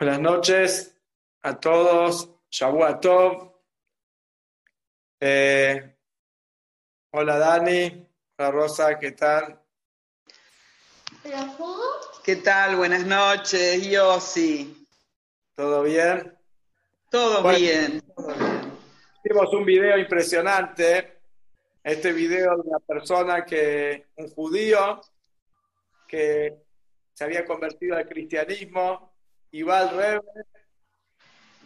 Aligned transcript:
Buenas 0.00 0.20
noches 0.20 0.96
a 1.42 1.60
todos. 1.60 2.30
Shabu 2.50 2.80
Tov. 3.02 3.52
Eh, 5.20 5.94
hola 7.10 7.36
Dani. 7.36 8.08
Hola 8.38 8.50
Rosa, 8.50 8.98
¿qué 8.98 9.12
tal? 9.12 9.60
¿Qué 12.24 12.36
tal? 12.36 12.76
Buenas 12.76 13.04
noches, 13.04 13.86
Yossi. 13.90 14.86
¿Todo 15.54 15.82
bien? 15.82 16.34
Todo 17.10 17.46
bien. 17.54 18.02
Hicimos 19.22 19.52
un 19.52 19.66
video 19.66 19.98
impresionante. 19.98 21.20
Este 21.84 22.14
video 22.14 22.56
de 22.56 22.70
una 22.70 22.78
persona 22.78 23.44
que, 23.44 24.06
un 24.16 24.30
judío, 24.30 24.98
que 26.08 26.56
se 27.12 27.24
había 27.24 27.44
convertido 27.44 27.98
al 27.98 28.08
cristianismo 28.08 29.09
y 29.52 29.62
va 29.62 29.80
al 29.80 29.96
Rebe, 29.96 30.22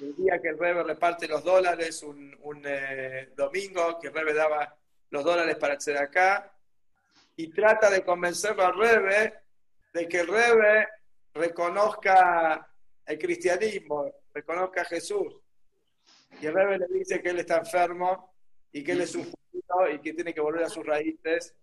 el 0.01 0.17
día 0.17 0.41
que 0.41 0.49
el 0.49 0.59
Rebe 0.59 0.83
reparte 0.83 1.29
los 1.29 1.45
dólares, 1.45 2.03
un, 2.03 2.63
eh, 2.65 3.31
domingo 3.37 3.99
que 4.01 4.09
el 4.09 4.15
Rebe 4.15 4.33
daba 4.33 4.77
los 5.11 5.25
dólares 5.25 5.57
para 5.57 5.75
acceder 5.75 6.03
acá, 6.03 6.53
y 7.37 7.51
trata 7.51 7.91
de 7.91 8.03
convencer 8.03 8.59
al 8.61 8.77
Rebe 8.77 9.35
de 9.93 10.09
que 10.09 10.21
el 10.21 10.29
Rebe 10.29 10.89
reconozca 11.35 12.69
el 13.07 13.19
cristianismo, 13.19 14.11
reconozca 14.33 14.83
a 14.83 14.87
Jesús. 14.87 15.37
Y 16.41 16.47
el 16.47 16.55
Rebe 16.55 16.79
le 16.79 16.87
dice 16.87 17.21
que 17.21 17.31
él 17.31 17.41
está 17.41 17.59
enfermo 17.59 18.35
y 18.73 18.83
que 18.83 18.93
él 18.93 19.03
es 19.03 19.15
un 19.15 19.25
judío 19.25 19.95
y 19.95 20.01
que 20.01 20.15
tiene 20.15 20.33
que 20.33 20.41
volver 20.41 20.65
a 20.65 20.69
sus 20.69 20.85
raíces. 20.85 21.55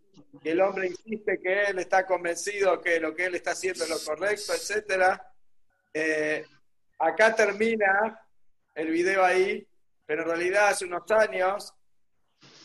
Y 0.44 0.50
el 0.50 0.62
hombre 0.62 0.88
insiste 0.88 1.40
que 1.42 1.64
él 1.64 1.80
está 1.80 2.06
convencido 2.06 2.80
que 2.82 3.00
lo 3.00 3.16
que 3.16 3.26
él 3.26 3.36
está 3.36 3.52
haciendo 3.52 3.84
es 3.84 3.90
lo 3.90 4.00
correcto, 4.00 4.54
etcétera 4.54 5.31
eh, 5.94 6.46
acá 7.00 7.36
termina 7.36 8.20
el 8.76 8.90
video 8.90 9.24
ahí, 9.24 9.68
pero 10.06 10.24
en 10.24 10.30
realidad 10.30 10.70
hace 10.70 10.86
unos 10.86 11.10
años, 11.12 11.74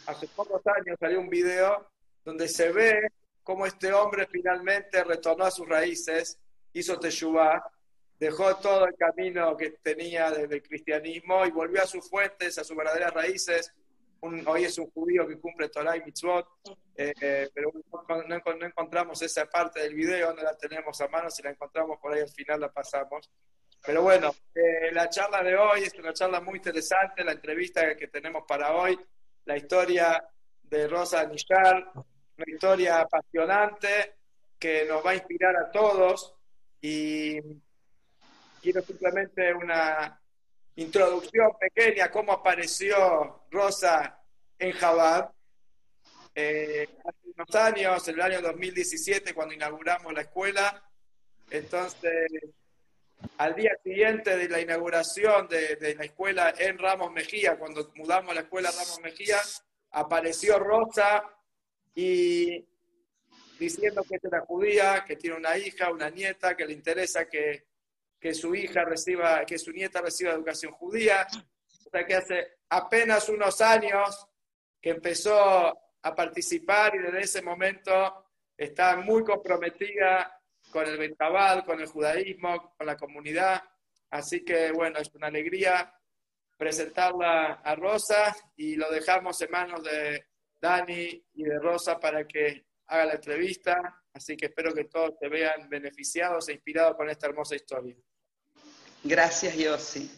hace 0.07 0.29
pocos 0.29 0.63
años 0.67 0.97
salió 0.99 1.21
un 1.21 1.29
video 1.29 1.91
donde 2.25 2.49
se 2.49 2.73
ve 2.73 3.09
cómo 3.43 3.67
este 3.67 3.93
hombre 3.93 4.27
finalmente 4.27 5.05
retornó 5.05 5.45
a 5.45 5.51
sus 5.51 5.69
raíces, 5.69 6.39
hizo 6.73 6.99
Teshuvah, 6.99 7.63
dejó 8.19 8.57
todo 8.57 8.87
el 8.87 8.95
camino 8.97 9.57
que 9.57 9.71
tenía 9.83 10.31
desde 10.31 10.57
el 10.57 10.63
cristianismo 10.63 11.45
y 11.47 11.51
volvió 11.51 11.83
a 11.83 11.87
sus 11.87 12.09
fuentes, 12.09 12.59
a 12.59 12.65
sus 12.65 12.77
verdaderas 12.77 13.13
raíces. 13.13 13.73
Hoy 14.47 14.65
es 14.65 14.79
un 14.79 14.91
judío 14.91 15.27
que 15.27 15.39
cumple 15.39 15.69
Torah 15.69 15.97
y 15.97 16.03
Mitzvot, 16.03 16.47
eh, 16.97 17.49
pero 17.53 17.73
no, 18.29 18.67
encontramos 18.67 19.21
esa 19.23 19.47
parte 19.47 19.81
del 19.81 19.95
video, 19.95 20.35
no 20.35 20.43
la 20.43 20.57
tenemos 20.57 21.01
a 21.01 21.09
mano, 21.09 21.31
si 21.31 21.43
la 21.43 21.51
encontramos 21.51 21.99
por 22.01 22.13
ahí 22.13 22.21
al 22.21 22.29
final 22.29 22.61
la 22.61 22.73
pasamos. 22.73 23.31
Pero 23.85 24.03
bueno, 24.03 24.35
eh, 24.55 24.93
la 24.93 25.09
charla 25.09 25.43
de 25.43 25.57
hoy 25.57 25.85
es 25.85 25.95
una 25.95 26.13
charla 26.13 26.41
muy 26.41 26.57
interesante, 26.57 27.25
la 27.25 27.33
entrevista 27.33 27.97
que 27.97 28.09
tenemos 28.09 28.45
para 28.47 28.75
hoy, 28.75 28.99
la 29.45 29.57
historia 29.57 30.27
de 30.63 30.89
Rosa 30.89 31.25
Nishar, 31.27 31.93
una 31.95 32.45
historia 32.47 33.01
apasionante 33.01 34.17
que 34.59 34.85
nos 34.87 35.05
va 35.05 35.11
a 35.11 35.15
inspirar 35.15 35.57
a 35.57 35.71
todos 35.71 36.35
y 36.81 37.41
quiero 38.61 38.83
simplemente 38.83 39.55
una 39.55 40.21
introducción 40.77 41.53
pequeña, 41.59 42.11
cómo 42.11 42.33
apareció 42.33 43.43
Rosa 43.51 44.21
en 44.59 44.73
Jabal. 44.73 45.31
Eh, 46.35 46.87
hace 47.05 47.19
unos 47.35 47.55
años, 47.55 48.09
en 48.09 48.15
el 48.15 48.21
año 48.21 48.43
2017, 48.43 49.35
cuando 49.35 49.55
inauguramos 49.55 50.13
la 50.13 50.21
escuela. 50.21 50.83
Entonces, 51.51 52.29
al 53.39 53.55
día 53.55 53.73
siguiente 53.83 54.37
de 54.37 54.49
la 54.49 54.61
inauguración 54.61 55.49
de, 55.49 55.95
la 55.97 56.05
escuela 56.05 56.55
en 56.59 56.79
Ramos 56.79 57.11
Mejía, 57.13 57.59
cuando 57.59 57.91
mudamos 57.95 58.33
a 58.33 58.35
la 58.35 58.41
escuela 58.43 58.71
Ramos 58.71 59.01
Mejía, 59.03 59.39
apareció 59.93 60.59
Rosa 60.59 61.25
y 61.95 62.67
diciendo 63.59 64.03
que 64.07 64.17
es 64.17 64.25
una 64.25 64.41
judía, 64.41 65.05
que 65.07 65.17
tiene 65.17 65.37
una 65.37 65.57
hija, 65.57 65.91
una 65.91 66.11
nieta, 66.11 66.55
que 66.55 66.67
le 66.67 66.75
interesa 66.75 67.27
que, 67.27 67.65
que 68.21 68.35
su 68.35 68.55
hija 68.55 68.85
reciba, 68.85 69.45
que 69.45 69.59
su 69.59 69.73
nieta 69.73 70.01
reciba 70.01 70.33
educación 70.33 70.73
judía. 70.73 71.27
Sea 71.69 72.07
que 72.07 72.15
hace 72.15 72.59
apenas 72.69 73.29
unos 73.29 73.61
años 73.61 74.27
que 74.81 74.91
empezó 74.91 75.39
a 76.03 76.15
participar 76.15 76.95
y 76.95 76.99
desde 76.99 77.21
ese 77.21 77.43
momento 77.43 78.25
está 78.57 78.97
muy 78.97 79.25
comprometida 79.25 80.41
con 80.71 80.87
el 80.87 80.99
Bentabal, 80.99 81.65
con 81.65 81.81
el 81.81 81.87
judaísmo, 81.87 82.75
con 82.77 82.87
la 82.87 82.97
comunidad. 82.97 83.63
Así 84.11 84.45
que 84.45 84.73
bueno, 84.73 84.99
es 84.99 85.13
una 85.15 85.29
alegría 85.29 85.93
presentarla 86.57 87.61
a 87.65 87.75
Rosa 87.75 88.35
y 88.57 88.77
lo 88.77 88.91
dejamos 88.91 89.41
en 89.43 89.51
manos 89.51 89.83
de 89.85 90.27
Dani 90.61 91.25
y 91.35 91.43
de 91.43 91.59
Rosa 91.59 91.99
para 92.01 92.27
que 92.27 92.67
haga 92.87 93.07
la 93.07 93.15
entrevista. 93.15 93.77
Así 94.17 94.35
que 94.35 94.47
espero 94.47 94.73
que 94.73 94.85
todos 94.85 95.19
se 95.21 95.29
vean 95.29 95.69
beneficiados 95.69 96.49
e 96.49 96.55
inspirados 96.55 96.97
con 96.97 97.11
esta 97.11 97.27
hermosa 97.27 97.55
historia. 97.55 97.95
Gracias, 99.05 99.55
Yossi. 99.55 100.11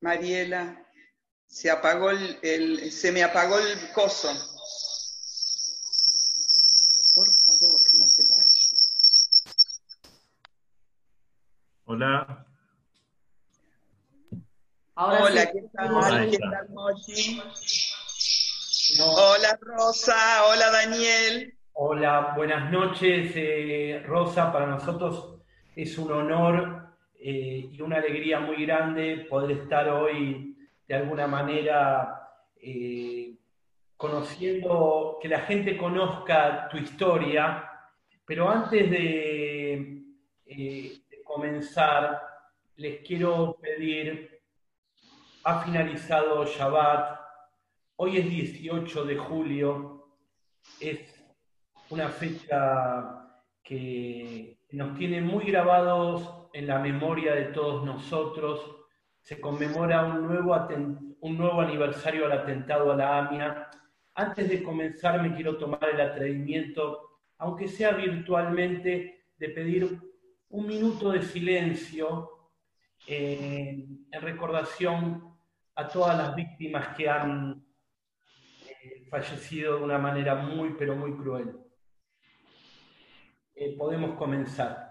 Mariela, 0.00 0.88
se 1.48 1.68
apagó 1.68 2.10
el, 2.10 2.92
se 2.92 3.10
me 3.10 3.24
apagó 3.24 3.58
el 3.58 3.92
coso. 3.92 4.28
Por 7.12 7.34
favor, 7.34 7.80
no 7.94 8.06
te 8.06 8.22
vayas. 8.28 8.68
Hola. 11.90 12.44
Hola, 14.92 15.50
¿qué 15.50 15.62
tal? 15.72 16.30
¿Qué 16.30 16.36
tal, 16.36 16.68
Mochi? 16.68 17.40
Hola, 19.00 19.58
Rosa. 19.58 20.44
Hola, 20.50 20.70
Daniel. 20.70 21.54
Hola, 21.72 22.34
buenas 22.36 22.70
noches, 22.70 23.32
eh, 23.34 24.02
Rosa. 24.04 24.52
Para 24.52 24.66
nosotros 24.66 25.40
es 25.74 25.96
un 25.96 26.12
honor 26.12 26.90
eh, 27.18 27.70
y 27.72 27.80
una 27.80 27.96
alegría 27.96 28.38
muy 28.38 28.66
grande 28.66 29.26
poder 29.30 29.52
estar 29.52 29.88
hoy 29.88 30.58
de 30.86 30.94
alguna 30.94 31.26
manera 31.26 32.20
eh, 32.60 33.34
conociendo, 33.96 35.16
que 35.22 35.28
la 35.28 35.40
gente 35.40 35.74
conozca 35.78 36.68
tu 36.70 36.76
historia, 36.76 37.64
pero 38.26 38.50
antes 38.50 38.90
de, 38.90 40.02
eh, 40.44 40.98
de 41.07 41.07
comenzar, 41.38 42.20
les 42.74 43.00
quiero 43.06 43.56
pedir, 43.62 44.40
ha 45.44 45.60
finalizado 45.60 46.44
Shabbat, 46.44 47.20
hoy 47.94 48.16
es 48.16 48.28
18 48.28 49.04
de 49.04 49.16
julio, 49.16 50.16
es 50.80 50.98
una 51.90 52.08
fecha 52.08 53.30
que 53.62 54.58
nos 54.72 54.98
tiene 54.98 55.20
muy 55.20 55.44
grabados 55.44 56.48
en 56.52 56.66
la 56.66 56.80
memoria 56.80 57.36
de 57.36 57.44
todos 57.44 57.84
nosotros. 57.84 58.74
Se 59.20 59.40
conmemora 59.40 60.06
un 60.06 60.26
nuevo, 60.26 60.56
un 61.20 61.38
nuevo 61.38 61.60
aniversario 61.60 62.26
al 62.26 62.32
atentado 62.32 62.90
a 62.90 62.96
la 62.96 63.18
AMIA. 63.18 63.70
Antes 64.16 64.48
de 64.48 64.64
comenzar 64.64 65.22
me 65.22 65.36
quiero 65.36 65.56
tomar 65.56 65.88
el 65.88 66.00
atrevimiento, 66.00 67.20
aunque 67.38 67.68
sea 67.68 67.92
virtualmente, 67.92 69.22
de 69.36 69.48
pedir 69.50 70.07
un 70.50 70.66
minuto 70.66 71.10
de 71.10 71.22
silencio 71.22 72.30
eh, 73.06 73.86
en 74.10 74.22
recordación 74.22 75.36
a 75.74 75.88
todas 75.88 76.16
las 76.16 76.34
víctimas 76.34 76.96
que 76.96 77.08
han 77.08 77.64
eh, 78.66 79.06
fallecido 79.10 79.78
de 79.78 79.84
una 79.84 79.98
manera 79.98 80.34
muy, 80.34 80.74
pero 80.78 80.96
muy 80.96 81.14
cruel. 81.16 81.56
Eh, 83.54 83.76
podemos 83.76 84.16
comenzar. 84.16 84.87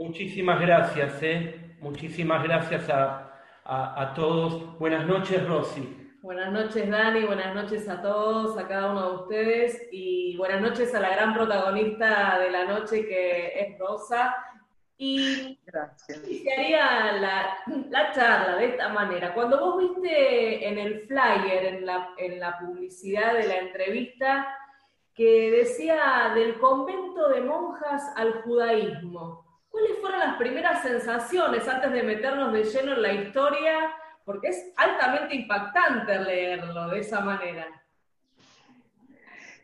Muchísimas 0.00 0.58
gracias, 0.62 1.22
¿eh? 1.22 1.76
Muchísimas 1.80 2.42
gracias 2.42 2.88
a, 2.88 4.14
todos. 4.16 4.78
Buenas 4.78 5.06
noches, 5.06 5.46
Rosy. 5.46 6.10
Buenas 6.22 6.50
noches, 6.50 6.88
Dani. 6.88 7.26
Buenas 7.26 7.54
noches 7.54 7.86
a 7.86 8.00
todos, 8.00 8.56
a 8.56 8.66
cada 8.66 8.92
uno 8.92 9.10
de 9.10 9.16
ustedes. 9.16 9.88
Y 9.92 10.38
buenas 10.38 10.62
noches 10.62 10.94
a 10.94 11.00
la 11.00 11.10
gran 11.10 11.34
protagonista 11.34 12.38
de 12.38 12.50
la 12.50 12.64
noche 12.64 13.06
que 13.06 13.60
es 13.60 13.78
Rosa. 13.78 14.34
Y, 14.96 15.58
Gracias. 15.66 16.18
haría 16.18 17.12
la, 17.12 17.58
la 17.90 18.12
charla 18.12 18.56
de 18.56 18.68
esta 18.68 18.88
manera. 18.88 19.34
Cuando 19.34 19.60
vos 19.60 19.76
viste 19.76 20.66
en 20.66 20.78
el 20.78 21.02
flyer, 21.08 21.74
en 21.74 21.84
la, 21.84 22.08
en 22.16 22.40
la 22.40 22.58
publicidad 22.58 23.34
de 23.34 23.48
la 23.48 23.58
entrevista, 23.58 24.48
que 25.14 25.50
decía 25.50 26.32
del 26.34 26.58
convento 26.58 27.28
de 27.28 27.42
monjas 27.42 28.02
al 28.16 28.40
judaísmo, 28.40 29.49
¿cuáles 29.70 29.98
fueron 30.00 30.20
las 30.20 30.36
primeras 30.36 30.82
sensaciones 30.82 31.66
antes 31.66 31.92
de 31.92 32.02
meternos 32.02 32.52
de 32.52 32.64
lleno 32.64 32.92
en 32.92 33.02
la 33.02 33.12
historia? 33.12 33.94
Porque 34.24 34.48
es 34.48 34.72
altamente 34.76 35.34
impactante 35.34 36.18
leerlo 36.18 36.88
de 36.88 37.00
esa 37.00 37.20
manera. 37.20 37.66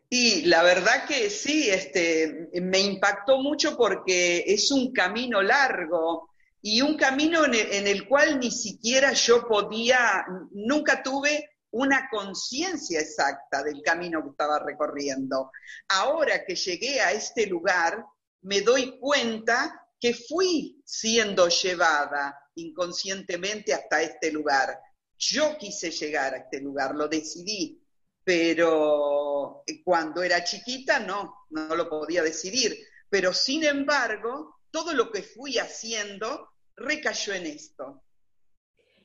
Y 0.08 0.42
la 0.42 0.62
verdad 0.62 1.04
que 1.06 1.30
sí, 1.30 1.68
este, 1.68 2.48
me 2.62 2.78
impactó 2.78 3.38
mucho 3.38 3.76
porque 3.76 4.44
es 4.46 4.70
un 4.70 4.92
camino 4.92 5.42
largo 5.42 6.30
y 6.62 6.80
un 6.80 6.96
camino 6.96 7.44
en 7.44 7.86
el, 7.86 8.08
cual 8.08 8.38
ni 8.38 8.50
siquiera 8.50 9.12
yo 9.12 9.46
podía, 9.46 10.24
nunca 10.52 11.02
tuve 11.02 11.50
una 11.70 12.08
conciencia 12.08 13.00
exacta 13.00 13.62
del 13.62 13.82
camino 13.82 14.22
que 14.22 14.30
estaba 14.30 14.58
recorriendo. 14.60 15.50
Ahora 15.88 16.44
que 16.44 16.54
llegué 16.54 17.00
a 17.00 17.12
este 17.12 17.46
lugar, 17.46 18.04
me 18.42 18.62
doy 18.62 18.98
cuenta 18.98 19.85
que 20.00 20.14
fui 20.14 20.80
siendo 20.84 21.48
llevada 21.48 22.38
inconscientemente 22.54 23.72
hasta 23.72 24.02
este 24.02 24.30
lugar. 24.30 24.78
Yo 25.18 25.56
quise 25.58 25.90
llegar 25.90 26.34
a 26.34 26.38
este 26.38 26.60
lugar, 26.60 26.94
lo 26.94 27.08
decidí, 27.08 27.82
pero 28.24 29.62
cuando 29.84 30.22
era 30.22 30.44
chiquita 30.44 30.98
no, 30.98 31.46
no 31.50 31.74
lo 31.74 31.88
podía 31.88 32.22
decidir. 32.22 32.76
Pero 33.08 33.32
sin 33.32 33.64
embargo, 33.64 34.60
todo 34.70 34.92
lo 34.92 35.10
que 35.10 35.22
fui 35.22 35.58
haciendo 35.58 36.50
recayó 36.76 37.32
en 37.32 37.46
esto. 37.46 38.02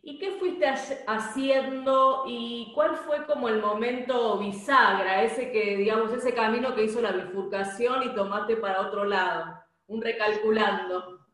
¿Y 0.04 0.18
qué 0.18 0.32
fuiste 0.40 0.66
haciendo 0.66 2.24
y 2.28 2.72
cuál 2.74 2.98
fue 2.98 3.24
como 3.28 3.48
el 3.50 3.62
momento 3.62 4.40
bisagra, 4.40 5.24
ese 5.24 5.52
que, 5.52 5.78
digamos, 5.78 6.12
ese 6.12 6.34
camino 6.34 6.74
que 6.74 6.86
hizo 6.86 7.02
la 7.02 7.12
bifurcación 7.12 8.04
y 8.04 8.16
tomaste 8.16 8.58
para 8.58 8.82
otro 8.82 9.06
lado, 9.06 9.61
un 9.92 10.02
recalculando? 10.02 11.28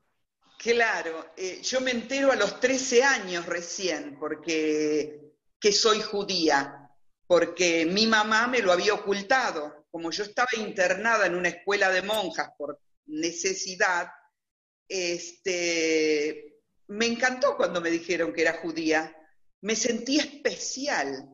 Claro, 0.57 1.33
eh, 1.37 1.61
yo 1.61 1.81
me 1.81 1.91
entero 1.91 2.31
a 2.31 2.35
los 2.35 2.59
13 2.59 3.03
años 3.03 3.45
recién, 3.45 4.17
porque 4.19 5.33
que 5.59 5.71
soy 5.71 6.01
judía 6.01 6.87
porque 7.27 7.85
mi 7.85 8.07
mamá 8.07 8.47
me 8.47 8.61
lo 8.61 8.71
había 8.71 8.93
ocultado. 8.93 9.85
Como 9.91 10.11
yo 10.11 10.23
estaba 10.23 10.49
internada 10.57 11.25
en 11.25 11.35
una 11.35 11.49
escuela 11.49 11.91
de 11.91 12.01
monjas 12.01 12.49
por 12.57 12.79
necesidad, 13.05 14.07
este, 14.87 16.61
me 16.87 17.05
encantó 17.05 17.57
cuando 17.57 17.81
me 17.81 17.91
dijeron 17.91 18.31
que 18.33 18.41
era 18.41 18.53
judía. 18.53 19.13
Me 19.61 19.75
sentí 19.75 20.19
especial, 20.19 21.29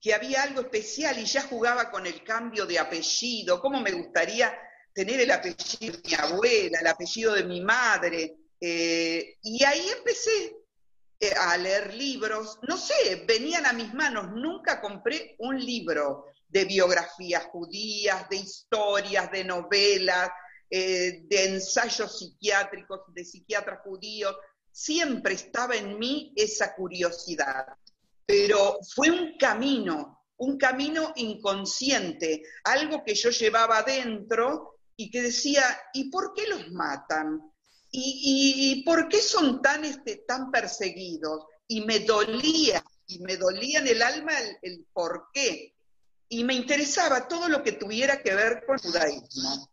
que 0.00 0.12
había 0.12 0.42
algo 0.42 0.60
especial 0.60 1.18
y 1.18 1.24
ya 1.24 1.42
jugaba 1.42 1.90
con 1.90 2.06
el 2.06 2.22
cambio 2.22 2.66
de 2.66 2.78
apellido. 2.78 3.60
¿Cómo 3.60 3.80
me 3.80 3.92
gustaría 3.92 4.52
tener 4.92 5.20
el 5.20 5.30
apellido 5.30 5.96
de 5.96 6.02
mi 6.04 6.14
abuela, 6.14 6.80
el 6.80 6.86
apellido 6.86 7.34
de 7.34 7.44
mi 7.44 7.60
madre? 7.60 8.36
Eh, 8.60 9.38
y 9.42 9.64
ahí 9.64 9.88
empecé 9.88 10.56
eh, 11.18 11.32
a 11.38 11.56
leer 11.56 11.94
libros, 11.94 12.58
no 12.68 12.76
sé, 12.76 13.24
venían 13.26 13.66
a 13.66 13.72
mis 13.72 13.94
manos, 13.94 14.32
nunca 14.34 14.80
compré 14.80 15.36
un 15.38 15.58
libro 15.58 16.26
de 16.48 16.64
biografías 16.64 17.44
judías, 17.46 18.28
de 18.28 18.36
historias, 18.36 19.30
de 19.30 19.44
novelas, 19.44 20.30
eh, 20.68 21.22
de 21.24 21.44
ensayos 21.44 22.18
psiquiátricos, 22.18 23.00
de 23.14 23.24
psiquiatras 23.24 23.80
judíos, 23.82 24.36
siempre 24.70 25.34
estaba 25.34 25.76
en 25.76 25.98
mí 25.98 26.32
esa 26.34 26.74
curiosidad, 26.74 27.66
pero 28.26 28.78
fue 28.94 29.10
un 29.10 29.36
camino, 29.38 30.24
un 30.38 30.58
camino 30.58 31.12
inconsciente, 31.16 32.42
algo 32.64 33.04
que 33.04 33.14
yo 33.14 33.30
llevaba 33.30 33.78
adentro 33.78 34.71
y 34.96 35.10
que 35.10 35.22
decía, 35.22 35.62
¿y 35.92 36.10
por 36.10 36.34
qué 36.34 36.46
los 36.48 36.70
matan? 36.72 37.52
¿Y, 37.94 38.82
por 38.86 39.08
qué 39.08 39.18
son 39.18 39.60
tan, 39.60 39.84
este, 39.84 40.24
tan 40.26 40.50
perseguidos? 40.50 41.44
Y 41.68 41.82
me 41.82 42.00
dolía, 42.00 42.82
y 43.06 43.18
me 43.20 43.36
dolía 43.36 43.80
en 43.80 43.88
el 43.88 44.02
alma 44.02 44.32
el, 44.62 44.86
por 44.92 45.28
qué. 45.32 45.74
Y 46.28 46.44
me 46.44 46.54
interesaba 46.54 47.28
todo 47.28 47.48
lo 47.48 47.62
que 47.62 47.72
tuviera 47.72 48.22
que 48.22 48.34
ver 48.34 48.64
con 48.66 48.76
el 48.76 48.80
judaísmo. 48.80 49.68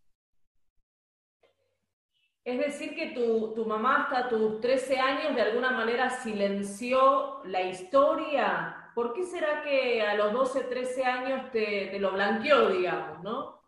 Es 2.44 2.57
decir, 2.57 2.95
que 2.95 3.12
tu, 3.12 3.54
tu, 3.54 3.66
mamá 3.66 4.04
hasta 4.04 4.27
tus 4.27 4.60
13 4.60 5.00
años 5.00 5.36
de 5.36 5.42
alguna 5.42 5.71
manera 5.71 6.21
silenció 6.21 7.44
la 7.45 7.62
historia. 7.62 8.92
¿Por 8.95 9.13
qué 9.13 9.24
será 9.24 9.62
que 9.63 10.01
a 10.01 10.16
los 10.16 10.33
12, 10.33 10.62
13 10.63 11.04
años 11.06 11.51
te, 11.51 11.88
te 11.88 12.00
lo 12.00 12.12
blanqueó, 12.12 12.69
digamos, 12.69 13.24
no? 13.24 13.59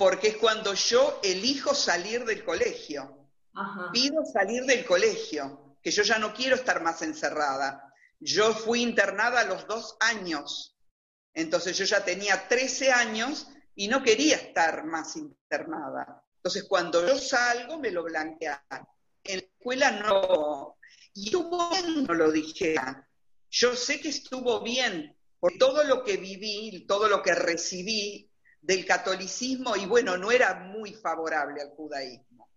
Porque 0.00 0.28
es 0.28 0.36
cuando 0.38 0.72
yo 0.72 1.20
elijo 1.22 1.74
salir 1.74 2.24
del 2.24 2.42
colegio. 2.42 3.28
Pido 3.92 4.24
salir 4.24 4.64
del 4.64 4.82
colegio, 4.86 5.76
que 5.82 5.90
yo 5.90 6.02
ya 6.02 6.18
no 6.18 6.32
quiero 6.32 6.56
estar 6.56 6.82
más 6.82 7.02
encerrada. 7.02 7.92
Yo 8.18 8.54
fui 8.54 8.80
internada 8.80 9.40
a 9.40 9.44
los 9.44 9.66
dos 9.66 9.98
años, 10.00 10.74
entonces 11.34 11.76
yo 11.76 11.84
ya 11.84 12.02
tenía 12.02 12.48
13 12.48 12.92
años 12.92 13.48
y 13.74 13.88
no 13.88 14.02
quería 14.02 14.36
estar 14.36 14.86
más 14.86 15.16
internada. 15.16 16.24
Entonces 16.36 16.64
cuando 16.66 17.06
yo 17.06 17.18
salgo 17.18 17.78
me 17.78 17.90
lo 17.90 18.02
blanquean. 18.04 18.58
En 19.22 19.40
la 19.40 19.44
escuela 19.44 19.90
no. 19.90 20.78
Y 21.12 21.26
estuvo 21.26 21.68
bien, 21.68 22.04
no 22.04 22.14
lo 22.14 22.32
dije. 22.32 22.74
Yo 23.50 23.76
sé 23.76 24.00
que 24.00 24.08
estuvo 24.08 24.62
bien 24.62 25.14
por 25.38 25.58
todo 25.58 25.84
lo 25.84 26.02
que 26.02 26.16
viví, 26.16 26.86
todo 26.86 27.06
lo 27.06 27.22
que 27.22 27.34
recibí 27.34 28.29
del 28.62 28.84
catolicismo 28.84 29.76
y 29.76 29.86
bueno, 29.86 30.16
no 30.16 30.30
era 30.30 30.54
muy 30.54 30.92
favorable 30.92 31.60
al 31.62 31.70
judaísmo. 31.70 32.48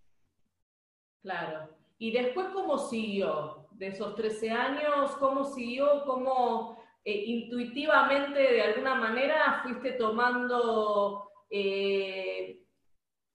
Claro. 1.22 1.70
¿Y 1.98 2.12
después 2.12 2.48
cómo 2.54 2.78
siguió? 2.78 3.68
De 3.72 3.88
esos 3.88 4.16
13 4.16 4.52
años, 4.52 5.12
¿cómo 5.18 5.46
siguió? 5.46 6.04
¿Cómo 6.06 6.78
eh, 7.06 7.24
intuitivamente, 7.26 8.40
de 8.40 8.62
alguna 8.62 8.96
manera, 8.96 9.62
fuiste 9.64 9.94
tomando 9.94 11.30
eh, 11.50 12.62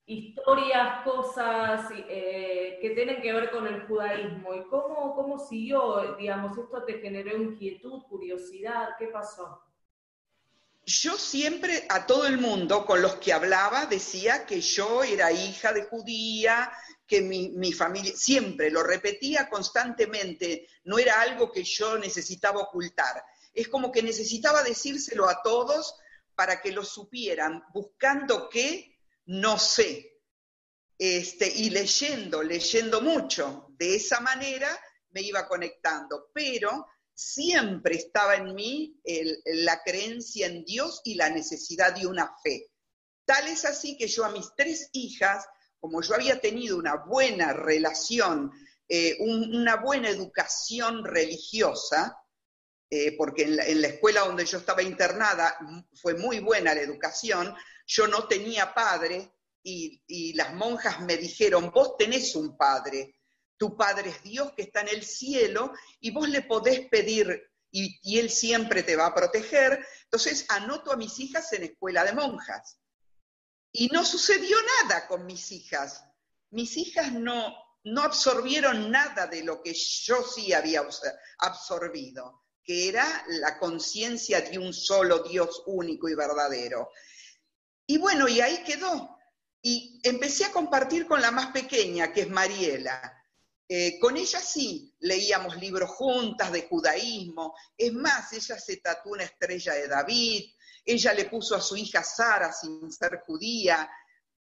historias, 0.05 1.03
cosas 1.03 1.91
eh, 2.09 2.79
que 2.81 2.91
tienen 2.91 3.21
que 3.23 3.33
ver 3.33 3.51
con 3.51 3.67
el 3.67 3.87
judaísmo? 3.87 4.55
¿Y 4.55 4.63
cómo, 4.69 5.15
cómo 5.15 5.39
siguió? 5.39 6.15
Digamos, 6.17 6.57
¿esto 6.57 6.85
te 6.85 7.01
generó 7.01 7.37
inquietud, 7.37 8.03
curiosidad? 8.03 8.91
¿Qué 8.99 9.07
pasó? 9.09 9.63
Yo 10.89 11.19
siempre 11.19 11.85
a 11.91 12.07
todo 12.07 12.27
el 12.27 12.39
mundo 12.39 12.87
con 12.87 13.03
los 13.03 13.17
que 13.17 13.35
hablaba 13.35 13.85
decía 13.85 14.47
que 14.47 14.63
yo 14.63 15.05
era 15.05 15.31
hija 15.31 15.71
de 15.75 15.85
judía, 15.85 16.73
que 17.07 17.21
mi, 17.21 17.73
familia, 17.75 18.15
siempre 18.17 18.71
lo 18.71 18.83
repetía 18.83 19.51
constantemente, 19.51 20.67
no 20.85 20.99
era 20.99 21.21
algo 21.21 21.53
que 21.53 21.63
yo 21.63 21.99
necesitaba 21.99 22.63
ocultar. 22.63 23.23
Es 23.53 23.69
como 23.69 23.93
que 23.93 24.03
necesitaba 24.03 24.63
decírselo 24.63 25.29
a 25.29 25.43
todos 25.43 25.95
para 26.35 26.59
que 26.63 26.73
lo 26.73 26.83
supieran, 26.83 27.63
buscando 27.75 28.49
qué, 28.49 28.97
no 29.27 29.59
sé. 29.59 30.23
Este, 30.97 31.53
y 31.55 31.69
leyendo, 31.69 32.43
leyendo 32.43 33.03
mucho. 33.03 33.67
De 33.77 33.97
esa 33.97 34.21
manera 34.21 34.71
me 35.11 35.21
iba 35.21 35.47
conectando, 35.47 36.31
pero 36.33 36.87
siempre 37.19 37.97
estaba 37.97 38.37
en 38.37 38.55
mí 38.55 39.01
la 39.45 39.83
creencia 39.83 40.47
en 40.47 40.65
Dios 40.65 41.01
y 41.05 41.15
la 41.15 41.31
necesidad 41.31 41.95
de 41.95 42.07
una 42.07 42.33
fe. 42.43 42.71
Tal 43.25 43.49
es 43.49 43.65
así 43.65 43.97
que 43.97 44.07
yo 44.07 44.25
a 44.25 44.31
mis 44.31 44.47
tres 44.57 44.89
hijas 44.93 45.45
como 45.81 46.03
yo 46.03 46.15
había 46.15 46.41
tenido 46.41 46.77
una 46.77 46.97
buena 46.97 47.53
relación, 47.53 48.53
eh, 48.89 49.17
una 49.21 49.77
buena 49.77 50.09
educación 50.09 51.05
religiosa, 51.05 52.17
eh, 52.91 53.17
porque 53.17 53.43
en 53.45 53.57
la, 53.57 53.89
escuela 53.89 54.23
donde 54.23 54.47
yo 54.47 54.59
estaba 54.59 54.83
internada 54.83 55.57
fue 56.01 56.15
muy 56.15 56.41
buena 56.41 56.75
la 56.75 56.81
educación, 56.81 57.55
yo 57.87 58.07
no 58.07 58.27
tenía 58.27 58.75
padre 58.75 59.35
y, 59.63 60.33
las 60.35 60.55
monjas 60.55 61.01
me 61.01 61.17
dijeron, 61.17 61.71
vos 61.71 61.97
tenés 61.99 62.35
un 62.35 62.57
padre, 62.57 63.18
tu 63.59 63.77
padre 63.77 64.11
es 64.11 64.23
Dios 64.23 64.53
que 64.57 64.63
está 64.63 64.81
en 64.81 64.89
el 64.89 65.05
cielo 65.05 65.73
y 66.01 66.13
vos 66.13 66.29
le 66.29 66.43
podés 66.43 66.89
pedir 66.89 67.51
y, 67.71 68.19
él 68.19 68.31
siempre 68.31 68.83
te 68.83 68.97
va 68.97 69.07
a 69.07 69.15
proteger. 69.15 69.85
Entonces 70.05 70.47
anoto 70.49 70.93
a 70.93 70.97
mis 70.97 71.19
hijas 71.19 71.53
en 71.53 71.65
escuela 71.65 72.05
de 72.05 72.13
monjas. 72.13 72.79
Y 73.73 73.89
no 73.89 74.05
sucedió 74.05 74.57
nada 74.83 75.07
con 75.07 75.27
mis 75.27 75.53
hijas. 75.53 76.05
Mis 76.51 76.77
hijas 76.77 77.13
no, 77.13 77.55
no 77.85 78.03
absorbieron 78.03 78.91
nada 78.91 79.27
de 79.27 79.43
lo 79.43 79.63
que 79.63 79.75
yo 79.75 80.23
sí 80.23 80.53
había 80.55 80.83
absorbido, 81.39 82.45
que 82.65 82.89
era 82.89 83.25
la 83.29 83.59
conciencia 83.59 84.41
de 84.41 84.59
un 84.59 84.73
solo 84.73 85.19
Dios 85.25 85.63
único 85.67 86.09
y 86.09 86.15
verdadero. 86.15 86.91
Y 87.87 87.99
bueno, 87.99 88.29
y 88.29 88.41
ahí 88.41 88.65
quedó. 88.65 89.19
Y 89.61 90.01
empecé 90.05 90.47
a 90.47 90.53
compartir 90.53 91.07
con 91.07 91.21
la 91.21 91.31
más 91.31 91.49
pequeña, 91.49 92.13
que 92.13 92.23
es 92.23 92.31
Mariela. 92.31 93.18
Eh, 93.71 93.99
con 93.99 94.17
ella 94.17 94.41
sí, 94.41 94.95
leíamos 95.01 95.57
libros 95.57 95.91
juntas 95.91 96.51
de 96.51 96.63
judaísmo. 96.63 97.55
Es 97.77 97.93
más, 97.93 98.33
ella 98.33 98.59
se 98.59 98.79
tatuó 98.79 99.13
una 99.13 99.25
estrella 99.25 99.75
de 99.75 99.87
David, 99.87 100.51
ella 100.85 101.13
le 101.13 101.27
puso 101.27 101.55
a 101.55 101.61
su 101.61 101.77
hija 101.77 102.03
Sara 102.03 102.51
sin 102.51 102.91
ser 102.91 103.21
judía. 103.27 103.91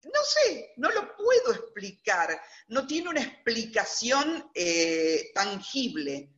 No 0.03 0.23
sé, 0.23 0.73
no 0.77 0.89
lo 0.91 1.15
puedo 1.15 1.53
explicar, 1.53 2.41
no 2.69 2.87
tiene 2.87 3.09
una 3.09 3.21
explicación 3.21 4.49
eh, 4.53 5.31
tangible. 5.33 6.33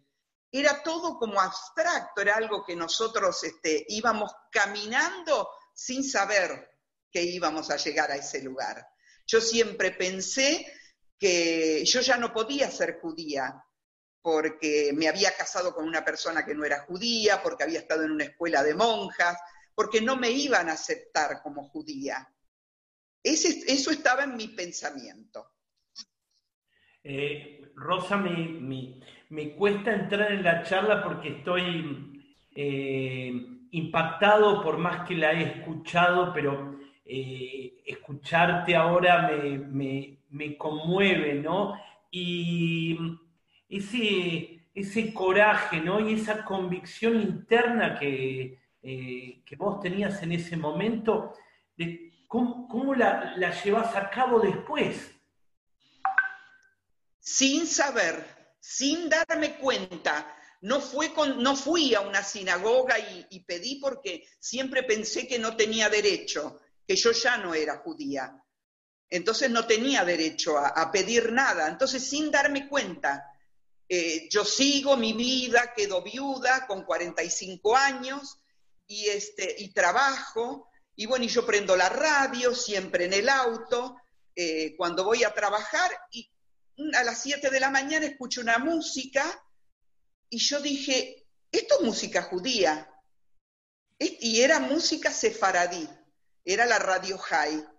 Era 0.52 0.82
todo 0.82 1.18
como 1.20 1.40
abstracto, 1.40 2.22
era 2.22 2.36
algo 2.36 2.66
que 2.66 2.76
nosotros 2.76 3.44
este, 3.44 3.86
íbamos 3.90 4.32
caminando 4.52 5.50
sin 5.74 6.04
saber 6.04 6.72
que 7.12 7.22
íbamos 7.22 7.70
a 7.70 7.78
llegar 7.78 8.12
a 8.12 8.16
ese 8.16 8.42
lugar. 8.42 8.88
Yo 9.28 9.40
siempre 9.40 9.92
pensé 9.92 10.66
que 11.24 11.86
yo 11.86 12.02
ya 12.02 12.18
no 12.18 12.34
podía 12.34 12.70
ser 12.70 13.00
judía 13.00 13.64
porque 14.22 14.92
me 14.94 15.08
había 15.08 15.34
casado 15.38 15.74
con 15.74 15.88
una 15.88 16.04
persona 16.04 16.46
que 16.46 16.54
no 16.54 16.66
era 16.66 16.82
judía, 16.82 17.42
porque 17.42 17.64
había 17.64 17.80
estado 17.80 18.04
en 18.04 18.12
una 18.12 18.26
escuela 18.26 18.62
de 18.62 18.76
monjas, 18.76 19.38
porque 19.74 20.02
no 20.02 20.18
me 20.18 20.32
iban 20.32 20.68
a 20.68 20.74
aceptar 20.74 21.42
como 21.42 21.70
judía. 21.70 22.28
eso 23.24 23.92
estaba 23.92 24.26
en 24.26 24.36
mi 24.36 24.50
pensamiento. 24.50 25.48
Eh, 27.06 27.72
Rosa, 27.76 28.18
me, 28.18 29.56
cuesta 29.56 29.94
entrar 29.94 30.30
en 30.30 30.44
la 30.44 30.64
charla 30.64 31.02
porque 31.06 31.38
estoy 31.38 32.22
eh, 32.54 33.32
impactado 33.72 34.62
por 34.62 34.78
más 34.78 35.08
que 35.08 35.16
la 35.16 35.32
he 35.32 35.44
escuchado, 35.44 36.34
pero 36.34 36.80
eh, 37.06 37.82
escucharte 37.86 38.76
ahora 38.76 39.30
me, 39.70 40.23
conmueve, 40.58 41.36
¿no? 41.36 41.80
Y 42.12 42.98
ese, 43.70 44.68
ese 44.74 45.14
coraje, 45.14 45.80
¿no? 45.80 46.00
Y 46.00 46.14
esa 46.14 46.44
convicción 46.44 47.22
interna 47.22 47.98
que, 47.98 48.60
eh, 48.82 49.42
que 49.46 49.56
vos 49.56 49.80
tenías 49.80 50.22
en 50.24 50.34
ese 50.34 50.58
momento, 50.58 51.34
de 51.78 52.14
¿cómo, 52.28 52.94
la, 52.96 53.34
la 53.38 53.52
llevas 53.64 53.96
a 53.96 54.10
cabo 54.10 54.40
después? 54.40 55.12
Sin 57.20 57.66
saber, 57.68 58.26
sin 58.60 59.10
darme 59.10 59.56
cuenta, 59.56 60.36
no, 60.64 60.80
fue 60.80 61.14
con, 61.14 61.44
no 61.44 61.56
fui 61.56 61.94
a 61.94 62.02
una 62.02 62.24
sinagoga 62.24 62.96
y, 63.30 63.40
pedí 63.42 63.76
porque 63.76 64.26
siempre 64.40 64.84
pensé 64.84 65.28
que 65.28 65.38
no 65.38 65.58
tenía 65.58 65.90
derecho, 65.90 66.62
que 66.88 66.96
yo 66.96 67.12
ya 67.12 67.38
no 67.38 67.54
era 67.54 67.78
judía. 67.80 68.43
Entonces 69.14 69.52
no 69.52 69.68
tenía 69.68 70.04
derecho 70.04 70.58
a, 70.58 70.92
pedir 70.92 71.32
nada. 71.32 71.68
Entonces, 71.68 72.04
sin 72.04 72.32
darme 72.32 72.68
cuenta, 72.68 73.32
eh, 73.88 74.28
yo 74.28 74.44
sigo 74.44 74.98
mi 74.98 75.14
vida, 75.14 75.72
quedo 75.76 76.02
viuda 76.02 76.66
con 76.66 76.84
45 76.84 77.78
años, 77.78 78.40
y, 78.88 79.10
este, 79.10 79.56
y 79.60 79.72
trabajo, 79.72 80.68
y 80.96 81.06
bueno, 81.06 81.26
y 81.26 81.28
yo 81.28 81.46
prendo 81.46 81.76
la 81.76 81.90
radio 81.90 82.56
siempre 82.56 83.06
en 83.06 83.14
el 83.14 83.30
auto, 83.30 83.98
eh, 84.36 84.76
cuando 84.76 85.04
voy 85.04 85.24
a 85.24 85.32
trabajar, 85.32 85.92
y 86.10 86.32
a 86.96 87.04
las 87.04 87.22
7 87.22 87.52
de 87.52 87.60
la 87.60 87.70
mañana 87.70 88.08
escucho 88.08 88.42
una 88.42 88.58
música, 88.58 89.24
y 90.28 90.40
yo 90.40 90.60
dije, 90.60 91.28
esto 91.52 91.76
es 91.76 91.86
música 91.86 92.24
judía, 92.24 92.90
y 94.00 94.42
era 94.42 94.60
música 94.60 95.12
sefaradí, 95.12 95.88
era 96.44 96.66
la 96.66 96.80
radio 96.80 97.20
High. 97.20 97.73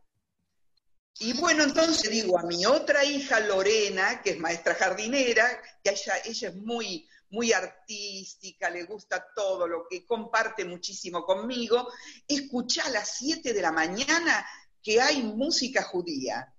Y 1.21 1.33
bueno, 1.41 1.63
entonces 1.63 2.11
digo 2.11 2.39
a 2.39 2.43
mi 2.43 2.67
otra 2.67 3.05
hija 3.05 3.39
Lorena, 3.41 4.21
que 4.23 4.31
es 4.31 4.39
maestra 4.39 4.75
jardinera, 4.75 5.61
que 5.83 5.91
ella, 5.91 6.15
ella 6.25 6.49
es 6.49 6.57
muy, 6.57 7.09
muy 7.31 7.53
artística, 7.53 8.69
le 8.69 8.85
gusta 8.85 9.27
todo 9.35 9.67
lo 9.67 9.87
que 9.89 10.05
comparte 10.05 10.65
muchísimo 10.65 11.25
conmigo, 11.25 11.89
escucha 12.27 12.85
a 12.87 12.91
las 12.91 13.17
7 13.19 13.53
de 13.53 13.63
la 13.63 13.71
mañana 13.71 14.45
que 14.83 15.01
hay 15.01 15.23
música 15.23 15.83
judía. 15.83 16.53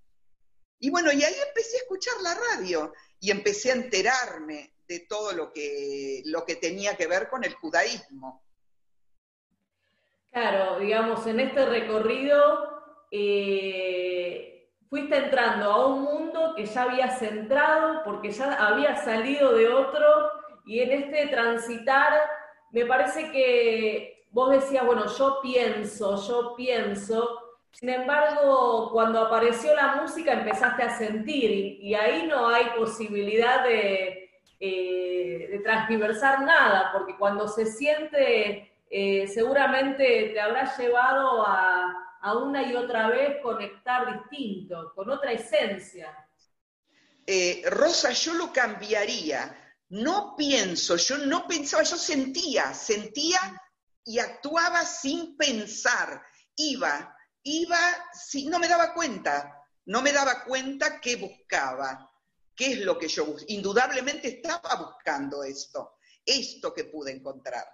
Y 0.80 0.90
bueno, 0.90 1.12
y 1.12 1.24
ahí 1.24 1.36
empecé 1.48 1.78
a 1.78 1.82
escuchar 1.82 2.16
la 2.22 2.36
radio 2.36 2.94
y 3.20 3.32
empecé 3.32 3.72
a 3.72 3.76
enterarme 3.76 4.74
de 4.88 5.02
todo 5.02 5.34
lo 5.34 5.52
que, 5.52 6.22
lo 6.26 6.46
que 6.46 6.56
tenía 6.56 6.96
que 6.96 7.08
ver 7.08 7.30
con 7.30 7.44
el 7.44 7.54
judaísmo. 7.56 8.44
Claro, 10.32 10.80
digamos, 10.80 11.26
en 11.28 11.40
este 11.40 11.66
recorrido 11.66 12.75
eh, 13.18 14.72
fuiste 14.90 15.16
entrando 15.16 15.72
a 15.72 15.88
un 15.88 16.02
mundo 16.02 16.54
que 16.54 16.66
ya 16.66 16.84
había 16.84 17.10
centrado 17.12 18.04
porque 18.04 18.30
ya 18.32 18.54
había 18.56 18.98
salido 18.98 19.54
de 19.54 19.70
otro 19.70 20.06
y 20.66 20.82
en 20.82 20.92
este 20.92 21.28
transitar, 21.28 22.12
me 22.72 22.86
parece 22.86 23.32
que 23.32 24.26
vos 24.32 24.52
decías, 24.52 24.86
bueno, 24.86 25.06
yo 25.08 25.40
pienso, 25.42 26.18
yo 26.28 26.56
pienso, 26.58 27.40
sin 27.72 27.88
embargo, 27.90 28.90
cuando 28.92 29.22
apareció 29.22 29.74
la 29.76 29.96
música 29.96 30.34
empezaste 30.34 30.84
a 30.84 30.98
sentir 30.98 31.52
y, 31.82 31.94
ahí 31.94 32.28
no 32.28 32.50
hay 32.50 32.66
posibilidad 32.78 33.64
de, 33.64 34.30
eh, 34.60 35.62
transversar 35.64 36.42
nada, 36.42 36.92
porque 36.92 37.16
cuando 37.18 37.48
se 37.48 37.66
siente, 37.66 38.74
eh, 38.90 39.28
seguramente 39.28 40.32
te 40.34 40.42
habrá 40.42 40.76
llevado 40.76 41.46
a, 41.48 42.05
a, 42.26 42.38
una 42.38 42.64
y 42.64 42.76
otra 42.76 43.10
vez 43.10 43.42
conectar 43.42 44.22
distinto, 44.22 44.92
con 44.96 45.10
otra 45.10 45.32
esencia. 45.32 46.16
Eh, 47.28 47.64
Rosa, 47.68 48.12
yo 48.12 48.34
lo 48.34 48.54
cambiaría 48.54 49.56
no 49.90 50.36
pienso, 50.36 50.96
yo 50.96 51.18
no 51.20 51.48
pensaba, 51.48 51.84
yo 51.84 51.96
sentía, 51.96 52.74
sentía 52.74 53.40
y 54.04 54.20
actuaba 54.20 54.84
sin 54.84 55.38
pensar. 55.38 56.22
Iba, 56.56 57.16
iba, 57.44 57.80
si, 58.14 58.48
no 58.48 58.60
me 58.60 58.68
daba 58.68 58.94
cuenta, 58.94 59.64
no 59.86 60.02
me 60.02 60.12
daba 60.12 60.44
cuenta 60.44 61.00
qué 61.00 61.18
buscaba, 61.18 62.12
qué 62.56 62.74
es 62.74 62.80
lo 62.80 62.98
que 62.98 63.08
yo 63.08 63.26
buscaba. 63.26 63.46
Indudablemente 63.50 64.28
estaba 64.30 64.76
buscando 64.76 65.44
esto, 65.44 65.98
esto 66.26 66.74
que 66.74 66.86
pude 66.86 67.12
encontrar. 67.12 67.68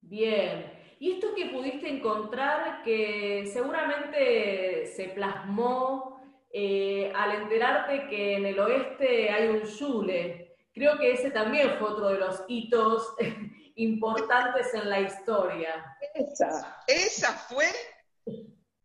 Bien. 0.00 0.77
Y 0.98 1.12
esto 1.12 1.34
que 1.34 1.46
pudiste 1.46 1.88
encontrar, 1.88 2.82
que 2.82 3.48
seguramente 3.52 4.86
se 4.86 5.10
plasmó 5.10 6.20
eh, 6.52 7.12
al 7.14 7.42
enterarte 7.42 8.08
que 8.08 8.36
en 8.36 8.46
el 8.46 8.58
oeste 8.58 9.30
hay 9.30 9.48
un 9.48 9.62
Yule, 9.62 10.48
Creo 10.78 10.96
que 10.96 11.12
ese 11.12 11.32
también 11.32 11.76
fue 11.76 11.88
otro 11.88 12.10
de 12.10 12.18
los 12.18 12.44
hitos 12.46 13.14
importantes 13.74 14.72
en 14.74 14.88
la 14.88 15.00
historia. 15.00 15.96
Esa, 16.14 16.84
esa 16.86 17.32
fue, 17.32 17.66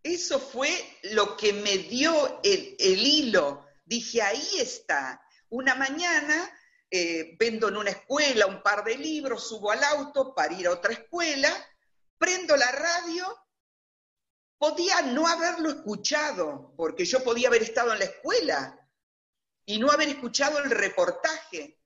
eso 0.02 0.40
fue 0.40 0.70
lo 1.12 1.38
que 1.38 1.54
me 1.54 1.78
dio 1.78 2.40
el, 2.42 2.76
hilo. 2.80 3.68
Dije, 3.86 4.24
ahí 4.24 4.60
está. 4.60 5.24
Una 5.50 5.76
mañana 5.76 6.52
eh, 6.90 7.36
vendo 7.38 7.68
en 7.68 7.78
una 7.78 7.92
escuela 7.92 8.48
un 8.48 8.64
par 8.64 8.84
de 8.84 8.98
libros, 8.98 9.48
subo 9.48 9.70
al 9.70 9.84
auto 9.84 10.34
para 10.34 10.52
ir 10.52 10.66
a 10.66 10.72
otra 10.72 10.94
escuela, 10.94 11.50
prendo 12.24 12.56
la 12.56 12.72
radio, 12.72 13.38
podía 14.58 15.02
no 15.02 15.28
haberlo 15.28 15.70
escuchado, 15.70 16.74
porque 16.78 17.04
yo 17.04 17.22
podía 17.22 17.50
haber 17.50 17.64
estado 17.64 17.92
en 17.92 18.00
la 18.00 18.06
escuela 18.06 18.90
y 19.66 19.78
no 19.78 19.92
haber 19.92 20.08
escuchado 20.08 20.60
el 20.60 20.72
reportaje 20.72 21.82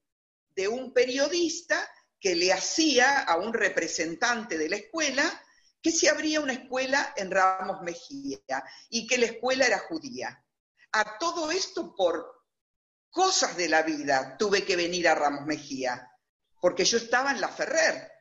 de 0.49 0.67
un 0.67 0.93
periodista 0.93 1.89
que 2.19 2.35
le 2.35 2.53
hacía 2.53 3.21
a 3.21 3.37
un 3.37 3.51
representante 3.51 4.59
de 4.59 4.69
la 4.69 4.75
escuela 4.75 5.43
que 5.81 5.91
se 5.91 6.07
abría 6.07 6.39
una 6.39 6.53
escuela 6.53 7.15
en 7.17 7.31
Ramos 7.31 7.81
Mejía 7.81 8.63
y 8.91 9.07
que 9.07 9.17
la 9.17 9.25
escuela 9.25 9.65
era 9.65 9.79
judía. 9.89 10.45
A 10.91 11.17
todo 11.17 11.49
esto 11.49 11.95
por 11.95 12.43
cosas 13.09 13.57
de 13.57 13.69
la 13.69 13.81
vida 13.81 14.37
tuve 14.37 14.63
que 14.63 14.75
venir 14.75 15.07
a 15.07 15.15
Ramos 15.15 15.47
Mejía, 15.47 16.11
porque 16.61 16.85
yo 16.85 16.97
estaba 16.99 17.31
en 17.31 17.41
la 17.41 17.49
Ferrer. 17.49 18.11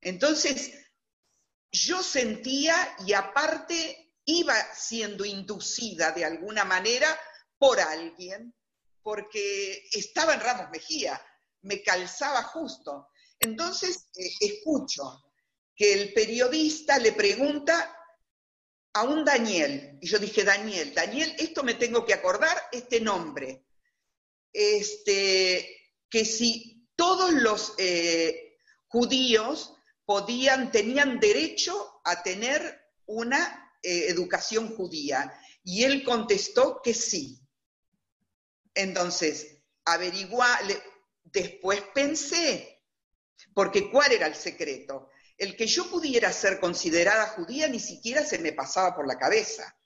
Entonces, 0.00 0.74
yo 1.72 2.02
sentía 2.02 2.96
y 3.06 3.12
aparte 3.12 4.14
iba 4.24 4.54
siendo 4.74 5.24
inducida 5.24 6.12
de 6.12 6.24
alguna 6.24 6.64
manera 6.64 7.18
por 7.58 7.80
alguien, 7.80 8.54
porque 9.02 9.88
estaba 9.92 10.34
en 10.34 10.40
Ramos 10.40 10.70
Mejía 10.70 11.20
me 11.62 11.82
calzaba 11.82 12.42
justo. 12.42 13.08
Entonces 13.38 14.08
eh, 14.14 14.30
escucho 14.40 15.24
que 15.74 15.92
el 15.94 16.12
periodista 16.12 16.98
le 16.98 17.12
pregunta 17.12 17.96
a 18.92 19.04
un 19.04 19.24
Daniel, 19.24 19.98
y 20.00 20.08
yo 20.08 20.18
dije, 20.18 20.42
Daniel, 20.42 20.92
Daniel, 20.94 21.34
esto 21.38 21.62
me 21.62 21.74
tengo 21.74 22.04
que 22.04 22.12
acordar, 22.12 22.56
este 22.72 23.00
nombre, 23.00 23.64
este, 24.52 25.94
que 26.08 26.24
si 26.24 26.88
todos 26.96 27.32
los 27.32 27.74
eh, 27.78 28.58
judíos 28.88 29.74
podían, 30.10 30.72
tenían 30.72 31.20
derecho 31.20 32.00
a 32.02 32.20
tener 32.24 32.82
una 33.06 33.72
eh, 33.80 34.06
educación 34.08 34.74
judía, 34.74 35.32
y 35.62 35.84
él 35.84 36.02
contestó 36.02 36.80
que 36.82 36.94
sí. 36.94 37.40
Entonces, 38.74 39.62
averiguar, 39.84 40.58
después 41.22 41.80
pensé, 41.94 42.82
porque 43.54 43.88
¿cuál 43.88 44.10
era 44.10 44.26
el 44.26 44.34
secreto? 44.34 45.10
El 45.38 45.54
que 45.56 45.68
yo 45.68 45.88
pudiera 45.88 46.32
ser 46.32 46.58
considerada 46.58 47.28
judía 47.28 47.68
ni 47.68 47.78
siquiera 47.78 48.26
se 48.26 48.40
me 48.40 48.52
pasaba 48.52 48.96
por 48.96 49.06
la 49.06 49.16
cabeza. 49.16 49.78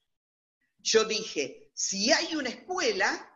Yo 0.79 1.05
dije, 1.05 1.71
si 1.75 2.11
hay 2.13 2.35
una 2.35 2.49
escuela, 2.49 3.31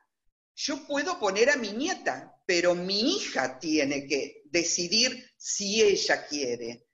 yo 0.55 0.87
puedo 0.87 1.21
poner 1.21 1.51
a 1.51 1.57
mi 1.57 1.73
nieta, 1.73 2.41
pero 2.47 2.75
mi 2.75 3.15
hija 3.15 3.59
tiene 3.59 4.07
que 4.07 4.38
decidir 4.51 5.31
si 5.37 5.83
ella 5.83 6.27
quiere. 6.27 6.87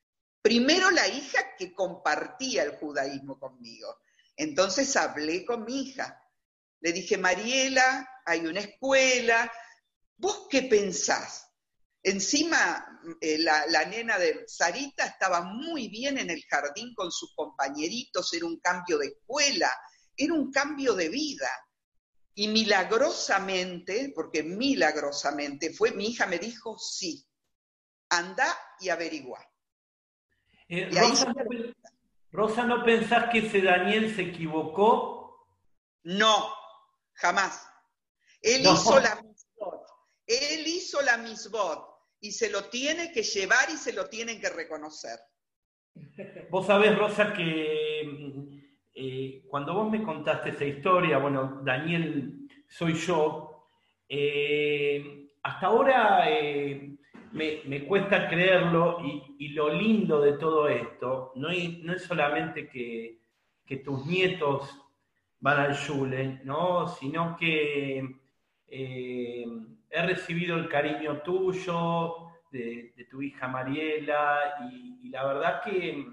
Primero 0.42 0.90
la 0.90 1.08
hija 1.08 1.56
que 1.56 1.72
compartía 1.72 2.64
el 2.64 2.76
judaísmo 2.76 3.38
conmigo. 3.38 3.96
Entonces 4.36 4.94
hablé 4.96 5.44
con 5.44 5.64
mi 5.64 5.82
hija. 5.82 6.20
Le 6.80 6.92
dije, 6.92 7.16
Mariela, 7.16 8.08
hay 8.26 8.40
una 8.46 8.60
escuela, 8.60 9.50
¿vos 10.16 10.46
qué 10.50 10.62
pensás? 10.62 11.46
Encima, 12.02 13.00
eh, 13.20 13.38
la, 13.38 13.64
la, 13.68 13.86
nena 13.86 14.18
de 14.18 14.44
Sarita 14.46 15.06
estaba 15.06 15.40
muy 15.40 15.88
bien 15.88 16.18
en 16.18 16.28
el 16.28 16.44
jardín 16.44 16.94
con 16.94 17.10
sus 17.10 17.34
compañeritos, 17.34 18.30
era 18.34 18.44
un 18.44 18.60
cambio 18.60 18.98
de 18.98 19.06
escuela, 19.06 19.70
era 20.14 20.34
un 20.34 20.52
cambio 20.52 20.94
de 20.94 21.08
vida. 21.08 21.48
Y 22.34 22.48
milagrosamente, 22.48 24.12
porque 24.14 24.42
milagrosamente 24.42 25.72
fue, 25.72 25.92
mi 25.92 26.08
hija 26.08 26.26
me 26.26 26.38
dijo, 26.38 26.76
sí, 26.78 27.26
anda 28.18 28.46
y 28.80 28.88
averigua. 28.88 29.40
Eh, 30.68 30.90
Rosa, 32.30 32.64
¿no 32.64 32.84
pensás 32.84 33.30
que 33.30 33.38
ese 33.38 33.62
Daniel 33.62 34.14
se 34.14 34.22
equivocó? 34.22 35.46
No, 36.02 36.52
jamás. 37.12 37.66
Él 38.40 38.62
hizo 38.62 38.98
la 38.98 39.22
misbot. 39.22 39.86
Él 40.26 40.66
hizo 40.66 41.00
la 41.02 41.16
misbot 41.18 41.94
y 42.20 42.32
se 42.32 42.50
lo 42.50 42.64
tiene 42.64 43.12
que 43.12 43.22
llevar 43.22 43.70
y 43.70 43.76
se 43.76 43.92
lo 43.92 44.08
tienen 44.08 44.40
que 44.40 44.48
reconocer. 44.48 45.18
Vos 46.50 46.66
sabés, 46.66 46.98
Rosa, 46.98 47.32
que 47.32 48.00
eh, 48.94 49.44
cuando 49.48 49.74
vos 49.74 49.90
me 49.90 50.02
contaste 50.02 50.50
esa 50.50 50.64
historia, 50.64 51.18
bueno, 51.18 51.60
Daniel 51.64 52.48
soy 52.68 52.94
yo, 52.94 53.68
eh, 54.08 55.30
hasta 55.42 55.66
ahora 55.66 56.30
eh, 56.30 56.93
me, 57.34 57.84
cuesta 57.84 58.28
creerlo 58.28 58.98
y, 59.38 59.48
lo 59.48 59.68
lindo 59.68 60.20
de 60.20 60.34
todo 60.34 60.68
esto 60.68 61.32
no 61.36 61.50
es, 61.50 62.02
solamente 62.02 62.68
que, 62.68 63.18
tus 63.84 64.06
nietos 64.06 64.80
van 65.40 65.58
al 65.58 65.74
Shule, 65.74 66.40
¿no? 66.44 66.88
sino 66.88 67.36
que 67.36 68.20
he 68.68 70.02
recibido 70.06 70.56
el 70.56 70.68
cariño 70.68 71.22
tuyo, 71.22 72.14
de, 72.52 72.94
tu 73.10 73.20
hija 73.20 73.48
Mariela, 73.48 74.68
y, 74.70 75.08
la 75.08 75.26
verdad 75.26 75.60
que 75.62 76.06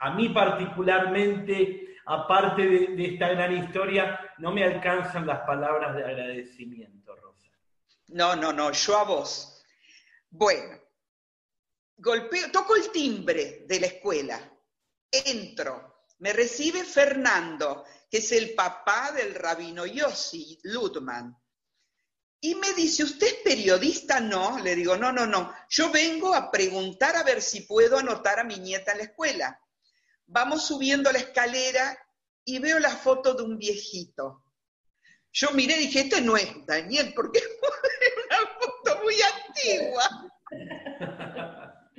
a 0.00 0.10
mí 0.10 0.28
particularmente, 0.30 1.96
aparte 2.06 2.66
de, 2.66 3.04
esta 3.04 3.28
gran 3.28 3.56
historia, 3.56 4.18
no 4.38 4.50
me 4.50 4.64
alcanzan 4.64 5.26
las 5.26 5.40
palabras 5.40 5.94
de 5.94 6.04
agradecimiento. 6.04 7.27
No, 8.08 8.34
no, 8.36 8.52
no, 8.52 8.72
yo 8.72 8.96
a 8.96 9.04
vos. 9.04 9.62
Bueno, 10.30 10.78
golpeo, 11.96 12.50
toco 12.50 12.76
el 12.76 12.90
timbre 12.90 13.64
de 13.66 13.80
la 13.80 13.86
escuela, 13.86 14.58
entro, 15.10 16.04
me 16.18 16.32
recibe 16.32 16.84
Fernando, 16.84 17.84
que 18.10 18.18
es 18.18 18.32
el 18.32 18.54
papá 18.54 19.12
del 19.12 19.34
rabino 19.34 19.86
Yossi 19.86 20.58
Ludman. 20.64 21.36
Y 22.40 22.54
me 22.54 22.72
dice, 22.72 23.04
¿usted 23.04 23.26
es 23.26 23.34
periodista? 23.44 24.20
No, 24.20 24.58
le 24.58 24.76
digo, 24.76 24.96
no, 24.96 25.12
no, 25.12 25.26
no. 25.26 25.52
Yo 25.68 25.90
vengo 25.90 26.34
a 26.34 26.50
preguntar 26.50 27.16
a 27.16 27.24
ver 27.24 27.42
si 27.42 27.62
puedo 27.62 27.98
anotar 27.98 28.38
a 28.38 28.44
mi 28.44 28.58
nieta 28.58 28.92
en 28.92 28.98
la 28.98 29.04
escuela. 29.04 29.60
Vamos 30.26 30.66
subiendo 30.66 31.10
la 31.10 31.18
escalera 31.18 31.98
y 32.44 32.58
veo 32.60 32.78
la 32.78 32.96
foto 32.96 33.34
de 33.34 33.42
un 33.42 33.58
viejito. 33.58 34.44
Yo 35.32 35.50
miré 35.50 35.76
y 35.76 35.86
dije, 35.86 36.00
este 36.00 36.20
no 36.20 36.36
es 36.36 36.48
Daniel, 36.64 37.12
porque 37.14 37.38
es 37.38 37.46
una 38.26 38.58
foto 38.58 39.02
muy 39.02 39.20
antigua. 39.58 40.32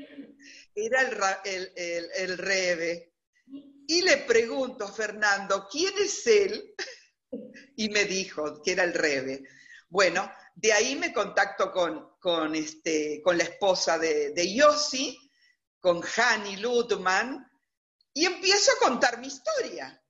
Era 0.76 1.02
el, 1.44 1.72
el, 1.76 2.10
el, 2.16 2.38
Rebe. 2.38 3.14
Y 3.88 4.02
le 4.02 4.18
pregunto 4.18 4.86
a 4.86 4.92
Fernando, 4.92 5.68
¿quién 5.70 5.94
es 5.98 6.26
él? 6.28 6.76
Y 7.76 7.90
me 7.90 8.06
dijo 8.06 8.62
que 8.62 8.72
era 8.74 8.84
el 8.84 8.94
Rebe. 8.94 9.44
Bueno, 9.90 10.32
de 10.56 10.72
ahí 10.72 10.96
me 10.96 11.12
contacto 11.12 11.72
con, 11.72 12.18
con, 12.20 12.56
este, 12.56 13.22
con 13.24 13.38
la 13.38 13.44
esposa 13.44 13.98
de, 13.98 14.32
de 14.32 14.54
Yossi, 14.54 15.18
con 15.80 16.02
Hani 16.04 16.58
Ludman, 16.58 17.46
y 18.14 18.26
empiezo 18.26 18.72
a 18.74 18.80
contar 18.88 19.20
mi 19.20 19.28
historia. 19.28 20.02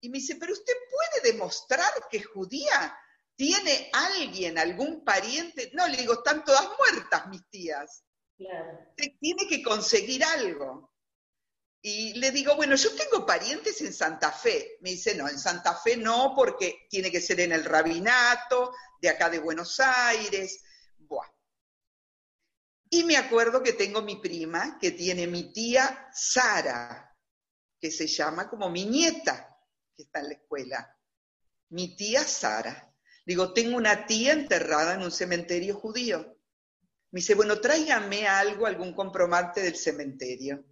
Y 0.00 0.08
me 0.08 0.18
dice, 0.18 0.36
pero 0.36 0.52
usted 0.52 0.74
puede 0.90 1.32
demostrar 1.32 1.92
que 2.10 2.22
judía 2.22 2.98
tiene 3.36 3.90
alguien, 3.92 4.58
algún 4.58 5.04
pariente. 5.04 5.70
No, 5.74 5.86
le 5.86 5.98
digo, 5.98 6.14
están 6.14 6.44
todas 6.44 6.68
muertas 6.78 7.28
mis 7.28 7.48
tías. 7.50 8.02
Claro. 8.36 8.78
Tiene 9.20 9.46
que 9.48 9.62
conseguir 9.62 10.24
algo. 10.24 10.92
Y 11.82 12.14
le 12.14 12.32
digo, 12.32 12.56
bueno, 12.56 12.74
yo 12.74 12.94
tengo 12.96 13.24
parientes 13.24 13.80
en 13.82 13.92
Santa 13.92 14.32
Fe. 14.32 14.78
Me 14.80 14.90
dice, 14.90 15.14
no, 15.14 15.28
en 15.28 15.38
Santa 15.38 15.74
Fe 15.74 15.96
no, 15.96 16.32
porque 16.34 16.86
tiene 16.90 17.12
que 17.12 17.20
ser 17.20 17.38
en 17.40 17.52
el 17.52 17.64
rabinato, 17.64 18.74
de 19.00 19.08
acá 19.08 19.30
de 19.30 19.38
Buenos 19.38 19.78
Aires. 19.78 20.64
Buah. 20.98 21.28
Y 22.90 23.04
me 23.04 23.16
acuerdo 23.16 23.62
que 23.62 23.74
tengo 23.74 24.02
mi 24.02 24.16
prima, 24.16 24.78
que 24.80 24.92
tiene 24.92 25.26
mi 25.26 25.52
tía 25.52 26.08
Sara, 26.12 27.14
que 27.80 27.90
se 27.90 28.06
llama 28.06 28.48
como 28.48 28.70
mi 28.70 28.84
nieta, 28.84 29.56
que 29.94 30.04
está 30.04 30.20
en 30.20 30.28
la 30.28 30.34
escuela. 30.34 30.98
Mi 31.68 31.94
tía 31.96 32.24
Sara. 32.24 32.85
Digo, 33.26 33.52
tengo 33.52 33.76
una 33.76 34.06
tía 34.06 34.32
enterrada 34.32 34.94
en 34.94 35.02
un 35.02 35.10
cementerio 35.10 35.74
judío. 35.74 36.38
Me 37.10 37.20
dice, 37.20 37.34
bueno, 37.34 37.60
tráigame 37.60 38.28
algo, 38.28 38.66
algún 38.66 38.94
compromante 38.94 39.60
del 39.60 39.74
cementerio. 39.74 40.64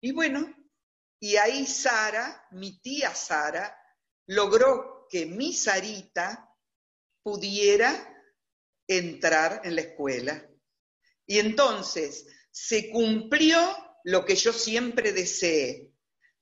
Y 0.00 0.12
bueno, 0.12 0.54
y 1.18 1.36
ahí 1.36 1.66
Sara, 1.66 2.46
mi 2.52 2.80
tía 2.80 3.12
Sara, 3.12 3.76
logró 4.26 5.08
que 5.10 5.26
mi 5.26 5.52
Sarita 5.52 6.48
pudiera 7.24 8.24
entrar 8.86 9.62
en 9.64 9.74
la 9.74 9.80
escuela. 9.80 10.48
Y 11.26 11.40
entonces 11.40 12.26
se 12.52 12.88
cumplió 12.90 13.58
lo 14.04 14.24
que 14.24 14.36
yo 14.36 14.52
siempre 14.52 15.12
deseé, 15.12 15.92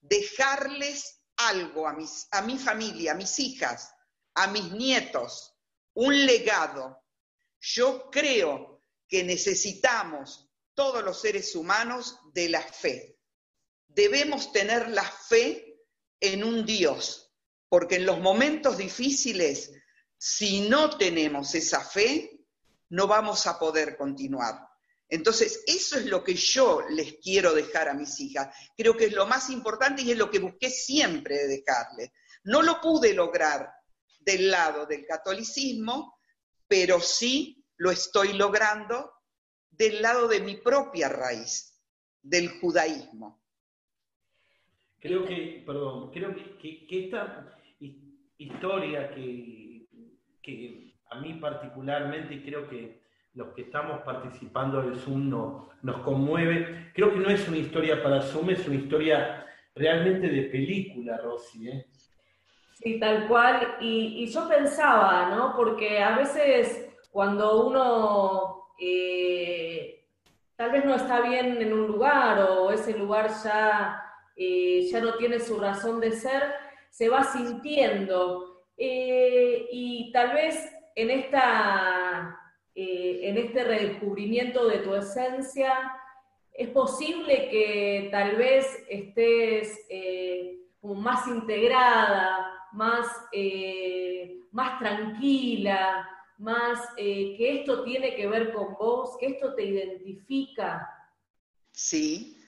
dejarles 0.02 1.22
algo 1.36 1.88
a, 1.88 1.94
mis, 1.94 2.28
a 2.32 2.42
mi 2.42 2.58
familia, 2.58 3.12
a 3.12 3.16
mis 3.16 3.38
hijas, 3.38 3.94
a 4.34 4.48
mis 4.48 4.70
nietos, 4.72 5.53
un 5.94 6.26
legado. 6.26 7.02
Yo 7.60 8.10
creo 8.10 8.84
que 9.08 9.24
necesitamos 9.24 10.50
todos 10.74 11.02
los 11.04 11.20
seres 11.20 11.54
humanos 11.54 12.18
de 12.32 12.48
la 12.48 12.62
fe. 12.62 13.18
Debemos 13.86 14.52
tener 14.52 14.88
la 14.88 15.04
fe 15.04 15.82
en 16.20 16.42
un 16.42 16.66
Dios, 16.66 17.32
porque 17.68 17.96
en 17.96 18.06
los 18.06 18.18
momentos 18.20 18.76
difíciles, 18.76 19.72
si 20.18 20.68
no 20.68 20.96
tenemos 20.96 21.54
esa 21.54 21.80
fe, 21.80 22.46
no 22.90 23.06
vamos 23.06 23.46
a 23.46 23.58
poder 23.58 23.96
continuar. 23.96 24.68
Entonces, 25.08 25.62
eso 25.66 25.98
es 25.98 26.06
lo 26.06 26.24
que 26.24 26.34
yo 26.34 26.82
les 26.90 27.14
quiero 27.22 27.54
dejar 27.54 27.88
a 27.88 27.94
mis 27.94 28.18
hijas. 28.20 28.54
Creo 28.76 28.96
que 28.96 29.06
es 29.06 29.12
lo 29.12 29.26
más 29.26 29.50
importante 29.50 30.02
y 30.02 30.10
es 30.10 30.18
lo 30.18 30.30
que 30.30 30.38
busqué 30.38 30.70
siempre 30.70 31.36
de 31.36 31.48
dejarles. 31.48 32.10
No 32.44 32.62
lo 32.62 32.80
pude 32.80 33.14
lograr 33.14 33.70
del 34.24 34.50
lado 34.50 34.86
del 34.86 35.04
catolicismo, 35.06 36.18
pero 36.66 37.00
sí 37.00 37.64
lo 37.76 37.90
estoy 37.90 38.32
logrando 38.32 39.12
del 39.70 40.02
lado 40.02 40.28
de 40.28 40.40
mi 40.40 40.56
propia 40.56 41.08
raíz, 41.08 41.80
del 42.22 42.48
judaísmo. 42.60 43.42
Creo 45.00 45.26
que, 45.26 45.62
perdón, 45.66 46.10
creo 46.12 46.34
que, 46.34 46.86
esta 46.88 47.58
historia 48.38 49.14
que, 49.14 49.86
que 50.42 50.94
a 51.10 51.20
mí 51.20 51.34
particularmente 51.34 52.42
creo 52.42 52.68
que 52.68 53.04
los 53.34 53.48
que 53.54 53.62
estamos 53.62 54.02
participando 54.02 54.80
del 54.82 54.96
Zoom 54.96 55.28
nos 55.28 55.96
conmueve. 56.04 56.90
Creo 56.94 57.12
que 57.12 57.18
no 57.18 57.28
es 57.28 57.46
una 57.48 57.58
historia 57.58 58.02
para 58.02 58.22
Zoom, 58.22 58.50
es 58.50 58.66
una 58.66 58.76
historia 58.76 59.44
realmente 59.74 60.28
de 60.28 60.42
película, 60.44 61.18
Rosy. 61.18 61.68
¿eh? 61.68 61.86
Sí, 62.74 62.98
tal 62.98 63.28
cual. 63.28 63.76
Y, 63.80 64.26
yo 64.26 64.48
pensaba, 64.48 65.28
¿no? 65.30 65.54
Porque 65.56 66.02
a 66.02 66.16
veces 66.16 66.88
cuando 67.10 67.66
uno 67.66 68.68
eh, 68.78 70.04
tal 70.56 70.72
vez 70.72 70.84
no 70.84 70.94
está 70.96 71.20
bien 71.20 71.62
en 71.62 71.72
un 71.72 71.86
lugar 71.86 72.40
o 72.42 72.70
ese 72.72 72.96
lugar 72.98 73.30
ya, 73.44 74.02
eh, 74.36 74.86
ya 74.90 75.00
no 75.00 75.14
tiene 75.14 75.38
su 75.38 75.58
razón 75.58 76.00
de 76.00 76.12
ser, 76.12 76.52
se 76.90 77.08
va 77.08 77.24
sintiendo 77.24 78.50
Eh, 78.76 79.68
y 79.70 80.10
tal 80.12 80.34
vez 80.34 80.56
en, 80.96 81.08
esta, 81.10 82.36
en 82.74 83.38
este 83.38 83.62
redescubrimiento 83.62 84.66
de 84.66 84.78
tu 84.78 84.94
esencia, 84.96 85.72
es 86.52 86.68
posible 86.70 87.48
que 87.50 88.08
tal 88.10 88.34
vez 88.34 88.66
estés 88.88 89.78
más 90.82 91.28
integrada, 91.28 92.54
más, 92.74 93.06
más 94.52 94.78
tranquila, 94.78 96.08
más 96.38 96.80
que 96.96 97.60
esto 97.60 97.84
tiene 97.84 98.14
que 98.14 98.26
ver 98.26 98.52
con 98.52 98.74
vos, 98.74 99.16
que 99.18 99.26
esto 99.26 99.54
te 99.54 99.64
identifica. 99.64 100.88
Sí, 101.72 102.40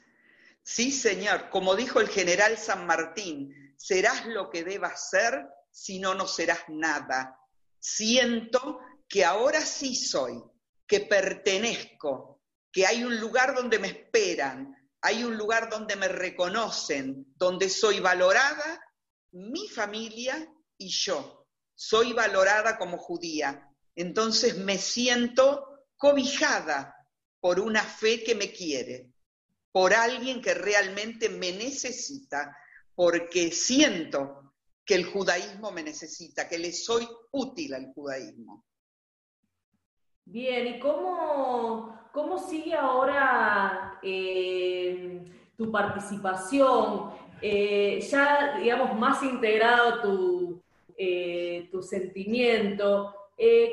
sí, 0.63 0.93
señor. 0.93 1.49
Como 1.51 1.75
dijo 1.75 2.01
el 2.01 2.09
general 2.09 2.57
San 2.59 2.87
Martín, 2.87 3.75
serás 3.77 4.27
lo 4.27 4.51
que 4.51 4.65
debas 4.65 5.11
ser, 5.11 5.49
si 5.71 5.99
no, 5.99 6.15
no 6.15 6.27
serás 6.27 6.61
nada. 6.69 7.39
Siento 7.79 8.81
que 9.09 9.25
ahora 9.25 9.61
sí 9.61 9.95
soy, 9.95 10.43
que 10.87 11.01
pertenezco, 11.01 12.41
que 12.73 12.87
hay 12.87 13.05
un 13.05 13.21
lugar 13.21 13.55
donde 13.55 13.79
me 13.79 13.89
esperan, 13.89 14.77
hay 15.01 15.23
un 15.25 15.37
lugar 15.37 15.71
donde 15.71 15.95
me 15.97 16.09
reconocen, 16.09 17.27
donde 17.37 17.69
soy 17.69 18.01
valorada, 18.01 18.81
mi 19.33 19.69
familia 19.69 20.53
y 20.79 20.89
yo. 20.89 21.47
Soy 21.75 22.13
valorada 22.13 22.79
como 22.79 22.99
judía. 22.99 23.71
Entonces 23.95 24.59
me 24.59 24.79
siento 24.79 25.85
cobijada 25.97 26.95
por 27.41 27.61
una 27.61 27.83
fe 27.83 28.23
que 28.25 28.35
me 28.35 28.51
quiere, 28.51 29.13
por 29.73 29.95
alguien 29.95 30.41
que 30.41 30.55
realmente 30.55 31.29
me 31.29 31.53
necesita, 31.53 32.57
porque 32.95 33.51
siento 33.51 34.55
que 34.85 34.95
el 34.95 35.05
judaísmo 35.05 35.71
me 35.73 35.83
necesita, 35.83 36.49
que 36.49 36.59
le 36.59 36.73
soy 36.73 37.07
útil 37.33 37.75
al 37.75 37.93
judaísmo. 37.93 38.65
Bien, 40.25 40.67
¿y 40.67 40.81
cómo, 40.81 42.09
cómo 42.13 42.39
sigue 42.39 42.75
ahora 42.75 43.99
eh, 44.03 45.25
tu 45.57 45.71
participación? 45.71 47.13
Eh, 47.41 48.01
ya, 48.11 48.57
digamos, 48.59 48.99
más 48.99 49.23
integrado 49.23 50.01
tu, 50.01 50.63
eh, 50.97 51.69
tu 51.71 51.83
sentimiento. 51.83 53.15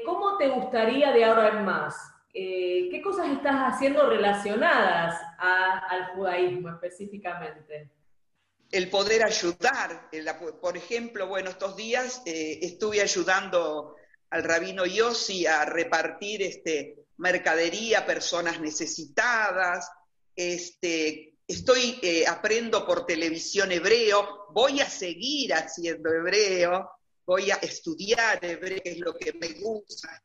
¿Cómo 0.05 0.37
te 0.37 0.49
gustaría 0.49 1.13
de 1.13 1.23
ahora 1.23 1.57
en 1.57 1.63
más? 1.63 1.95
¿Qué 2.33 3.01
cosas 3.01 3.29
estás 3.29 3.73
haciendo 3.73 4.09
relacionadas 4.09 5.21
al 5.37 6.07
judaísmo 6.15 6.69
específicamente? 6.69 7.89
el 8.73 8.89
poder 8.89 9.23
ayudar. 9.23 10.09
Por 10.59 10.75
ejemplo, 10.75 11.27
bueno, 11.27 11.51
estos 11.51 11.75
días 11.75 12.23
eh, 12.25 12.57
estuve 12.63 13.01
ayudando 13.01 13.95
al 14.31 14.43
rabino 14.43 14.85
Yossi 14.85 15.45
a 15.45 15.63
repartir 15.63 16.41
este, 16.41 17.05
mercadería 17.17 17.99
a 17.99 18.05
personas 18.07 18.59
necesitadas. 18.59 19.89
Este, 20.35 21.32
estoy, 21.53 21.99
eh, 22.01 22.25
aprendo 22.27 22.85
por 22.85 23.05
televisión 23.05 23.71
hebreo, 23.71 24.47
voy 24.51 24.81
a 24.81 24.89
seguir 24.89 25.53
haciendo 25.53 26.11
hebreo, 26.11 26.89
voy 27.25 27.51
a 27.51 27.55
estudiar 27.55 28.43
hebreo, 28.43 28.81
que 28.83 28.91
es 28.91 28.99
lo 28.99 29.15
que 29.15 29.33
me 29.33 29.49
gusta, 29.53 30.21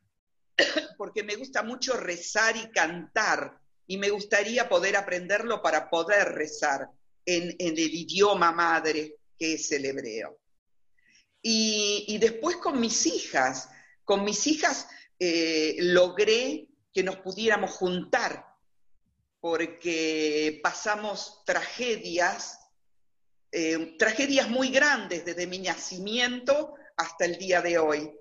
porque 0.97 1.23
me 1.23 1.35
gusta 1.35 1.63
mucho 1.63 1.93
rezar 1.93 2.55
y 2.57 2.69
cantar, 2.71 3.59
y 3.87 3.97
me 3.97 4.09
gustaría 4.09 4.69
poder 4.69 4.95
aprenderlo 4.95 5.61
para 5.61 5.89
poder 5.89 6.29
rezar 6.33 6.89
en, 7.25 7.55
el 7.59 7.79
idioma 7.79 8.51
madre 8.51 9.15
que 9.37 9.53
es 9.53 9.71
el 9.71 9.85
hebreo. 9.85 10.39
Y, 11.41 12.17
después 12.19 12.57
con 12.57 12.79
mis 12.79 13.05
hijas, 13.05 13.69
con 14.03 14.25
mis 14.25 14.45
hijas 14.47 14.87
eh, 15.17 15.77
logré 15.79 16.67
que 16.93 17.03
nos 17.03 17.17
pudiéramos 17.17 17.71
juntar, 17.71 18.48
porque 19.39 20.59
pasamos 20.63 21.43
tragedias, 21.45 22.59
eh, 23.51 23.95
tragedias 23.97 24.49
muy 24.49 24.69
grandes 24.69 25.25
desde 25.25 25.47
mi 25.47 25.59
nacimiento 25.59 26.75
hasta 26.97 27.25
el 27.25 27.37
día 27.37 27.61
de 27.61 27.77
hoy. 27.77 28.11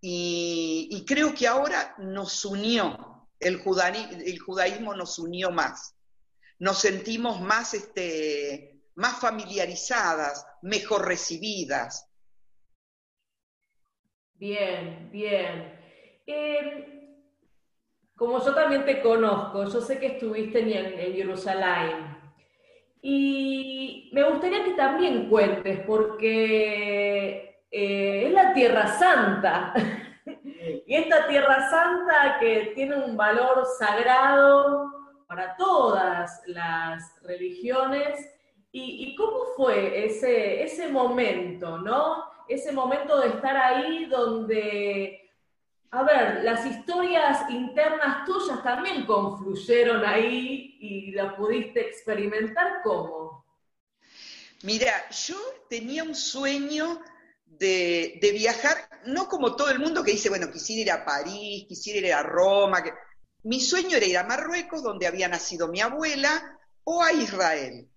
Y, 0.00 1.04
creo 1.06 1.34
que 1.34 1.48
ahora 1.48 1.94
nos 1.98 2.44
unió, 2.44 3.28
el, 3.40 3.58
judaísmo 3.58 4.94
nos 4.94 5.18
unió 5.18 5.50
más 5.50 5.94
nos 6.58 6.80
sentimos 6.80 7.40
más, 7.40 7.74
este, 7.74 8.82
más 8.96 9.20
familiarizadas, 9.20 10.46
mejor 10.62 11.06
recibidas. 11.06 12.08
Bien, 14.34 15.10
bien. 15.10 15.78
Em, 16.26 16.97
como 18.18 18.44
yo 18.44 18.54
también 18.54 18.84
te 18.84 19.00
conozco, 19.00 19.64
yo 19.64 19.80
sé 19.80 19.98
que 19.98 20.06
estuviste 20.08 20.60
en, 20.60 20.98
en 20.98 21.14
Jerusalén. 21.14 22.18
Y 23.00 24.10
me 24.12 24.24
gustaría 24.24 24.64
que 24.64 24.72
también 24.72 25.28
cuentes, 25.28 25.80
porque 25.86 27.62
eh, 27.70 28.26
es 28.26 28.32
la 28.32 28.52
Tierra 28.52 28.86
Santa. 28.88 29.72
y 30.86 30.94
esta 30.94 31.26
Tierra 31.28 31.70
Santa 31.70 32.36
que 32.40 32.72
tiene 32.74 32.96
un 32.96 33.16
valor 33.16 33.64
sagrado, 33.78 34.98
para 35.28 35.54
todas 35.56 36.42
las 36.46 37.22
religiones. 37.22 38.34
¿Y, 38.70 39.16
cómo 39.16 39.44
fue 39.56 40.06
ese, 40.06 40.62
ese 40.62 40.88
momento, 40.88 41.78
no? 41.78 42.24
Ese 42.48 42.70
momento 42.70 43.18
de 43.18 43.28
estar 43.28 43.56
ahí 43.56 44.04
donde, 44.06 45.27
a 45.90 46.02
ver, 46.02 46.44
las 46.44 46.66
historias 46.66 47.48
internas 47.50 48.26
tuyas 48.26 48.62
también 48.62 49.06
confluyeron 49.06 50.04
ahí 50.04 50.76
y 50.80 51.12
la 51.12 51.34
pudiste 51.34 51.80
experimentar 51.80 52.82
cómo. 52.82 53.44
Mira, 54.64 55.08
yo 55.10 55.36
tenía 55.70 56.02
un 56.02 56.14
sueño 56.14 57.00
de, 57.46 58.18
viajar, 58.34 58.76
no 59.06 59.28
como 59.28 59.56
todo 59.56 59.70
el 59.70 59.78
mundo 59.78 60.04
que 60.04 60.12
dice, 60.12 60.28
bueno, 60.28 60.50
quisiera 60.50 60.82
ir 60.82 60.90
a 60.90 61.04
París, 61.04 61.64
quisiera 61.68 62.06
ir 62.06 62.12
a 62.12 62.22
Roma, 62.22 62.82
mi 63.44 63.60
sueño 63.60 63.96
era 63.96 64.06
ir 64.06 64.18
a 64.18 64.24
Marruecos, 64.24 64.82
donde 64.82 65.06
había 65.06 65.28
nacido 65.28 65.68
mi 65.68 65.80
abuela, 65.80 66.58
o 66.84 67.02
a 67.02 67.12
Israel. 67.12 67.88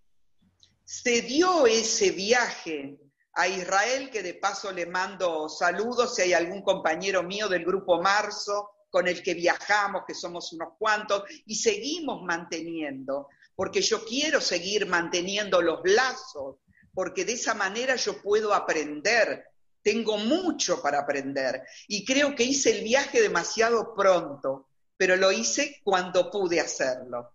Se 0.86 1.21
dio 1.21 1.65
ese 1.67 2.12
viaje 2.12 2.99
a 3.34 3.48
Israel, 3.48 4.10
que 4.10 4.24
de 4.24 4.34
paso 4.34 4.72
le 4.72 4.86
mando 4.86 5.48
saludos 5.48 6.15
si 6.15 6.24
hay 6.24 6.34
algún 6.34 6.62
compañero 6.62 7.24
mío 7.24 7.48
del 7.48 7.65
grupo 7.65 8.02
Marzo 8.02 8.72
con 8.89 9.08
el 9.08 9.24
que 9.24 9.34
viajamos, 9.34 10.04
que 10.06 10.13
somos 10.13 10.52
unos 10.54 10.74
cuantos, 10.78 11.24
y 11.46 11.56
seguimos 11.56 12.22
manteniendo, 12.24 13.30
porque 13.56 13.82
yo 13.82 14.04
quiero 14.04 14.41
seguir 14.41 14.86
manteniendo 14.86 15.62
los 15.62 15.80
lazos, 15.86 16.58
porque 16.94 17.24
de 17.24 17.34
esa 17.34 17.54
manera 17.54 17.96
yo 17.96 18.22
puedo 18.22 18.54
aprender, 18.54 19.46
tengo 19.82 20.17
mucho 20.17 20.82
para 20.82 21.00
aprender, 21.00 21.63
y 21.88 22.04
creo 22.04 22.36
que 22.36 22.44
hice 22.44 22.78
el 22.78 22.84
viaje 22.84 23.22
demasiado 23.22 23.96
pronto, 23.96 24.67
pero 24.98 25.15
lo 25.15 25.32
hice 25.32 25.80
cuando 25.84 26.30
pude 26.30 26.60
hacerlo. 26.60 27.32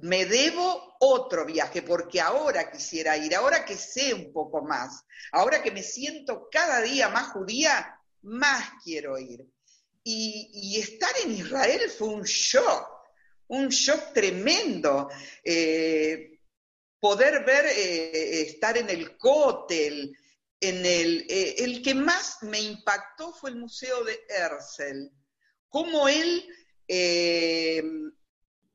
Me 0.00 0.26
debo 0.26 0.96
otro 1.00 1.44
viaje 1.44 1.82
porque 1.82 2.20
ahora 2.20 2.70
quisiera 2.70 3.16
ir, 3.16 3.34
ahora 3.34 3.64
que 3.64 3.76
sé 3.76 4.14
un 4.14 4.32
poco 4.32 4.62
más, 4.62 5.04
ahora 5.32 5.62
que 5.62 5.70
me 5.70 5.82
siento 5.82 6.48
cada 6.50 6.80
día 6.80 7.08
más 7.08 7.32
judía, 7.32 7.98
más 8.22 8.70
quiero 8.84 9.18
ir. 9.18 9.46
Y, 10.04 10.78
estar 10.80 11.10
en 11.22 11.32
Israel 11.32 11.90
fue 11.90 12.08
un 12.08 12.22
shock, 12.22 12.88
un 13.48 13.68
shock 13.68 14.14
tremendo. 14.14 15.08
Eh, 15.44 16.38
poder 17.00 17.44
ver, 17.44 17.66
eh, 17.66 18.42
estar 18.42 18.76
en 18.78 18.88
el 18.88 19.16
cótel, 19.18 20.16
en 20.60 20.84
el, 20.84 21.26
eh, 21.28 21.56
el 21.58 21.82
que 21.82 21.94
más 21.94 22.42
me 22.42 22.60
impactó 22.60 23.32
fue 23.32 23.50
el 23.50 23.56
Museo 23.56 24.02
de 24.04 24.18
Herzl, 24.28 25.10
cómo 25.68 26.08
él 26.08 26.48
eh, 26.88 27.82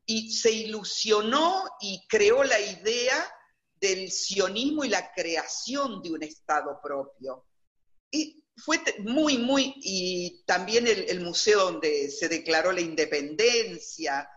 y 0.05 0.31
se 0.31 0.51
ilusionó 0.51 1.63
y 1.79 2.05
creó 2.07 2.43
la 2.43 2.59
idea 2.59 3.33
del 3.79 4.11
sionismo 4.11 4.83
y 4.83 4.89
la 4.89 5.11
creación 5.13 6.01
de 6.01 6.11
un 6.11 6.23
Estado 6.23 6.79
propio. 6.81 7.45
Y 8.11 8.43
fue 8.57 8.79
muy, 8.99 9.37
muy, 9.37 9.73
y 9.77 10.43
también 10.45 10.87
el, 10.87 11.19
museo 11.21 11.71
donde 11.71 12.09
se 12.09 12.29
declaró 12.29 12.71
la 12.71 12.81
independencia. 12.81 14.29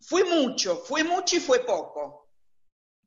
Fue 0.00 0.24
mucho, 0.24 0.78
fue 0.84 1.02
mucho 1.02 1.36
y 1.36 1.40
fue 1.40 1.64
poco, 1.64 2.30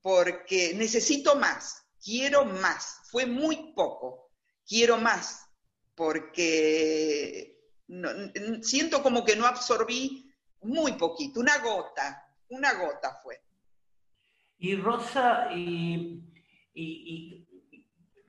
porque 0.01 0.73
necesito 0.73 1.35
más, 1.35 1.83
quiero 2.03 2.43
más, 2.45 2.97
fue 3.09 3.25
muy 3.25 3.73
poco, 3.73 4.31
quiero 4.67 4.97
más, 4.97 5.45
porque 5.95 7.57
siento 8.61 9.01
como 9.01 9.23
que 9.23 9.35
no 9.35 9.45
absorbí 9.45 10.26
muy 10.61 10.93
poquito, 10.93 11.39
una 11.39 11.57
gota, 11.59 12.29
una 12.49 12.73
gota 12.73 13.19
fue. 13.21 13.41
Y 14.59 14.75
Rosa, 14.75 15.49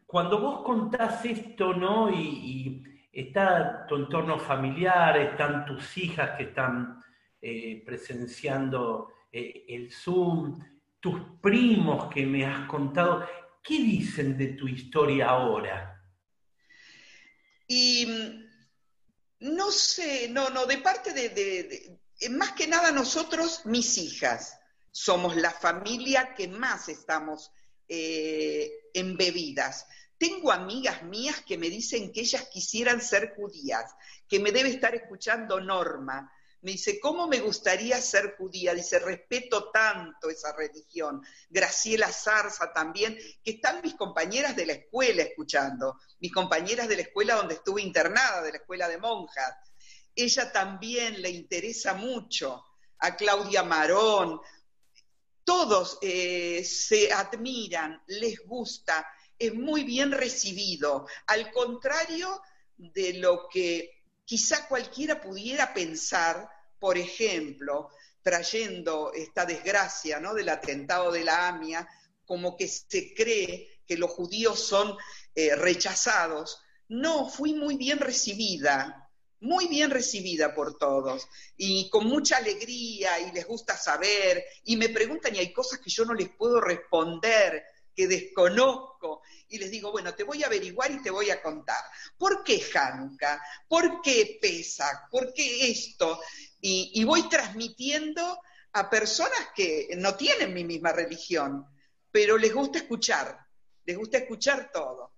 cuando 0.07 0.41
vos 0.41 0.63
contás 0.63 1.25
esto, 1.25 1.73
¿no? 1.75 2.11
Y, 2.11 2.85
está 3.11 3.85
tu 3.89 3.97
entorno 3.97 4.39
familiar, 4.39 5.17
están 5.17 5.67
tus 5.67 5.97
hijas 5.97 6.37
que 6.37 6.45
están 6.45 7.03
eh, 7.41 7.83
presenciando 7.85 9.13
eh, 9.33 9.65
el 9.69 9.91
Zoom, 9.91 10.61
tus 11.01 11.21
primos 11.41 12.13
que 12.13 12.25
me 12.25 12.47
has 12.47 12.69
contado, 12.69 13.27
¿qué 13.63 13.75
dicen 13.75 14.37
de 14.39 14.49
tu 14.49 14.69
historia 14.69 15.31
ahora? 15.31 16.01
Y 17.67 18.07
mm, 18.07 19.49
no 19.57 19.71
sé, 19.71 20.29
no, 20.31 20.51
no, 20.51 20.67
de 20.67 20.79
parte 20.79 21.13
de, 21.13 21.99
más 22.31 22.53
que 22.53 22.67
nada 22.67 22.91
nosotros, 22.91 23.63
mis 23.65 23.99
hijas, 23.99 24.59
somos 24.91 25.37
la 25.37 25.51
familia 25.51 26.35
que 26.35 26.49
más 26.49 26.89
estamos 26.89 27.53
eh, 27.89 28.91
embebidas. 28.93 29.87
Tengo 30.19 30.51
amigas 30.51 31.05
mías 31.05 31.43
que 31.47 31.57
me 31.57 31.71
dicen 31.71 32.13
que 32.13 32.21
ellas 32.21 32.49
quisieran 32.49 33.01
ser 33.01 33.35
judías, 33.37 33.95
que 34.29 34.41
me 34.41 34.51
debe 34.51 34.71
estar 34.71 34.95
escuchando 34.95 35.61
Norma, 35.61 36.33
me 36.61 36.73
dice, 36.73 36.99
¿cómo 36.99 37.29
me 37.29 37.39
gustaría 37.39 38.01
ser 38.01 38.35
judía? 38.37 38.75
Dice, 38.75 38.99
respeto 38.99 39.71
tanto 39.71 40.29
esa 40.29 40.53
religión. 40.57 41.23
Graciela 41.49 42.11
Zarza 42.11 42.73
también, 42.73 43.17
que 43.45 43.53
están 43.53 43.81
mis 43.81 43.95
compañeras 43.95 44.57
de 44.57 44.67
la 44.67 44.73
escuela 44.73 45.23
escuchando, 45.23 46.01
mis 46.19 46.33
compañeras 46.33 46.89
de 46.89 46.97
la 46.97 47.03
escuela 47.03 47.37
donde 47.37 47.55
estuve 47.55 47.83
internada, 47.83 48.43
de 48.43 48.51
la 48.51 48.59
escuela 48.59 48.89
de 48.89 48.99
monjas. 48.99 49.55
Ella 50.21 50.51
también 50.51 51.23
le 51.23 51.31
interesa 51.31 51.95
mucho, 51.95 52.65
a 52.99 53.15
Claudia 53.15 53.63
Marón. 53.63 54.41
Todos 55.45 55.97
eh, 56.03 56.65
se 56.65 57.13
admiran, 57.13 58.03
les 58.09 58.45
gusta, 58.45 59.07
es 59.39 59.55
muy 59.55 59.85
bien 59.85 60.11
recibido, 60.11 61.07
al 61.29 61.53
contrario 61.53 62.43
de 62.77 63.15
lo 63.15 63.49
que 63.49 64.03
quizá 64.25 64.67
cualquiera 64.67 65.21
pudiera 65.21 65.73
pensar, 65.73 66.51
por 66.81 66.99
ejemplo, 66.99 67.91
trayendo 68.21 69.13
esta 69.15 69.47
desgracia 69.47 70.19
¿no? 70.19 70.35
del 70.35 70.49
atentado 70.49 71.13
de 71.13 71.23
la 71.23 71.47
AMIA, 71.47 71.89
como 72.27 72.57
que 72.57 72.67
se 72.67 73.15
cree 73.15 73.83
que 73.87 73.97
los 73.97 74.11
judíos 74.11 74.59
son 74.59 74.97
eh, 75.37 75.55
rechazados. 75.55 76.61
No, 76.89 77.29
fui 77.29 77.55
muy 77.55 77.77
bien 77.77 78.01
recibida, 78.01 79.08
muy 79.41 79.69
bien 79.69 79.91
recibida 79.91 80.55
por 80.55 80.79
todos 80.79 81.29
y 81.57 81.89
con 81.91 82.07
mucha 82.07 82.39
alegría 82.39 83.21
y 83.21 83.33
les 83.33 83.47
gusta 83.47 83.77
saber 83.77 84.45
y 84.65 84.77
me 84.77 84.89
preguntan 84.89 85.35
y 85.35 85.39
hay 85.39 85.53
cosas 85.53 85.79
que 85.79 85.91
yo 85.91 86.05
no 86.05 86.15
les 86.15 86.29
puedo 86.31 86.61
responder, 86.61 87.63
que 87.95 88.07
desconozco 88.07 89.23
y 89.49 89.59
les 89.59 89.71
digo, 89.71 89.91
bueno, 89.91 90.15
te 90.15 90.25
voy 90.25 90.43
a 90.43 90.47
averiguar 90.47 90.91
y 90.91 91.03
te 91.03 91.11
voy 91.11 91.31
a 91.31 91.43
contar. 91.43 91.83
¿Por 92.17 92.45
qué 92.45 92.63
Hanukkah? 92.75 93.43
¿Por 93.67 94.01
qué 94.03 94.39
Pesa? 94.41 95.09
¿Por 95.11 95.33
qué 95.33 95.71
esto? 95.71 96.21
Y, 96.61 97.03
voy 97.05 97.29
transmitiendo 97.29 98.41
a 98.73 98.91
personas 98.91 99.49
que 99.55 99.89
no 99.97 100.15
tienen 100.17 100.53
mi 100.53 100.65
misma 100.65 100.93
religión, 100.93 101.67
pero 102.11 102.37
les 102.37 102.53
gusta 102.53 102.79
escuchar, 102.79 103.39
les 103.85 103.97
gusta 103.97 104.19
escuchar 104.19 104.71
todo. 104.73 105.18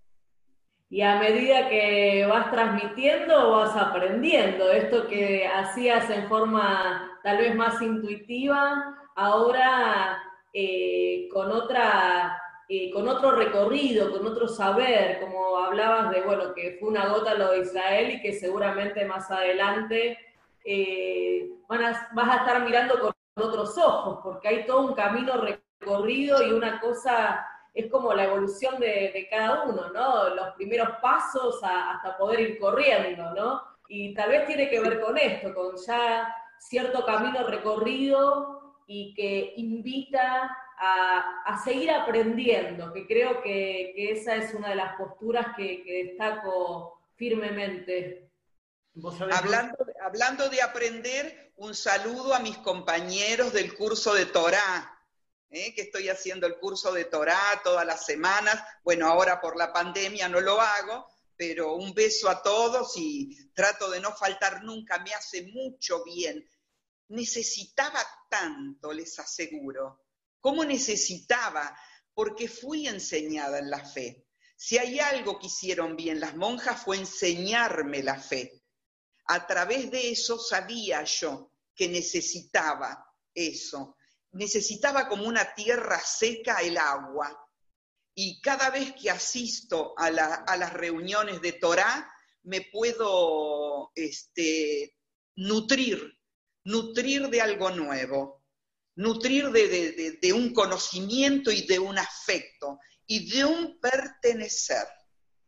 Y 0.91 1.01
a 1.01 1.15
medida 1.15 1.69
que 1.69 2.27
vas 2.29 2.51
transmitiendo, 2.51 3.51
vas 3.51 3.75
aprendiendo. 3.77 4.69
Esto 4.69 5.07
que 5.07 5.47
hacías 5.47 6.09
en 6.09 6.27
forma 6.27 7.17
tal 7.23 7.37
vez 7.37 7.55
más 7.55 7.81
intuitiva, 7.81 8.97
ahora 9.15 10.21
eh, 10.53 11.29
con 11.31 11.49
otra 11.49 12.37
eh, 12.67 12.91
con 12.91 13.07
otro 13.07 13.31
recorrido, 13.31 14.11
con 14.11 14.25
otro 14.25 14.47
saber, 14.47 15.19
como 15.19 15.57
hablabas 15.57 16.11
de, 16.11 16.21
bueno, 16.21 16.53
que 16.53 16.77
fue 16.79 16.87
una 16.87 17.07
gota 17.07 17.33
lo 17.35 17.51
de 17.51 17.59
Israel 17.59 18.11
y 18.11 18.21
que 18.21 18.31
seguramente 18.31 19.03
más 19.03 19.29
adelante 19.31 20.17
eh, 20.63 21.49
vas 21.67 22.29
a 22.29 22.35
estar 22.35 22.63
mirando 22.63 22.99
con 22.99 23.11
otros 23.35 23.77
ojos, 23.77 24.19
porque 24.23 24.47
hay 24.47 24.65
todo 24.65 24.87
un 24.87 24.93
camino 24.93 25.33
recorrido 25.35 26.47
y 26.47 26.53
una 26.53 26.79
cosa 26.79 27.45
es 27.73 27.89
como 27.89 28.13
la 28.13 28.25
evolución 28.25 28.79
de, 28.79 29.27
cada 29.29 29.63
uno, 29.63 29.89
¿no? 29.89 30.35
Los 30.35 30.55
primeros 30.55 30.89
pasos 31.01 31.59
hasta 31.63 32.17
poder 32.17 32.39
ir 32.41 32.59
corriendo, 32.59 33.33
¿no? 33.33 33.61
Y 33.87 34.13
tal 34.13 34.29
vez 34.29 34.45
tiene 34.47 34.69
que 34.69 34.79
ver 34.79 34.99
con 35.01 35.17
esto, 35.17 35.53
con 35.53 35.75
ya 35.77 36.33
cierto 36.59 37.05
camino 37.05 37.45
recorrido 37.47 38.75
y 38.87 39.13
que 39.13 39.53
invita 39.57 40.57
a, 40.77 41.61
seguir 41.63 41.91
aprendiendo, 41.91 42.91
que 42.91 43.05
creo 43.05 43.41
que, 43.41 43.93
esa 44.11 44.35
es 44.35 44.53
una 44.53 44.69
de 44.69 44.75
las 44.75 44.95
posturas 44.95 45.47
que, 45.55 45.83
destaco 46.07 46.99
firmemente. 47.15 48.29
Hablando, 49.31 49.77
hablando 50.03 50.49
de 50.49 50.61
aprender, 50.61 51.53
un 51.57 51.75
saludo 51.75 52.33
a 52.33 52.39
mis 52.39 52.57
compañeros 52.57 53.53
del 53.53 53.75
curso 53.75 54.13
de 54.13 54.25
Torá, 54.25 55.00
¿eh? 55.51 55.73
que 55.75 55.83
estoy 55.83 56.09
haciendo 56.09 56.47
el 56.47 56.57
curso 56.57 56.91
de 56.91 57.05
Torá 57.05 57.61
todas 57.63 57.85
las 57.85 58.05
semanas. 58.05 58.61
Bueno, 58.83 59.07
ahora 59.07 59.39
por 59.39 59.57
la 59.57 59.71
pandemia 59.71 60.27
no 60.27 60.41
lo 60.41 60.59
hago, 60.59 61.07
pero 61.35 61.75
un 61.75 61.93
beso 61.93 62.29
a 62.29 62.41
todos 62.41 62.93
y 62.97 63.51
trato 63.53 63.89
de 63.91 63.99
no 63.99 64.15
faltar 64.15 64.63
nunca, 64.63 64.97
me 64.99 65.13
hace 65.13 65.43
mucho 65.43 66.03
bien. 66.03 66.43
Necesitaba 67.09 68.03
tanto, 68.29 68.91
les 68.93 69.19
aseguro 69.19 70.01
cómo 70.41 70.65
necesitaba, 70.65 71.77
porque 72.13 72.49
fui 72.49 72.87
enseñada 72.87 73.59
en 73.59 73.69
la 73.69 73.85
fe. 73.85 74.25
Si 74.57 74.77
hay 74.77 74.99
algo 74.99 75.39
que 75.39 75.47
hicieron 75.47 75.95
bien 75.95 76.19
las 76.19 76.35
monjas 76.35 76.83
fue 76.83 76.97
enseñarme 76.97 78.03
la 78.03 78.19
fe. 78.19 78.61
A 79.25 79.47
través 79.47 79.89
de 79.89 80.11
eso 80.11 80.37
sabía 80.37 81.03
yo 81.03 81.53
que 81.73 81.87
necesitaba 81.87 83.05
eso. 83.33 83.95
Necesitaba 84.33 85.07
como 85.07 85.27
una 85.27 85.53
tierra 85.53 85.99
seca 85.99 86.61
el 86.61 86.77
agua. 86.77 87.37
Y 88.13 88.41
cada 88.41 88.69
vez 88.69 88.93
que 88.93 89.09
asisto 89.09 89.93
a, 89.97 90.11
las 90.11 90.73
reuniones 90.73 91.41
de 91.41 91.53
Torah, 91.53 92.11
me 92.43 92.61
puedo 92.61 93.91
este, 93.95 94.95
nutrir, 95.35 96.17
nutrir 96.63 97.29
de 97.29 97.41
algo 97.41 97.71
nuevo 97.71 98.41
nutrir 98.95 99.49
de, 99.49 100.33
un 100.33 100.53
conocimiento 100.53 101.51
y 101.51 101.65
de 101.65 101.79
un 101.79 101.97
afecto 101.97 102.79
y 103.05 103.29
de 103.29 103.45
un 103.45 103.79
pertenecer, 103.79 104.87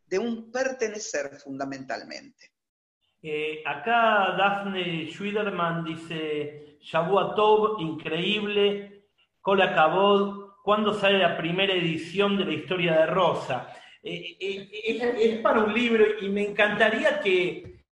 de 0.06 0.20
un 0.20 0.52
pertenecer 0.52 1.40
fundamentalmente. 1.40 2.53
Eh, 3.26 3.64
acá 3.66 4.36
Daphne 4.38 5.10
Schwiderman 5.10 5.86
dice, 5.86 6.78
Shabuatov, 6.82 7.80
increíble, 7.80 9.06
Cola 9.40 9.74
Cabot, 9.74 10.62
¿cuándo 10.62 10.94
sale 10.94 11.20
la 11.20 11.38
primera 11.38 11.74
edición 11.74 12.38
de 12.38 12.44
la 12.44 12.52
historia 12.52 12.98
de 12.98 13.06
Rosa? 13.06 13.70
Eh, 14.04 14.36
eh, 14.38 14.70
es, 15.18 15.40
para 15.40 15.64
un 15.64 15.74
libro 15.74 16.04
y 16.20 16.28
me 16.28 16.50
encantaría 16.50 17.22
que 17.22 17.86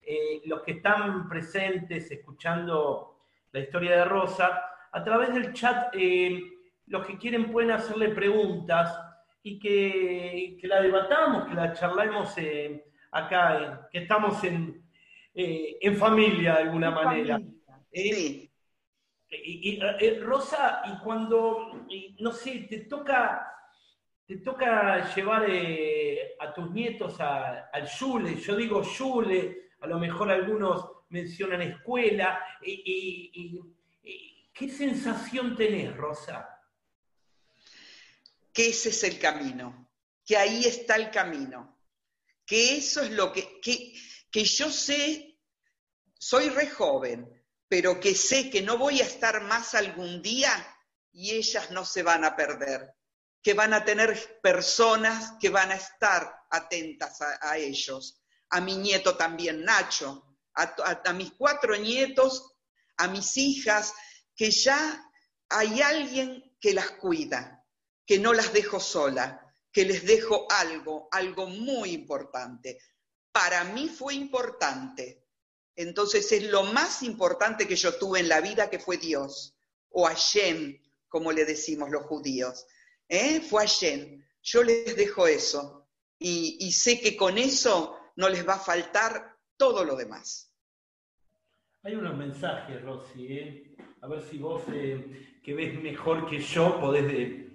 los 0.45 0.63
que 0.63 0.71
están 0.71 1.29
presentes 1.29 2.09
escuchando 2.09 3.19
la 3.51 3.59
historia 3.59 3.97
de 3.97 4.05
Rosa 4.05 4.63
a 4.91 5.03
través 5.03 5.31
del 5.35 5.53
chat 5.53 5.93
los 6.87 7.05
que 7.05 7.19
quieren 7.19 7.51
pueden 7.51 7.69
hacerle 7.69 8.09
preguntas 8.09 8.99
y 9.43 9.59
que, 9.59 10.57
la 10.63 10.81
debatamos, 10.81 11.47
que 11.47 11.53
la 11.53 11.73
charlemos 11.73 12.33
acá, 13.11 13.87
que 13.91 13.99
estamos 13.99 14.43
en, 14.43 14.88
en 15.33 15.95
familia 15.97 16.55
de 16.55 16.63
alguna 16.63 16.91
manera. 16.91 17.41
Y, 17.91 19.79
Rosa, 20.21 20.81
y 20.85 21.03
cuando, 21.03 21.85
no 22.19 22.31
sé, 22.31 22.67
te 22.69 22.79
toca, 22.81 23.47
te 24.25 24.37
toca 24.37 25.13
llevar 25.13 25.45
a 26.39 26.53
tus 26.53 26.71
nietos 26.71 27.19
al 27.19 27.87
Yule, 27.99 28.35
yo 28.35 28.55
digo 28.55 28.81
Yule, 28.81 29.69
a 29.81 29.87
lo 29.87 29.99
mejor 29.99 30.31
algunos 30.31 30.91
mencionan 31.09 31.61
escuela, 31.61 32.43
y 32.61 33.59
¿Qué 34.59 34.67
sensación 34.67 35.55
tenés, 35.55 35.95
Rosa? 35.95 36.45
Que 38.51 38.67
ese 38.67 38.89
es 38.89 39.03
el 39.05 39.17
camino, 39.17 39.89
que 40.25 40.35
ahí 40.35 40.65
está 40.65 40.97
el 40.97 41.09
camino, 41.09 41.79
que 42.45 42.75
eso 42.75 43.01
es 43.01 43.11
lo 43.11 43.31
que, 43.31 43.61
que, 43.61 43.93
yo 44.31 44.71
sé, 44.71 45.39
soy 46.17 46.49
re 46.49 46.69
joven, 46.69 47.27
pero 47.67 47.99
que 47.99 48.15
sé 48.15 48.49
que 48.49 48.61
no 48.61 48.77
voy 48.77 49.01
a 49.01 49.05
estar 49.05 49.41
más 49.41 49.75
algún 49.75 50.21
día 50.21 50.51
y 51.11 51.31
ellas 51.31 51.71
no 51.71 51.85
se 51.85 52.03
van 52.03 52.23
a 52.25 52.35
perder, 52.35 52.95
que 53.41 53.53
van 53.53 53.73
a 53.73 53.85
tener 53.85 54.39
personas 54.41 55.33
que 55.39 55.49
van 55.49 55.71
a 55.71 55.75
estar 55.75 56.33
atentas 56.49 57.19
a, 57.21 57.57
ellos, 57.57 58.21
a 58.49 58.61
mi 58.61 58.75
nieto 58.75 59.15
también, 59.15 59.63
Nacho, 59.63 60.37
a, 60.55 61.13
mis 61.13 61.31
cuatro 61.33 61.75
nietos, 61.77 62.55
a 62.97 63.07
mis 63.07 63.37
hijas, 63.37 63.93
que 64.35 64.51
ya 64.51 65.03
hay 65.49 65.81
alguien 65.81 66.55
que 66.59 66.73
las 66.73 66.91
cuida, 66.91 67.65
que 68.05 68.19
no 68.19 68.33
las 68.33 68.51
dejo 68.51 68.79
sola, 68.79 69.45
que 69.71 69.85
les 69.85 70.05
dejo 70.05 70.47
algo, 70.51 71.07
algo 71.11 71.47
muy 71.47 71.91
importante. 71.91 72.79
Para 73.39 73.63
mí 73.63 73.87
fue 73.87 74.15
importante. 74.15 75.23
Entonces 75.73 76.29
es 76.33 76.51
lo 76.51 76.63
más 76.63 77.03
importante 77.03 77.65
que 77.65 77.77
yo 77.77 77.95
tuve 77.95 78.19
en 78.19 78.27
la 78.27 78.41
vida, 78.41 78.69
que 78.69 78.79
fue 78.79 78.97
Dios, 78.97 79.57
o 79.91 80.07
Hashem, 80.07 80.77
como 81.07 81.31
le 81.31 81.45
decimos 81.45 81.89
los 81.89 82.03
judíos. 82.03 82.67
¿Eh? 83.07 83.39
Fue 83.39 83.65
Hashem. 83.65 84.21
Yo 84.41 84.61
les 84.61 84.93
dejo 84.97 85.25
eso. 85.25 85.87
Y, 86.19 86.57
y 86.59 86.73
sé 86.73 86.99
que 86.99 87.15
con 87.15 87.37
eso 87.37 87.97
no 88.17 88.27
les 88.27 88.45
va 88.45 88.55
a 88.55 88.59
faltar 88.59 89.37
todo 89.55 89.85
lo 89.85 89.95
demás. 89.95 90.53
Hay 91.83 91.95
unos 91.95 92.17
mensajes, 92.17 92.81
Rosy, 92.81 93.27
¿eh? 93.27 93.75
a 94.01 94.07
ver 94.07 94.21
si 94.21 94.37
vos, 94.37 94.63
eh, 94.73 95.39
que 95.41 95.53
ves 95.53 95.81
mejor 95.81 96.29
que 96.29 96.39
yo, 96.39 96.77
podés 96.77 97.07
de, 97.07 97.49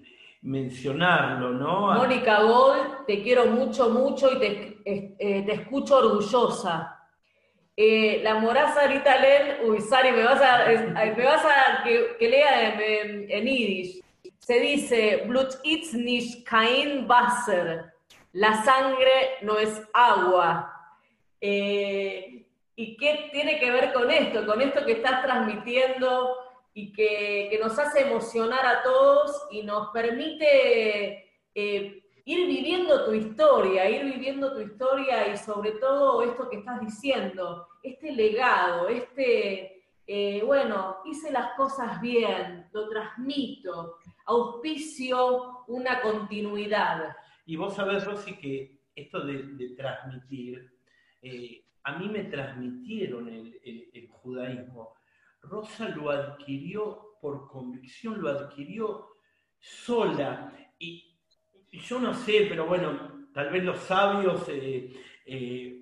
mencionarlo, 0.44 1.52
¿no? 1.52 1.92
Mónica 1.94 2.42
Gold, 2.42 3.06
te 3.06 3.22
quiero 3.22 3.46
mucho, 3.46 3.88
mucho 3.88 4.30
y 4.30 4.38
te, 4.38 4.73
eh, 4.84 5.42
te 5.46 5.52
escucho 5.52 5.98
orgullosa. 5.98 6.94
Eh, 7.76 8.20
la 8.22 8.36
moraza 8.36 8.82
ahorita 8.82 9.18
leen, 9.18 9.68
uy, 9.68 9.80
Sari, 9.80 10.12
me 10.12 10.22
vas 10.22 10.40
a, 10.40 10.68
me 10.68 11.24
vas 11.24 11.44
a 11.44 11.82
que, 11.82 12.28
lea 12.28 12.74
en, 12.74 13.30
en. 13.30 14.04
Se 14.38 14.60
dice, 14.60 15.24
Blut 15.26 15.54
ist 15.64 15.94
nicht 15.94 16.46
kein 16.46 17.08
Wasser. 17.08 17.92
La 18.32 18.62
sangre 18.62 19.38
no 19.42 19.58
es 19.58 19.82
agua. 19.92 20.70
Eh, 21.40 22.46
¿Y 22.76 22.96
qué 22.96 23.30
tiene 23.32 23.58
que 23.58 23.70
ver 23.70 23.92
con 23.92 24.10
esto? 24.10 24.46
Con 24.46 24.60
esto 24.60 24.84
que 24.84 24.92
estás 24.92 25.22
transmitiendo 25.22 26.36
y 26.74 26.92
que, 26.92 27.58
nos 27.62 27.78
hace 27.78 28.02
emocionar 28.02 28.66
a 28.66 28.82
todos 28.82 29.46
y 29.50 29.62
nos 29.62 29.90
permite 29.92 31.30
ir 32.24 32.46
viviendo 32.46 33.04
tu 33.04 33.12
historia, 33.12 33.88
ir 33.88 34.04
viviendo 34.04 34.54
tu 34.54 34.60
historia 34.60 35.32
y 35.32 35.36
sobre 35.36 35.72
todo 35.72 36.22
esto 36.22 36.48
que 36.48 36.58
estás 36.58 36.80
diciendo, 36.80 37.68
este 37.82 38.12
legado, 38.12 38.88
este, 38.88 39.84
eh, 40.06 40.42
bueno, 40.44 40.98
hice 41.04 41.30
las 41.30 41.54
cosas 41.54 42.00
bien, 42.00 42.66
lo 42.72 42.88
transmito, 42.88 43.98
auspicio 44.26 45.64
una 45.68 46.00
continuidad. 46.00 47.14
Y 47.46 47.56
vos 47.56 47.74
sabés, 47.74 48.04
Rosy, 48.04 48.36
que 48.36 48.80
esto 48.94 49.20
de, 49.20 49.74
transmitir, 49.76 50.72
eh, 51.20 51.64
a 51.82 51.98
mí 51.98 52.08
me 52.08 52.24
transmitieron 52.24 53.28
el 53.28 54.08
judaísmo 54.08 54.94
Rosa 55.48 55.88
lo 55.90 56.10
adquirió 56.10 57.16
por 57.20 57.48
convicción, 57.48 58.20
lo 58.20 58.30
adquirió 58.30 59.08
sola. 59.58 60.52
Y, 60.78 61.13
yo 61.80 61.98
no 61.98 62.14
sé, 62.14 62.46
pero 62.48 62.66
bueno, 62.66 63.28
tal 63.32 63.50
vez 63.50 63.64
los 63.64 63.80
sabios, 63.80 64.42
eh, 64.48 64.92
eh, 65.26 65.80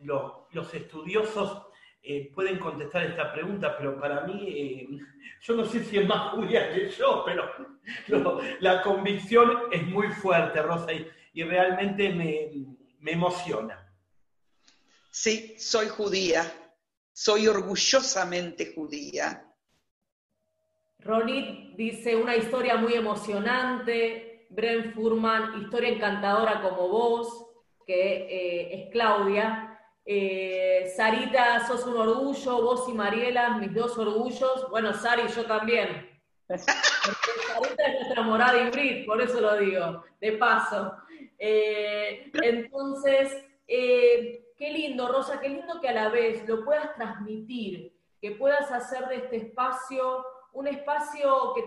los, 0.00 0.74
estudiosos 0.74 1.66
eh, 2.02 2.30
pueden 2.34 2.58
contestar 2.58 3.04
esta 3.04 3.32
pregunta, 3.32 3.76
pero 3.76 3.98
para 4.00 4.22
mí, 4.22 4.98
yo 5.40 5.54
no 5.54 5.64
sé 5.64 5.84
si 5.84 5.98
es 5.98 6.06
más 6.06 6.30
judía 6.32 6.72
que 6.72 6.88
yo, 6.90 7.24
pero 7.24 8.40
la 8.60 8.82
convicción 8.82 9.64
es 9.70 9.86
muy 9.86 10.08
fuerte, 10.08 10.62
Rosa, 10.62 10.92
y, 10.92 11.42
realmente 11.42 12.10
me, 12.10 12.50
me 13.00 13.12
emociona. 13.12 13.88
Sí, 15.10 15.54
soy 15.58 15.88
judía, 15.88 16.44
soy 17.12 17.48
orgullosamente 17.48 18.72
judía. 18.74 19.46
Ronit 21.00 21.76
dice 21.76 22.16
una 22.16 22.36
historia 22.36 22.76
muy 22.76 22.94
emocionante. 22.94 24.31
Bren 24.54 24.92
Furman, 24.92 25.60
historia 25.62 25.90
encantadora 25.90 26.62
como 26.62 26.88
vos, 26.88 27.46
que 27.86 28.26
eh, 28.28 28.74
es 28.74 28.90
Claudia. 28.90 29.78
Eh, 30.04 30.92
Sarita, 30.96 31.66
sos 31.66 31.86
un 31.86 31.96
orgullo, 31.96 32.62
vos 32.62 32.88
y 32.88 32.92
Mariela, 32.92 33.56
mis 33.58 33.74
dos 33.74 33.96
orgullos. 33.98 34.68
Bueno, 34.70 34.92
Sari, 34.92 35.28
yo 35.28 35.44
también. 35.46 36.08
Sarita 36.48 37.82
es 37.86 37.94
nuestra 38.00 38.22
morada 38.22 38.70
y 38.74 39.04
por 39.04 39.20
eso 39.20 39.40
lo 39.40 39.56
digo, 39.56 40.04
de 40.20 40.32
paso. 40.32 40.96
Eh, 41.38 42.30
entonces, 42.34 43.44
Qué 44.62 44.70
lindo, 44.70 45.08
Rosa, 45.08 45.40
qué 45.40 45.48
lindo 45.48 45.80
que 45.80 45.88
a 45.88 45.92
la 45.92 46.08
vez 46.08 46.46
lo 46.46 46.64
puedas 46.64 46.94
transmitir, 46.94 47.92
que 48.20 48.30
puedas 48.30 48.70
hacer 48.70 49.08
de 49.08 49.16
este 49.16 49.36
espacio 49.38 50.24
un 50.52 50.66
espacio 50.68 51.54
que 51.54 51.62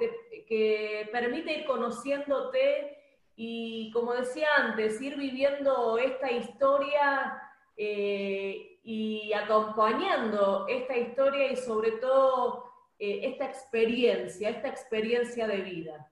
te 0.47 1.09
permite 1.11 1.59
ir 1.59 1.65
conociéndote 1.65 2.97
y, 3.35 3.91
como 3.91 4.13
decía 4.13 4.47
antes, 4.57 5.01
ir 5.01 5.17
viviendo 5.17 5.97
esta 5.97 6.31
historia 6.31 7.41
eh, 7.75 8.79
y 8.83 9.33
acompañando 9.33 10.67
esta 10.67 10.95
historia 10.95 11.51
y 11.51 11.57
sobre 11.57 11.91
todo 11.93 12.71
eh, 12.97 13.21
esta 13.23 13.45
experiencia, 13.45 14.49
esta 14.49 14.69
experiencia 14.69 15.47
de 15.47 15.57
vida. 15.57 16.11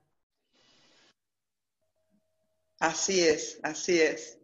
Así 2.80 3.26
es, 3.26 3.60
así 3.64 4.02
es. 4.02 4.38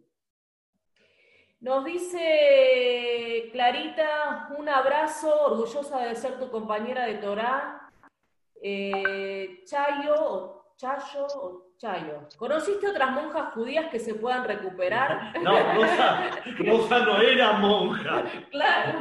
Nos 1.60 1.84
dice 1.84 3.50
Clarita, 3.52 4.48
un 4.56 4.66
abrazo, 4.66 5.42
orgullosa 5.44 5.98
de 5.98 6.14
ser 6.14 6.38
tu 6.38 6.50
compañera 6.50 7.04
de 7.04 7.16
Torah. 7.16 7.79
Eh, 8.62 9.62
Chayo, 9.64 10.14
o 10.18 10.74
Chayo, 10.76 11.26
o 11.26 11.72
Chayo. 11.78 12.28
¿Conociste 12.36 12.88
otras 12.88 13.10
monjas 13.12 13.52
judías 13.54 13.90
que 13.90 13.98
se 13.98 14.14
puedan 14.14 14.44
recuperar? 14.44 15.32
No, 15.42 15.74
Rosa, 15.74 16.30
Rosa 16.58 16.98
no 17.00 17.20
era 17.20 17.52
monja. 17.52 18.24
Claro. 18.50 18.98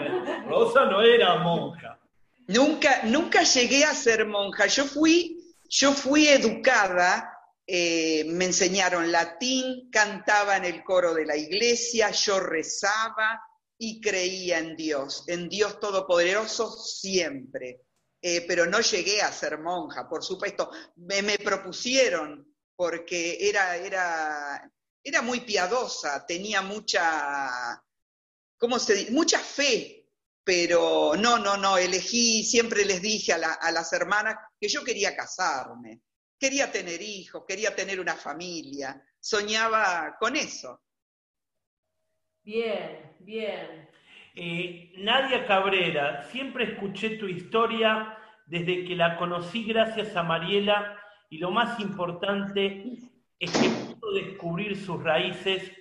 Rosa 0.47 0.85
no 0.85 1.01
era 1.01 1.35
monja. 1.35 1.99
Nunca, 2.47 3.01
nunca 3.03 3.43
llegué 3.43 3.83
a 3.83 3.93
ser 3.93 4.25
monja. 4.25 4.65
Yo 4.67 4.85
fui, 4.85 5.37
yo 5.69 5.91
fui 5.91 6.27
educada 6.27 7.35
eh, 7.71 8.23
me 8.25 8.45
enseñaron 8.45 9.11
latín, 9.11 9.91
cantaba 9.91 10.57
en 10.57 10.65
el 10.65 10.83
coro 10.83 11.13
de 11.13 11.23
la 11.23 11.37
iglesia, 11.37 12.09
yo 12.09 12.39
rezaba 12.39 13.39
y 13.77 14.01
creía 14.01 14.57
en 14.57 14.75
Dios, 14.75 15.23
en 15.27 15.49
Dios 15.49 15.79
Todopoderoso 15.79 16.71
siempre. 16.71 17.81
Eh, 18.21 18.45
pero 18.47 18.65
no 18.65 18.82
llegué 18.82 19.21
a 19.21 19.32
ser 19.32 19.60
monja, 19.60 20.08
por 20.08 20.23
supuesto. 20.23 20.71
Me, 20.97 21.38
propusieron 21.38 22.55
porque 22.75 23.38
era, 23.39 23.75
era, 23.77 24.71
era 25.03 25.21
muy 25.21 25.41
piadosa, 25.41 26.25
tenía 26.25 26.62
mucha, 26.62 27.82
¿cómo 28.58 28.79
se 28.79 28.95
dice? 28.95 29.12
Mucha 29.12 29.39
fe, 29.39 30.08
pero 30.43 31.13
no, 31.17 31.38
no, 31.38 31.58
no, 31.58 31.77
elegí, 31.77 32.43
siempre 32.43 32.86
les 32.86 33.01
dije 33.01 33.34
a 33.34 33.71
las 33.71 33.93
hermanas 33.93 34.36
que 34.60 34.67
yo 34.67 34.84
quería 34.84 35.15
casarme 35.15 36.01
quería 36.39 36.71
tener 36.71 37.01
hijos, 37.01 37.43
quería 37.45 37.75
tener 37.75 37.99
una 37.99 38.15
familia, 38.15 39.03
soñaba 39.19 40.15
con 40.17 40.36
eso. 40.36 40.82
Bien, 42.43 43.15
bien. 43.19 43.88
Eh, 44.35 44.93
Nadia 44.97 45.45
Cabrera, 45.45 46.23
siempre 46.23 46.65
escuché 46.65 47.17
tu 47.17 47.27
historia 47.27 48.17
desde 48.45 48.85
que 48.85 48.95
la 48.95 49.17
conocí 49.17 49.63
gracias 49.63 50.15
a 50.15 50.23
Mariela 50.23 50.97
y 51.29 51.37
lo 51.37 51.51
más 51.51 51.79
importante 51.79 52.97
es 53.37 53.51
que 53.51 53.69
pudo 53.69 54.13
descubrir 54.13 54.75
sus 54.75 55.01
raíces 55.03 55.71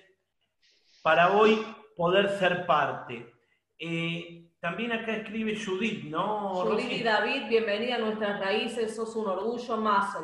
para 1.01 1.33
hoy 1.33 1.65
poder 1.95 2.29
ser 2.37 2.65
parte. 2.65 3.33
Eh, 3.77 4.51
también 4.59 4.91
acá 4.91 5.15
escribe 5.15 5.57
Judith, 5.57 6.03
¿no? 6.05 6.55
Judith 6.65 6.91
y 6.91 7.03
David, 7.03 7.47
bienvenida 7.47 7.95
a 7.95 7.99
nuestras 7.99 8.39
raíces, 8.39 8.95
sos 8.95 9.15
un 9.15 9.27
orgullo 9.27 9.77
más, 9.77 10.15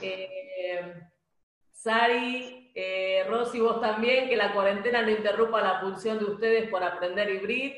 eh, 0.00 0.94
Sari, 1.72 2.59
eh, 2.74 3.24
Rosy, 3.28 3.60
vos 3.60 3.80
también, 3.80 4.28
que 4.28 4.36
la 4.36 4.52
cuarentena 4.52 5.02
no 5.02 5.10
interrumpa 5.10 5.60
la 5.60 5.80
función 5.80 6.18
de 6.18 6.26
ustedes 6.26 6.70
por 6.70 6.82
aprender 6.82 7.30
hibrid. 7.30 7.74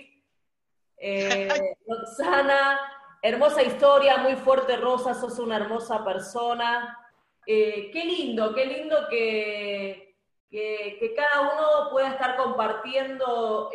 Eh, 0.97 1.49
Roxana, 1.87 2.81
hermosa 3.23 3.63
historia, 3.63 4.19
muy 4.19 4.37
fuerte, 4.37 4.77
Rosa, 4.77 5.15
sos 5.15 5.39
una 5.39 5.57
hermosa 5.57 6.05
persona. 6.05 6.99
Eh, 7.47 7.91
qué 7.93 8.05
lindo, 8.05 8.55
qué 8.55 8.67
lindo 8.67 9.09
que, 9.09 10.17
que, 10.51 11.15
cada 11.17 11.41
uno 11.41 11.91
pueda 11.91 12.11
estar 12.11 12.37
compartiendo 12.37 13.71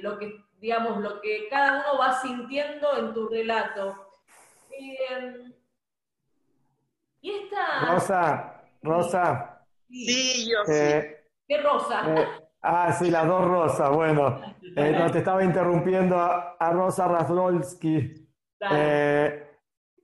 lo 0.00 0.18
que 0.18 0.44
digamos, 0.58 0.98
lo 0.98 1.20
que 1.20 1.48
cada 1.48 1.80
uno 1.80 1.98
va 1.98 2.20
sintiendo 2.20 2.96
en 2.96 3.14
tu 3.14 3.28
relato. 3.28 4.10
Y 7.20 7.30
esta... 7.30 7.80
Rosa, 7.92 8.62
Rosa. 8.82 9.55
Sí, 9.88 10.50
yo 10.50 10.72
eh, 10.72 11.28
¿Qué 11.46 11.62
Rosa? 11.62 12.02
Eh, 12.14 12.26
ah, 12.62 12.92
sí, 12.92 13.10
las 13.10 13.26
dos 13.26 13.44
Rosas, 13.44 13.90
bueno. 13.90 14.40
Eh, 14.76 14.96
no, 14.98 15.10
te 15.10 15.18
estaba 15.18 15.44
interrumpiendo 15.44 16.18
a, 16.18 16.70
Rosa 16.72 17.06
Razlowski. 17.08 18.28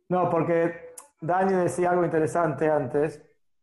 no, 0.08 0.30
porque 0.30 0.94
Dani 1.20 1.54
decía 1.54 1.90
algo 1.90 2.04
interesante 2.04 2.70
antes, 2.70 3.22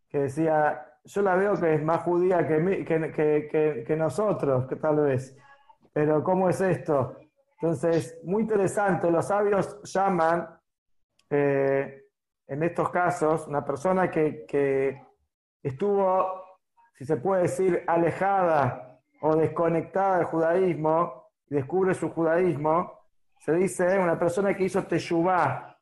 que 0.10 0.20
decía 0.20 0.86
yo 1.06 1.22
la 1.22 1.36
veo 1.36 1.60
que 1.60 1.76
es 1.76 1.84
más 1.84 2.02
judía 2.04 2.46
que, 2.46 2.86
que, 2.86 3.86
que, 3.88 3.96
nosotros, 3.96 4.68
que 4.68 4.76
tal 4.76 4.98
vez. 4.98 5.36
Pero 5.94 6.24
¿cómo 6.24 6.50
es 6.50 6.60
esto? 6.62 7.16
Entonces, 7.62 8.20
muy 8.24 8.44
interesante, 8.44 9.10
los 9.10 9.28
sabios 9.28 9.82
llaman, 9.84 10.48
en 11.30 12.64
estos 12.64 12.90
casos, 12.90 13.48
una 13.48 13.64
persona 13.64 14.12
que, 14.12 14.46
que 14.46 15.02
estuvo, 15.62 16.44
si 16.94 17.06
se 17.06 17.18
puede 17.18 17.44
decir, 17.44 17.84
alejada 17.88 19.00
o 19.22 19.36
desconectada 19.36 20.18
del 20.18 20.26
judaísmo, 20.26 21.32
descubre 21.48 21.94
su 21.94 22.10
judaísmo, 22.10 23.00
se 23.40 23.54
dice 23.54 23.98
una 23.98 24.18
persona 24.18 24.56
que 24.56 24.66
hizo 24.66 24.84
teshuvah, 24.84 25.78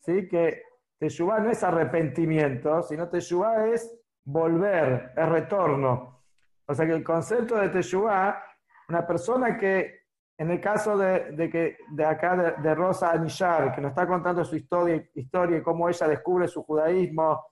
¿sí? 0.00 0.28
que 0.28 0.62
teshuvah 0.98 1.40
no 1.40 1.50
es 1.50 1.62
arrepentimiento, 1.62 2.82
sino 2.82 3.08
teshuvah 3.08 3.66
es 3.68 3.98
volver, 4.24 5.12
es 5.16 5.28
retorno. 5.28 6.22
O 6.66 6.74
sea 6.74 6.86
que 6.86 6.92
el 6.92 7.02
concepto 7.02 7.56
de 7.56 7.70
teshuvah, 7.70 8.42
una 8.88 9.06
persona 9.06 9.56
que, 9.56 10.02
en 10.36 10.50
el 10.50 10.60
caso 10.60 10.96
de, 10.98 11.48
que, 11.50 11.78
de 11.90 12.04
acá 12.04 12.54
de, 12.62 12.74
Rosa 12.74 13.10
Anishar, 13.10 13.74
que 13.74 13.80
nos 13.80 13.90
está 13.90 14.06
contando 14.06 14.44
su 14.44 14.56
historia, 14.56 15.02
historia 15.14 15.58
y 15.58 15.62
cómo 15.62 15.88
ella 15.88 16.06
descubre 16.06 16.46
su 16.46 16.62
judaísmo, 16.62 17.42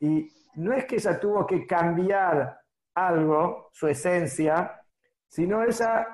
y 0.00 0.28
no 0.56 0.72
es 0.72 0.84
que 0.86 0.96
ella 0.96 1.18
tuvo 1.18 1.46
que 1.46 1.66
cambiar 1.66 2.60
algo, 2.94 3.68
su 3.72 3.88
esencia, 3.88 4.82
sino 5.28 5.62
ella 5.62 6.06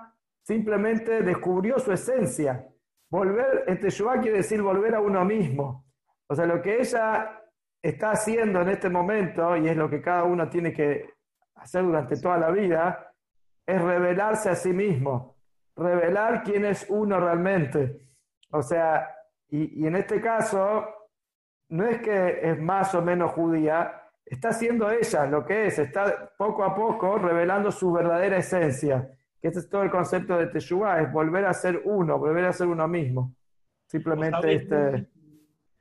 simplemente 0.42 1.22
descubrió 1.22 1.78
su 1.78 1.92
esencia. 1.92 2.66
Volver, 3.10 3.64
en 3.66 3.78
Teshuvah 3.78 4.20
quiere 4.20 4.38
decir 4.38 4.62
volver 4.62 4.94
a 4.94 5.00
uno 5.00 5.24
mismo. 5.24 5.84
O 6.26 6.34
sea, 6.34 6.46
lo 6.46 6.60
que 6.60 6.80
ella 6.80 7.40
está 7.80 8.12
haciendo 8.12 8.62
en 8.62 8.70
este 8.70 8.88
momento, 8.88 9.56
y 9.56 9.68
es 9.68 9.76
lo 9.76 9.88
que 9.88 10.00
cada 10.00 10.24
uno 10.24 10.48
tiene 10.48 10.72
que 10.72 11.10
hacer 11.56 11.82
durante 11.82 12.16
toda 12.16 12.38
la 12.38 12.50
vida, 12.50 13.12
es 13.66 13.80
revelarse 13.80 14.50
a 14.50 14.54
sí 14.54 14.72
mismo, 14.72 15.36
revelar 15.76 16.42
quién 16.42 16.64
es 16.64 16.86
uno 16.88 17.20
realmente. 17.20 18.00
O 18.50 18.62
sea, 18.62 19.08
y, 19.48 19.86
en 19.86 19.96
este 19.96 20.20
caso, 20.20 20.86
no 21.72 21.86
es 21.86 22.02
que 22.02 22.40
es 22.42 22.60
más 22.60 22.94
o 22.94 23.00
menos 23.00 23.32
judía, 23.32 24.02
está 24.26 24.52
siendo 24.52 24.90
ella 24.90 25.24
lo 25.24 25.46
que 25.46 25.68
es, 25.68 25.78
está 25.78 26.30
poco 26.36 26.64
a 26.64 26.74
poco 26.74 27.16
revelando 27.16 27.72
su 27.72 27.90
verdadera 27.90 28.36
esencia, 28.36 29.10
que 29.40 29.48
ese 29.48 29.60
es 29.60 29.70
todo 29.70 29.82
el 29.82 29.90
concepto 29.90 30.36
de 30.36 30.48
Teshuvah, 30.48 31.00
es 31.00 31.10
volver 31.10 31.46
a 31.46 31.54
ser 31.54 31.80
uno, 31.84 32.18
volver 32.18 32.44
a 32.44 32.52
ser 32.52 32.66
uno 32.66 32.86
mismo. 32.86 33.34
Simplemente 33.86 34.52
este... 34.52 35.06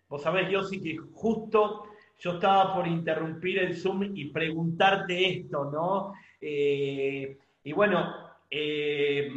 Vos 0.07 0.23
sabés, 0.23 0.49
Yossi, 0.49 0.81
que 0.81 0.97
justo 1.13 1.83
yo 2.19 2.31
estaba 2.35 2.73
por 2.73 2.87
interrumpir 2.87 3.59
el 3.59 3.75
Zoom 3.75 4.15
y 4.15 4.31
preguntarte 4.31 5.39
esto, 5.39 5.69
¿no? 5.71 6.13
Eh, 6.39 7.37
y 7.65 7.73
bueno, 7.73 8.13
eh, 8.49 9.29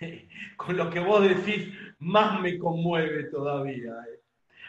con 0.56 0.76
lo 0.76 0.90
que 0.90 1.00
vos 1.00 1.22
decís, 1.22 1.72
más 1.98 2.40
me 2.40 2.56
conmueve 2.56 3.24
todavía. 3.24 3.94
Eh. 4.12 4.17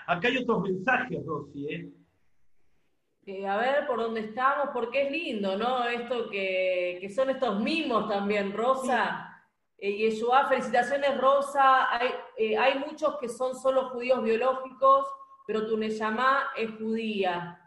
Acá 0.09 0.27
hay 0.27 0.37
otros 0.37 0.61
mensajes, 0.63 1.25
Rosy, 1.25 1.67
¿eh? 1.67 3.45
a 3.47 3.57
ver 3.57 3.85
por 3.85 3.99
dónde 3.99 4.21
estamos, 4.21 4.69
porque 4.73 5.03
es 5.03 5.11
lindo, 5.11 5.55
¿no? 5.55 5.85
Esto 5.85 6.29
que, 6.31 7.07
son 7.15 7.29
estos 7.29 7.59
mismos 7.59 8.09
también, 8.09 8.51
Rosa. 8.51 9.43
y 9.77 9.97
Yeshua, 9.97 10.47
felicitaciones, 10.47 11.15
Rosa. 11.21 11.93
Hay, 11.95 12.09
hay 12.55 12.79
muchos 12.79 13.17
que 13.19 13.29
son 13.29 13.55
solo 13.55 13.89
judíos 13.89 14.23
biológicos 14.23 15.05
pero 15.49 15.65
tu 15.65 15.75
Neyamá 15.77 16.51
es 16.55 16.69
judía. 16.77 17.59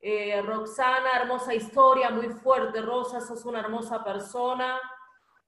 Eh, 0.00 0.42
Roxana, 0.42 1.10
hermosa 1.20 1.54
historia, 1.54 2.10
muy 2.10 2.28
fuerte. 2.28 2.82
Rosa, 2.82 3.20
sos 3.20 3.44
una 3.44 3.60
hermosa 3.60 4.02
persona. 4.02 4.80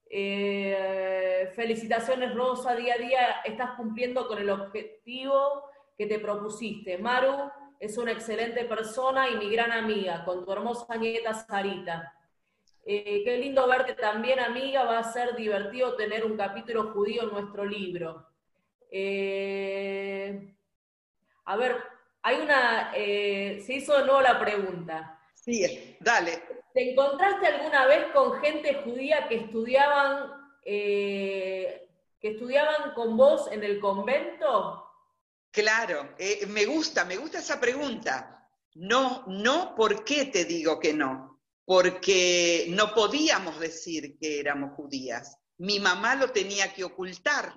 Eh, 0.09 1.51
felicitaciones, 1.53 2.33
Rosa, 2.33 2.73
día 2.73 2.93
a 2.93 2.97
día 2.97 3.27
estás 3.43 3.71
cumpliendo 3.71 4.29
con 4.29 4.37
el 4.37 4.49
objetivo 4.49 5.65
que 5.97 6.05
te 6.05 6.19
propusiste. 6.19 6.97
Maru 6.97 7.49
es 7.79 7.97
una 7.97 8.11
excelente 8.11 8.65
persona 8.65 9.29
y 9.29 9.37
mi 9.37 9.49
gran 9.49 9.71
amiga, 9.71 10.23
con 10.25 10.45
tu 10.45 10.51
hermosa 10.51 10.95
nieta 10.95 11.33
Sarita. 11.33 12.13
Eh, 12.85 13.23
qué 13.23 13.37
lindo 13.37 13.67
verte 13.67 13.93
también, 13.93 14.39
amiga. 14.39 14.83
Va 14.83 14.99
a 14.99 15.11
ser 15.11 15.35
divertido 15.35 15.95
tener 15.95 16.25
un 16.25 16.35
capítulo 16.35 16.91
judío 16.93 17.23
en 17.23 17.31
nuestro 17.31 17.65
libro. 17.65 18.27
A 21.45 21.55
ver, 21.57 21.77
hay 22.21 22.37
una, 22.37 22.91
eh, 22.95 23.61
se 23.65 23.75
hizo 23.75 23.97
de 23.97 24.05
nuevo 24.05 24.21
la 24.21 24.39
pregunta. 24.39 25.19
Sí, 25.33 25.97
dale. 25.99 26.41
¿Te 26.73 26.91
encontraste 26.91 27.47
alguna 27.47 27.85
vez 27.85 28.05
con 28.13 28.39
gente 28.39 28.81
judía 28.83 29.27
que 29.27 29.35
estudiaban, 29.35 30.31
eh, 30.63 31.89
que 32.21 32.29
estudiaban 32.29 32.93
con 32.93 33.17
vos 33.17 33.51
en 33.51 33.63
el 33.63 33.79
convento? 33.79 34.82
Claro, 35.53 36.15
eh, 36.17 36.47
me 36.47 36.65
gusta, 36.65 37.05
me 37.05 37.15
gusta 37.15 37.37
esa 37.37 37.59
pregunta. 37.59 38.49
No, 38.73 39.23
no, 39.27 39.75
¿por 39.75 40.03
qué 40.03 40.25
te 40.25 40.45
digo 40.45 40.79
que 40.79 40.93
no? 40.93 41.43
Porque 41.63 42.65
no 42.69 42.91
podíamos 42.95 43.59
decir 43.59 44.17
que 44.19 44.39
éramos 44.39 44.73
judías. 44.75 45.37
Mi 45.59 45.79
mamá 45.79 46.15
lo 46.15 46.31
tenía 46.31 46.73
que 46.73 46.83
ocultar 46.83 47.53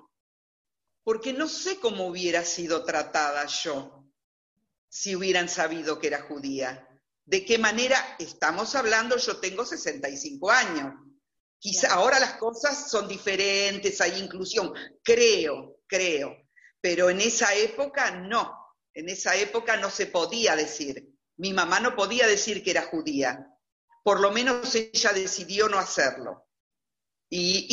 porque 1.02 1.32
no 1.32 1.48
sé 1.48 1.80
cómo 1.80 2.08
hubiera 2.08 2.44
sido 2.44 2.84
tratada 2.84 3.46
yo 3.46 4.04
si 4.90 5.16
hubieran 5.16 5.48
sabido 5.48 5.98
que 5.98 6.08
era 6.08 6.22
judía. 6.22 6.86
¿De 7.24 7.46
qué 7.46 7.56
manera 7.56 7.96
estamos 8.18 8.74
hablando? 8.74 9.16
Yo 9.16 9.38
tengo 9.38 9.64
65 9.64 10.50
años. 10.50 10.92
Quizá 11.58 11.94
ahora 11.94 12.20
las 12.20 12.34
cosas 12.34 12.90
son 12.90 13.08
diferentes, 13.08 14.02
hay 14.02 14.20
inclusión, 14.20 14.74
creo, 15.02 15.80
creo, 15.86 16.45
pero 16.86 17.10
en 17.10 17.20
esa 17.20 17.52
época 17.52 18.12
no, 18.12 18.76
en 18.94 19.08
esa 19.08 19.34
época 19.34 19.76
no 19.76 19.90
se 19.90 20.06
podía 20.06 20.54
decir. 20.54 21.18
Mi 21.36 21.52
mamá 21.52 21.80
no 21.80 21.96
podía 21.96 22.28
decir 22.28 22.62
que 22.62 22.70
era 22.70 22.82
judía, 22.82 23.44
por 24.04 24.20
lo 24.20 24.30
menos 24.30 24.72
ella 24.72 25.12
decidió 25.12 25.68
no 25.68 25.80
hacerlo. 25.80 26.46
Y, 27.28 27.66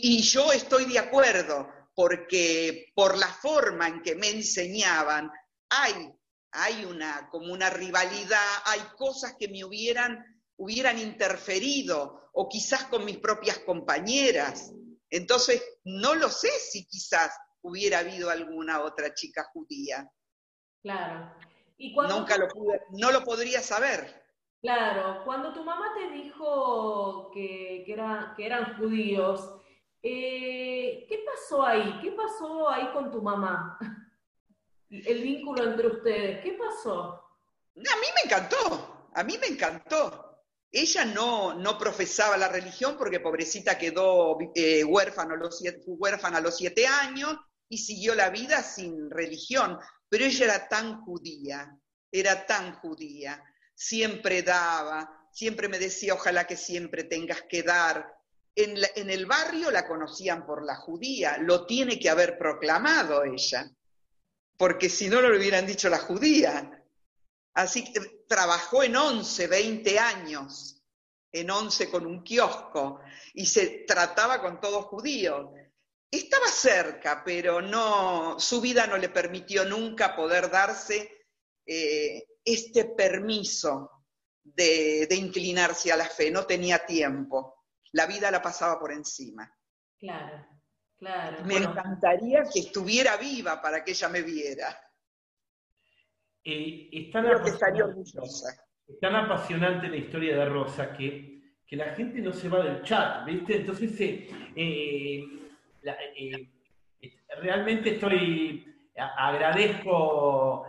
y 0.00 0.22
yo 0.22 0.52
estoy 0.52 0.84
de 0.84 1.00
acuerdo, 1.00 1.68
porque 1.92 2.92
por 2.94 3.18
la 3.18 3.26
forma 3.26 3.88
en 3.88 4.00
que 4.00 4.14
me 4.14 4.28
enseñaban, 4.28 5.28
hay, 5.68 6.12
hay 6.52 6.84
una, 6.84 7.28
como 7.30 7.52
una 7.52 7.68
rivalidad, 7.68 8.62
hay 8.66 8.82
cosas 8.96 9.34
que 9.36 9.48
me 9.48 9.64
hubieran, 9.64 10.24
hubieran 10.56 11.00
interferido, 11.00 12.30
o 12.32 12.48
quizás 12.48 12.84
con 12.84 13.04
mis 13.04 13.18
propias 13.18 13.58
compañeras. 13.58 14.70
Entonces, 15.10 15.60
no 15.82 16.14
lo 16.14 16.30
sé 16.30 16.50
si 16.60 16.86
quizás 16.86 17.32
hubiera 17.62 18.00
habido 18.00 18.30
alguna 18.30 18.82
otra 18.82 19.14
chica 19.14 19.44
judía. 19.52 20.10
Claro. 20.82 21.34
¿Y 21.78 21.94
Nunca 21.94 22.36
lo 22.36 22.48
pude, 22.48 22.82
no 22.90 23.10
lo 23.10 23.24
podría 23.24 23.60
saber. 23.60 24.22
Claro, 24.60 25.24
cuando 25.24 25.52
tu 25.52 25.64
mamá 25.64 25.92
te 25.94 26.10
dijo 26.10 27.30
que, 27.32 27.82
que, 27.84 27.96
que 28.36 28.46
eran 28.46 28.76
judíos, 28.78 29.62
eh, 30.02 31.06
¿Qué 31.08 31.24
pasó 31.24 31.64
ahí? 31.64 32.00
¿Qué 32.02 32.10
pasó 32.12 32.68
ahí 32.68 32.90
con 32.92 33.10
tu 33.12 33.22
mamá? 33.22 33.78
El 34.90 35.22
vínculo 35.22 35.62
entre 35.62 35.86
ustedes, 35.86 36.42
¿qué 36.42 36.52
pasó? 36.52 37.22
A 37.76 37.96
mí 37.96 38.06
me 38.14 38.22
encantó, 38.24 39.08
a 39.14 39.22
mí 39.22 39.38
me 39.38 39.46
encantó. 39.46 40.44
Ella 40.70 41.04
no, 41.04 41.54
no 41.54 41.78
profesaba 41.78 42.36
la 42.36 42.48
religión 42.48 42.96
porque 42.98 43.20
pobrecita 43.20 43.78
quedó 43.78 44.38
eh, 44.54 44.82
los, 44.84 45.62
huérfana 45.86 46.38
a 46.38 46.40
los 46.40 46.56
siete 46.56 46.86
años 46.86 47.38
y 47.72 47.78
siguió 47.78 48.14
la 48.14 48.28
vida 48.28 48.62
sin 48.62 49.10
religión, 49.10 49.78
pero 50.06 50.26
ella 50.26 50.44
era 50.44 50.68
tan 50.68 51.00
judía, 51.00 51.74
era 52.10 52.44
tan 52.44 52.74
judía, 52.80 53.42
siempre 53.74 54.42
daba, 54.42 55.26
siempre 55.32 55.70
me 55.70 55.78
decía, 55.78 56.12
ojalá 56.12 56.46
que 56.46 56.58
siempre 56.58 57.04
tengas 57.04 57.44
que 57.48 57.62
dar, 57.62 58.14
en, 58.54 59.08
el 59.08 59.24
barrio 59.24 59.70
la 59.70 59.88
conocían 59.88 60.44
por 60.44 60.62
la 60.62 60.76
judía, 60.76 61.38
lo 61.38 61.64
tiene 61.64 61.98
que 61.98 62.10
haber 62.10 62.36
proclamado 62.36 63.24
ella, 63.24 63.70
porque 64.58 64.90
si 64.90 65.08
no, 65.08 65.22
no 65.22 65.30
lo 65.30 65.38
hubieran 65.38 65.66
dicho 65.66 65.88
la 65.88 65.98
judía. 65.98 66.78
Así 67.54 67.90
que 67.90 68.00
trabajó 68.28 68.82
en 68.82 68.96
11, 68.96 69.46
20 69.46 69.98
años, 69.98 70.82
en 71.32 71.50
11 71.50 71.88
con 71.90 72.04
un 72.04 72.22
kiosco, 72.22 73.00
y 73.32 73.46
se 73.46 73.86
trataba 73.88 74.42
con 74.42 74.60
todos 74.60 74.84
judíos. 74.84 75.46
Estaba 76.12 76.46
cerca, 76.46 77.22
pero 77.24 77.60
no, 77.60 78.38
su 78.38 78.60
vida 78.60 78.86
no 78.86 78.96
le 78.96 79.08
permitió 79.08 79.64
nunca 79.64 80.14
poder 80.14 80.50
darse 80.50 81.26
eh, 81.66 82.22
este 82.44 82.84
permiso 82.84 83.90
de 84.44 85.08
inclinarse 85.10 85.90
a 85.90 85.96
la 85.96 86.06
fe, 86.06 86.30
no 86.30 86.44
tenía 86.44 86.84
tiempo 86.84 87.62
la 87.92 88.06
vida 88.06 88.30
la 88.30 88.42
pasaba 88.42 88.78
por 88.78 88.92
encima. 88.92 89.50
Claro, 89.98 90.46
claro. 90.98 91.44
Me 91.44 91.56
encantaría 91.56 92.42
que 92.52 92.60
estuviera 92.60 93.16
viva 93.16 93.60
para 93.60 93.84
que 93.84 93.92
ella 93.92 94.08
me 94.08 94.22
viera. 94.22 94.76
Eh, 96.44 96.88
están, 96.92 97.26
armando, 97.26 97.52
estaría 97.52 97.84
orgullosa. 97.84 98.66
tan 99.00 99.14
apasionante 99.14 99.88
la 99.88 99.96
historia 99.96 100.36
de 100.36 100.44
Rosa 100.46 100.92
que, 100.92 101.56
que 101.66 101.76
la 101.76 101.94
gente 101.94 102.20
no 102.20 102.32
se 102.32 102.48
va 102.48 102.64
del 102.64 102.82
chat, 102.82 103.24
¿viste? 103.26 103.58
Entonces, 103.58 103.92
eh, 104.00 105.24
eh, 105.84 106.48
eh, 107.00 107.12
realmente 107.40 107.94
estoy, 107.94 108.66
agradezco 108.96 110.66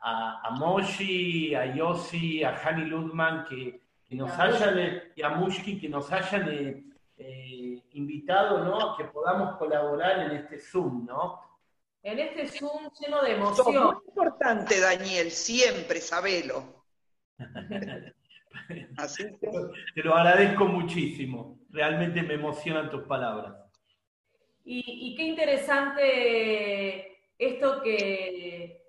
a, 0.00 0.40
a 0.44 0.50
Moshi, 0.52 1.54
a 1.54 1.74
Yossi, 1.74 2.44
a 2.44 2.56
Hani 2.56 2.84
Ludman 2.84 3.44
que, 3.44 3.80
nos 4.10 4.30
hayan, 4.38 5.02
y 5.14 5.22
a 5.22 5.30
Mushki 5.30 5.80
que 5.80 5.88
nos 5.88 6.10
hayan 6.12 6.94
invitado, 7.92 8.64
¿no? 8.64 8.92
A 8.92 8.96
que 8.96 9.04
podamos 9.04 9.56
colaborar 9.56 10.20
en 10.20 10.36
este 10.36 10.58
Zoom, 10.58 11.06
¿no? 11.06 11.40
En 12.02 12.20
este 12.20 12.46
Zoom 12.46 12.88
lleno 13.00 13.20
de 13.22 13.32
emoción. 13.32 13.84
Muy 13.84 14.02
importante, 14.06 14.80
Daniel, 14.80 15.30
siempre, 15.32 16.00
sabelo. 16.00 16.84
Así 18.96 19.24
Te 19.40 20.02
lo 20.02 20.14
agradezco 20.14 20.66
muchísimo. 20.66 21.58
Realmente 21.70 22.22
me 22.22 22.34
emocionan 22.34 22.90
tus 22.90 23.02
palabras. 23.02 23.54
Y, 24.68 25.14
qué 25.16 25.22
interesante 25.22 27.18
esto 27.38 27.82
que 27.82 28.82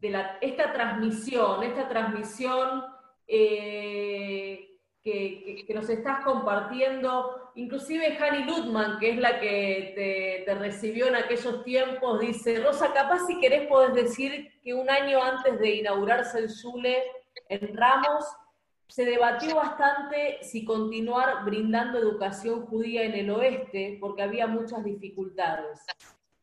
de 0.00 0.10
la, 0.10 0.38
esta 0.40 0.72
transmisión, 0.72 1.62
esta 1.62 1.88
transmisión 1.88 2.82
eh, 3.28 4.78
que, 5.02 5.64
nos 5.72 5.88
estás 5.88 6.24
compartiendo. 6.24 7.52
Inclusive 7.54 8.18
Hani 8.18 8.44
Ludman, 8.44 8.98
que 8.98 9.10
es 9.10 9.18
la 9.18 9.38
que 9.38 10.42
te, 10.44 10.54
recibió 10.56 11.06
en 11.06 11.14
aquellos 11.14 11.62
tiempos, 11.62 12.20
dice, 12.20 12.60
Rosa, 12.60 12.92
capaz 12.92 13.26
si 13.26 13.38
querés 13.38 13.68
podés 13.68 13.94
decir 13.94 14.60
que 14.62 14.74
un 14.74 14.90
año 14.90 15.22
antes 15.22 15.58
de 15.60 15.76
inaugurarse 15.76 16.40
el 16.40 16.50
Zule 16.50 17.02
en 17.48 17.76
Ramos, 17.76 18.24
se 18.92 19.06
debatió 19.06 19.56
bastante 19.56 20.36
si 20.42 20.66
continuar 20.66 21.46
brindando 21.46 21.98
educación 21.98 22.66
judía 22.66 23.04
en 23.04 23.14
el 23.14 23.30
oeste, 23.30 23.96
porque 23.98 24.20
había 24.20 24.46
muchas 24.46 24.84
dificultades. 24.84 25.80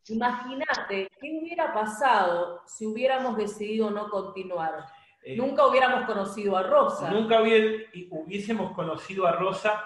Imagínate 0.07 1.11
qué 1.21 1.39
hubiera 1.39 1.71
pasado 1.71 2.63
si 2.65 2.87
hubiéramos 2.87 3.37
decidido 3.37 3.91
no 3.91 4.09
continuar. 4.09 4.83
Eh, 5.23 5.37
nunca 5.37 5.67
hubiéramos 5.67 6.07
conocido 6.07 6.57
a 6.57 6.63
Rosa. 6.63 7.11
Nunca 7.11 7.39
hubiésemos 7.39 8.71
conocido 8.71 9.27
a 9.27 9.33
Rosa. 9.33 9.85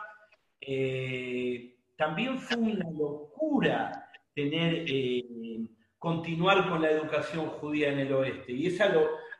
Eh, 0.61 1.75
también 1.97 2.39
fue 2.39 2.55
una 2.55 2.89
locura 2.91 4.09
tener, 4.33 4.85
eh, 4.87 5.25
continuar 5.99 6.69
con 6.69 6.81
la 6.81 6.91
educación 6.91 7.45
judía 7.47 7.89
en 7.89 7.99
el 7.99 8.13
oeste. 8.13 8.53
Y 8.53 8.67
esa 8.67 8.89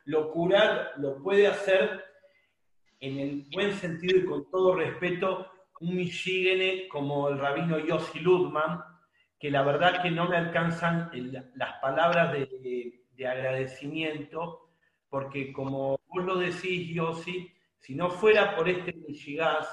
locura 0.04 0.92
lo 0.98 1.22
puede 1.22 1.46
hacer 1.46 2.12
en 3.04 3.18
el 3.18 3.46
buen 3.52 3.72
sentido 3.74 4.18
y 4.18 4.24
con 4.24 4.50
todo 4.50 4.74
respeto 4.74 5.46
un 5.80 5.96
Michigene 5.96 6.88
como 6.88 7.28
el 7.28 7.38
rabino 7.38 7.78
Yossi 7.78 8.20
Ludman, 8.20 8.80
que 9.38 9.50
la 9.50 9.62
verdad 9.62 10.02
que 10.02 10.10
no 10.10 10.28
me 10.28 10.36
alcanzan 10.36 11.10
las 11.54 11.74
palabras 11.80 12.32
de, 12.32 13.02
de 13.12 13.26
agradecimiento 13.26 14.70
porque 15.14 15.52
como 15.52 16.00
vos 16.08 16.24
lo 16.24 16.38
decís, 16.38 16.92
Yossi, 16.92 17.48
si 17.78 17.94
no 17.94 18.10
fuera 18.10 18.56
por 18.56 18.68
este 18.68 18.92
Michigas, 18.94 19.68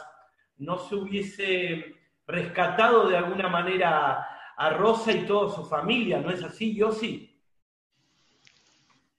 no 0.57 0.77
se 0.77 0.95
hubiese 0.95 1.95
rescatado 2.27 3.09
de 3.09 3.17
alguna 3.17 3.47
manera 3.47 4.27
a 4.55 4.69
Rosa 4.71 5.11
y 5.11 5.25
toda 5.25 5.49
su 5.49 5.65
familia, 5.65 6.19
¿no 6.19 6.29
es 6.29 6.43
así, 6.43 6.75
Yossi? 6.75 7.41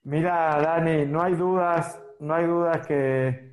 Mira, 0.03 0.61
Dani, 0.61 1.05
no 1.07 1.21
hay 1.21 1.33
dudas, 1.33 2.01
no 2.19 2.35
hay 2.35 2.45
dudas 2.45 2.87
que 2.87 3.52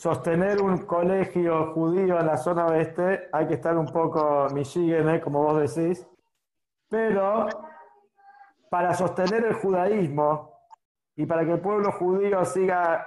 sostener 0.00 0.62
un 0.62 0.78
colegio 0.78 1.74
judío 1.74 2.18
en 2.18 2.26
la 2.26 2.38
zona 2.38 2.64
oeste 2.68 3.28
hay 3.32 3.46
que 3.46 3.52
estar 3.52 3.76
un 3.76 3.84
poco 3.84 4.48
Michigan, 4.50 5.10
¿eh? 5.10 5.20
como 5.20 5.42
vos 5.42 5.74
decís, 5.74 6.08
pero 6.88 7.46
para 8.70 8.94
sostener 8.94 9.44
el 9.44 9.52
judaísmo 9.52 10.54
y 11.16 11.26
para 11.26 11.44
que 11.44 11.52
el 11.52 11.60
pueblo 11.60 11.92
judío 11.92 12.42
siga, 12.46 13.06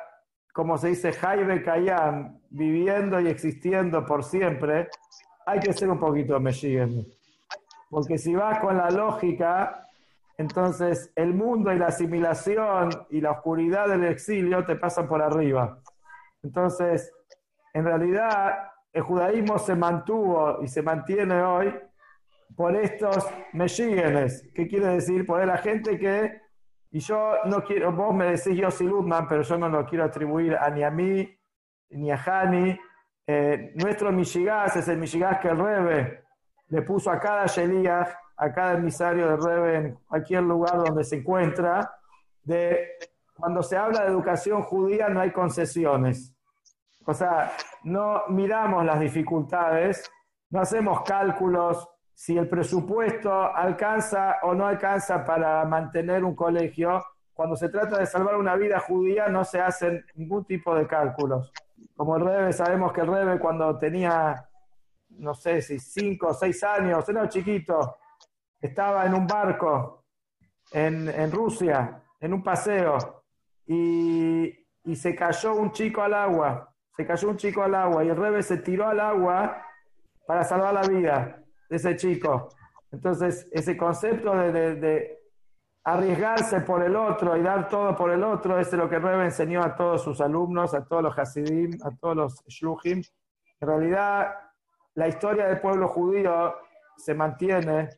como 0.54 0.78
se 0.78 0.90
dice, 0.90 1.14
Jaibe 1.14 1.64
Kayam, 1.64 2.40
viviendo 2.52 3.20
y 3.20 3.28
existiendo 3.28 4.06
por 4.06 4.24
siempre, 4.24 4.90
hay 5.48 5.62
que 5.62 5.74
ser 5.74 5.90
un 5.90 6.00
poquito 6.00 6.40
Meshigen. 6.40 7.08
Porque 7.90 8.20
si 8.20 8.36
vas 8.36 8.60
con 8.60 8.78
la 8.78 8.92
lógica, 8.92 9.88
entonces 10.38 11.12
el 11.16 11.34
mundo 11.34 11.74
y 11.74 11.80
la 11.80 11.88
asimilación 11.88 12.92
y 13.10 13.20
la 13.20 13.32
oscuridad 13.32 13.88
del 13.88 14.04
exilio 14.04 14.64
te 14.64 14.76
pasan 14.76 15.08
por 15.08 15.24
arriba. 15.24 15.80
Entonces, 16.44 17.12
en 17.74 17.86
realidad, 17.86 18.72
el 18.92 19.02
judaísmo 19.02 19.58
se 19.58 19.76
mantuvo 19.76 20.62
y 20.62 20.68
se 20.68 20.82
mantiene 20.82 21.42
hoy 21.42 21.74
por 22.56 22.76
estos 22.76 23.28
Meshigenes. 23.54 24.50
¿Qué 24.54 24.68
quiere 24.68 24.88
decir? 24.88 25.26
Por 25.26 25.46
la 25.46 25.58
gente 25.58 25.98
que 25.98 26.44
y 26.96 27.00
yo 27.00 27.38
no 27.46 27.64
quiero, 27.64 27.92
vos 27.92 28.14
me 28.14 28.26
decís 28.26 28.56
Yossi 28.56 28.84
Ludman, 28.84 29.28
pero 29.28 29.42
yo 29.42 29.58
no 29.58 29.68
lo 29.68 29.84
quiero 29.84 30.04
atribuir 30.04 30.56
a, 30.56 30.70
ni 30.70 30.84
a 30.84 30.92
mí 30.92 31.28
ni 31.90 32.12
a 32.12 32.16
Hani. 32.24 32.80
Eh, 33.26 33.72
nuestro 33.76 34.12
Michigás 34.12 34.76
es 34.76 34.88
el 34.88 35.00
Michigás 35.00 35.40
que 35.40 35.48
el 35.48 35.58
Rebe 35.58 36.24
le 36.68 36.84
puso 36.84 37.10
a 37.10 37.20
cada 37.20 37.48
Sheliach, 37.48 38.10
a 38.38 38.54
cada 38.54 38.74
emisario 38.74 39.28
del 39.28 39.44
Rebe 39.44 39.76
en 39.76 39.94
cualquier 40.08 40.44
lugar 40.44 40.84
donde 40.84 41.04
se 41.04 41.16
encuentra, 41.16 41.96
de 42.44 42.92
cuando 43.36 43.64
se 43.64 43.76
habla 43.76 44.02
de 44.02 44.10
educación 44.10 44.62
judía 44.62 45.10
no 45.10 45.20
hay 45.20 45.32
concesiones. 45.32 46.33
O 47.06 47.14
sea, 47.14 47.52
no 47.84 48.24
miramos 48.30 48.86
las 48.86 49.00
dificultades, 49.00 50.10
no 50.50 50.62
hacemos 50.62 51.02
cálculos 51.02 51.90
si 52.14 52.38
el 52.38 52.48
presupuesto 52.48 53.32
alcanza 53.54 54.38
o 54.44 54.54
no 54.54 54.68
alcanza 54.68 55.26
para 55.26 55.66
mantener 55.66 56.24
un 56.24 56.36
colegio, 56.36 57.04
cuando 57.34 57.56
se 57.56 57.70
trata 57.70 57.98
de 57.98 58.06
salvar 58.06 58.36
una 58.36 58.56
vida 58.56 58.80
judía 58.80 59.28
no 59.28 59.44
se 59.44 59.60
hacen 59.60 60.06
ningún 60.16 60.46
tipo 60.46 60.76
de 60.76 60.88
cálculos. 60.88 61.52
Como 61.96 62.16
el 62.16 62.24
Rebe, 62.24 62.54
sabemos 62.54 62.94
que 62.94 63.02
el 63.02 63.08
Rebe 63.08 63.40
cuando 63.40 63.78
tenía, 63.78 64.48
no 65.10 65.34
sé 65.34 65.62
si 65.62 65.80
cinco 65.80 66.28
o 66.28 66.34
seis 66.34 66.64
años, 66.64 67.08
era 67.10 67.28
chiquito, 67.28 67.98
estaba 68.62 69.06
en 69.06 69.16
un 69.16 69.28
barco 69.28 70.06
en, 70.72 71.32
Rusia, 71.32 72.02
en 72.20 72.34
un 72.34 72.44
paseo, 72.44 73.24
y 73.66 74.96
se 74.96 75.16
cayó 75.16 75.56
un 75.56 75.72
chico 75.72 76.02
al 76.02 76.14
agua, 76.14 76.73
se 76.96 77.06
cayó 77.06 77.30
un 77.30 77.38
chico 77.38 77.64
al 77.64 77.76
agua, 77.76 78.04
y 78.04 78.10
el 78.10 78.16
Rebe 78.16 78.44
se 78.44 78.58
tiró 78.58 78.88
al 78.88 79.00
agua 79.00 79.62
para 80.26 80.44
salvar 80.44 80.74
la 80.74 80.82
vida 80.84 81.44
ese 81.70 81.96
chico. 81.96 82.50
Entonces, 82.92 83.48
ese 83.52 83.76
concepto 83.76 84.36
de, 84.36 85.20
arriesgarse 85.86 86.62
por 86.62 86.82
el 86.82 86.96
otro 86.96 87.36
y 87.36 87.42
dar 87.42 87.68
todo 87.68 87.94
por 87.94 88.10
el 88.12 88.24
otro 88.24 88.58
es 88.58 88.72
lo 88.72 88.88
que 88.88 89.00
Rebe 89.00 89.26
enseñó 89.26 89.62
a 89.62 89.76
todos 89.76 90.02
sus 90.02 90.22
alumnos, 90.22 90.74
a 90.74 90.86
todos 90.86 91.04
los 91.04 91.20
Hasidim, 91.20 91.78
a 91.84 91.92
todos 91.92 92.16
los 92.16 92.44
Shluchim. 92.48 93.02
En 93.60 93.68
realidad, 93.68 94.34
la 94.96 95.08
historia 95.10 95.48
del 95.48 95.60
pueblo 95.60 95.90
judío 95.90 96.56
se 96.96 97.14
mantiene, 97.14 97.90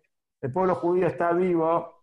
el 0.41 0.51
pueblo 0.51 0.75
judío 0.75 1.05
está 1.05 1.31
vivo 1.33 1.95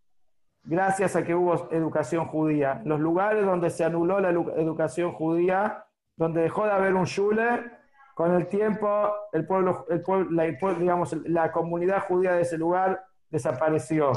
gracias 0.65 1.17
a 1.17 1.25
que 1.25 1.35
hubo 1.35 1.69
educación 1.73 2.27
judía. 2.27 2.81
Los 2.85 3.01
lugares 3.01 3.45
donde 3.45 3.71
se 3.71 3.85
anuló 3.85 4.21
la 4.21 4.31
educación 4.31 5.13
judía, 5.13 5.85
donde 6.23 6.43
dejó 6.43 6.65
de 6.65 6.71
haber 6.71 6.95
un 6.95 7.05
shule, 7.05 7.69
con 8.15 8.33
el 8.35 8.47
tiempo, 8.47 9.13
el 9.33 9.45
pueblo, 9.45 9.87
el 9.89 10.03
la, 10.31 10.45
digamos, 10.79 11.13
la 11.25 11.51
comunidad 11.51 12.05
judía 12.07 12.35
de 12.35 12.43
ese 12.43 12.57
lugar 12.57 13.05
desapareció. 13.29 14.13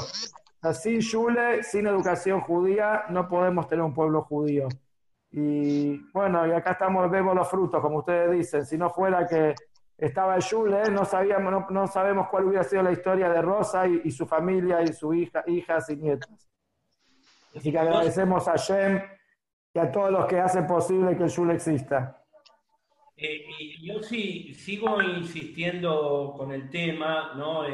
Sin 0.72 1.00
Shule, 1.00 1.64
sin 1.64 1.86
educación 1.86 2.40
judía, 2.40 3.06
no 3.08 3.28
podemos 3.28 3.66
tener 3.66 3.84
un 3.84 3.92
pueblo 3.92 4.22
judío. 4.22 4.68
Y 5.32 5.98
bueno, 6.12 6.46
y 6.46 6.52
acá 6.52 6.72
estamos, 6.72 7.10
vemos 7.10 7.34
los 7.34 7.48
frutos, 7.48 7.80
como 7.80 7.98
ustedes 7.98 8.30
dicen. 8.30 8.64
Si 8.64 8.78
no 8.78 8.90
fuera 8.90 9.26
que 9.26 9.54
estaba 9.98 10.36
el 10.36 10.42
Shule, 10.42 10.90
no, 10.90 11.04
sabíamos, 11.04 11.70
no, 11.70 11.86
sabemos 11.88 12.28
cuál 12.28 12.44
hubiera 12.44 12.62
sido 12.62 12.82
la 12.82 12.92
historia 12.92 13.28
de 13.28 13.42
Rosa 13.42 13.86
y, 13.88 14.10
su 14.12 14.26
familia 14.26 14.82
y 14.82 14.92
sus 14.92 15.16
hija, 15.16 15.42
hijas 15.46 15.90
y 15.90 15.96
nietas. 15.96 16.48
Así 17.56 17.72
que 17.72 17.78
agradecemos 17.78 18.46
a 18.46 18.56
Shem 18.56 19.00
y 19.76 19.78
a 19.78 19.92
todos 19.92 20.10
los 20.10 20.24
que 20.24 20.40
hacen 20.40 20.66
posible 20.66 21.14
que 21.18 21.24
el 21.24 21.28
Shule 21.28 21.52
exista. 21.52 22.24
Eh, 23.14 23.44
yo 23.82 24.02
sí 24.02 24.54
sigo 24.54 25.02
insistiendo 25.02 26.32
con 26.34 26.50
el 26.50 26.70
tema, 26.70 27.34
¿no? 27.36 27.64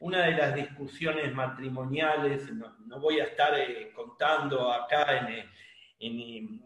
una 0.00 0.24
de 0.24 0.32
las 0.32 0.56
discusiones 0.56 1.32
matrimoniales, 1.32 2.52
no, 2.52 3.00
voy 3.00 3.20
a 3.20 3.24
estar 3.24 3.54
eh, 3.54 3.92
contando 3.94 4.72
acá 4.72 5.28
en, 6.00 6.60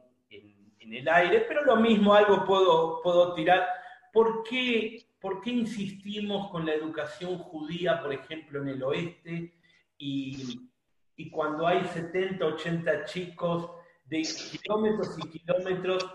en, 0.80 0.94
el 0.94 1.08
aire, 1.08 1.44
pero 1.46 1.64
lo 1.64 1.76
mismo 1.76 2.14
algo 2.14 2.44
puedo, 2.46 3.02
puedo 3.02 3.34
tirar. 3.34 3.66
¿Por 4.10 4.42
qué, 4.42 5.04
¿Por 5.20 5.42
qué 5.42 5.50
insistimos 5.50 6.50
con 6.50 6.64
la 6.64 6.72
educación 6.72 7.36
judía, 7.38 8.00
por 8.00 8.12
ejemplo, 8.12 8.62
en 8.62 8.68
el 8.68 8.82
oeste, 8.82 9.54
y, 9.98 10.70
y 11.16 11.30
cuando 11.30 11.66
hay 11.66 11.84
70, 11.84 12.44
80 12.44 13.04
chicos 13.04 13.81
de 14.04 14.22
kilómetros 14.22 15.18
y 15.18 15.28
kilómetros 15.28 16.06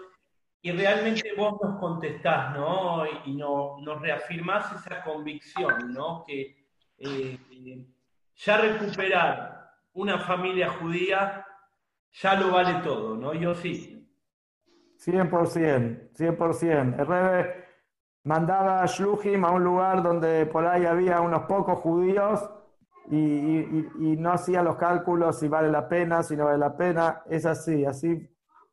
y 0.61 0.71
realmente 0.71 1.33
vos 1.37 1.59
nos 1.61 1.79
contestás, 1.79 2.53
¿no? 2.55 3.05
Y 3.25 3.35
no, 3.35 3.77
nos 3.81 4.01
reafirmás 4.01 4.71
esa 4.73 5.03
convicción, 5.03 5.93
¿no? 5.93 6.23
Que 6.25 6.67
eh, 6.97 7.39
ya 8.35 8.57
recuperar 8.57 9.71
una 9.93 10.19
familia 10.19 10.69
judía 10.69 11.45
ya 12.11 12.35
lo 12.35 12.51
vale 12.51 12.81
todo, 12.83 13.15
¿no? 13.15 13.33
Yo 13.33 13.53
sí. 13.55 13.93
100%, 15.05 16.11
100%. 16.13 16.99
El 16.99 17.05
Rebe 17.05 17.65
mandaba 18.23 18.81
a 18.81 18.87
Shluchim 18.87 19.45
a 19.45 19.51
un 19.51 19.63
lugar 19.63 20.01
donde 20.01 20.45
por 20.47 20.65
ahí 20.65 20.85
había 20.85 21.21
unos 21.21 21.43
pocos 21.43 21.79
judíos 21.79 22.49
y, 23.09 24.17
no 24.17 24.31
hacía 24.31 24.61
los 24.61 24.75
cálculos 24.75 25.39
si 25.39 25.47
vale 25.47 25.71
la 25.71 25.87
pena, 25.87 26.23
si 26.23 26.35
no 26.35 26.45
vale 26.45 26.57
la 26.57 26.75
pena. 26.75 27.23
Es 27.29 27.45
así, 27.45 27.85
así. 27.85 28.29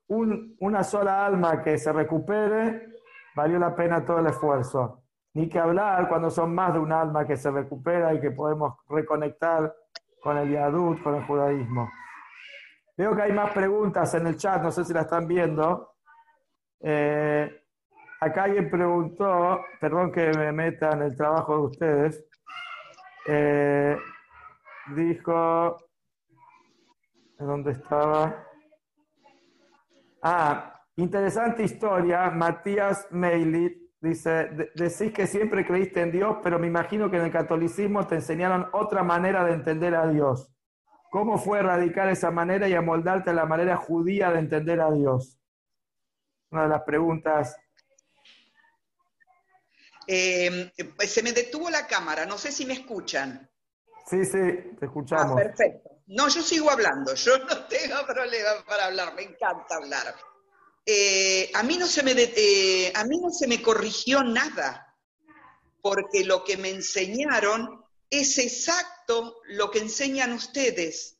una 0.08 0.82
sola 0.82 1.24
alma 1.26 1.62
que 1.62 1.78
se 1.78 1.92
recupere, 1.92 2.88
valió 3.36 3.58
la 3.58 3.74
pena 3.74 4.04
todo 4.04 4.18
el 4.18 4.26
esfuerzo. 4.26 5.02
Ni 5.34 5.48
que 5.48 5.58
hablar 5.58 6.08
cuando 6.08 6.30
son 6.30 6.54
más 6.54 6.72
de 6.74 6.78
un 6.78 6.92
alma 6.92 7.26
que 7.26 7.36
se 7.36 7.50
recupera 7.50 8.14
y 8.14 8.20
que 8.20 8.30
podemos 8.30 8.74
reconectar 8.88 9.74
con 10.22 10.38
el 10.38 10.50
Yadut, 10.50 11.02
con 11.02 11.16
el 11.16 11.26
judaísmo. 11.26 11.90
Veo 12.96 13.14
que 13.16 13.22
hay 13.22 13.32
más 13.32 13.50
preguntas 13.50 14.14
en 14.14 14.26
el 14.26 14.36
chat, 14.36 14.62
no 14.62 14.70
sé 14.70 14.84
si 14.84 14.92
la 14.92 15.02
están 15.02 15.26
viendo. 15.26 15.94
Eh, 16.80 17.50
acá 18.20 18.44
alguien 18.44 18.70
preguntó, 18.70 19.60
perdón 19.80 20.12
que 20.12 20.30
me 20.30 20.52
meta 20.52 20.92
en 20.92 21.02
el 21.02 21.16
trabajo 21.16 21.56
de 21.56 21.62
ustedes, 21.62 22.24
eh, 23.26 23.96
dijo, 24.96 25.76
¿dónde 27.38 27.72
estaba? 27.72 28.46
Ah, 30.22 30.80
interesante 30.96 31.62
historia, 31.64 32.30
Matías 32.30 33.06
Meilit 33.10 33.84
dice, 34.00 34.70
decís 34.74 35.12
que 35.12 35.26
siempre 35.26 35.66
creíste 35.66 36.02
en 36.02 36.12
Dios, 36.12 36.36
pero 36.42 36.58
me 36.58 36.66
imagino 36.66 37.10
que 37.10 37.16
en 37.16 37.24
el 37.24 37.32
catolicismo 37.32 38.06
te 38.06 38.16
enseñaron 38.16 38.68
otra 38.72 39.02
manera 39.02 39.44
de 39.44 39.54
entender 39.54 39.94
a 39.94 40.06
Dios. 40.08 40.50
¿Cómo 41.10 41.38
fue 41.38 41.60
erradicar 41.60 42.08
esa 42.08 42.30
manera 42.30 42.68
y 42.68 42.74
amoldarte 42.74 43.30
a 43.30 43.34
la 43.34 43.46
manera 43.46 43.76
judía 43.76 44.30
de 44.30 44.40
entender 44.40 44.80
a 44.80 44.90
Dios? 44.90 45.38
Una 46.50 46.64
de 46.64 46.68
las 46.68 46.82
preguntas. 46.82 47.56
Eh, 50.06 50.72
se 50.98 51.22
me 51.22 51.32
detuvo 51.32 51.70
la 51.70 51.86
cámara, 51.86 52.26
no 52.26 52.36
sé 52.36 52.52
si 52.52 52.66
me 52.66 52.74
escuchan. 52.74 53.48
Sí, 54.06 54.24
sí, 54.24 54.76
te 54.78 54.86
escuchamos. 54.86 55.32
Ah, 55.32 55.42
perfecto. 55.42 55.90
No, 56.06 56.28
yo 56.28 56.42
sigo 56.42 56.70
hablando, 56.70 57.14
yo 57.14 57.38
no 57.48 57.66
tengo 57.66 58.06
problema 58.06 58.64
para 58.66 58.86
hablar, 58.86 59.14
me 59.14 59.22
encanta 59.22 59.76
hablar. 59.76 60.14
Eh, 60.86 61.50
a, 61.54 61.62
mí 61.62 61.78
no 61.78 61.86
se 61.86 62.02
me 62.02 62.12
eh, 62.14 62.92
a 62.94 63.04
mí 63.04 63.18
no 63.18 63.30
se 63.30 63.46
me 63.46 63.62
corrigió 63.62 64.22
nada, 64.22 64.94
porque 65.80 66.24
lo 66.24 66.44
que 66.44 66.58
me 66.58 66.70
enseñaron 66.70 67.82
es 68.10 68.38
exacto 68.38 69.40
lo 69.44 69.70
que 69.70 69.78
enseñan 69.78 70.32
ustedes. 70.32 71.18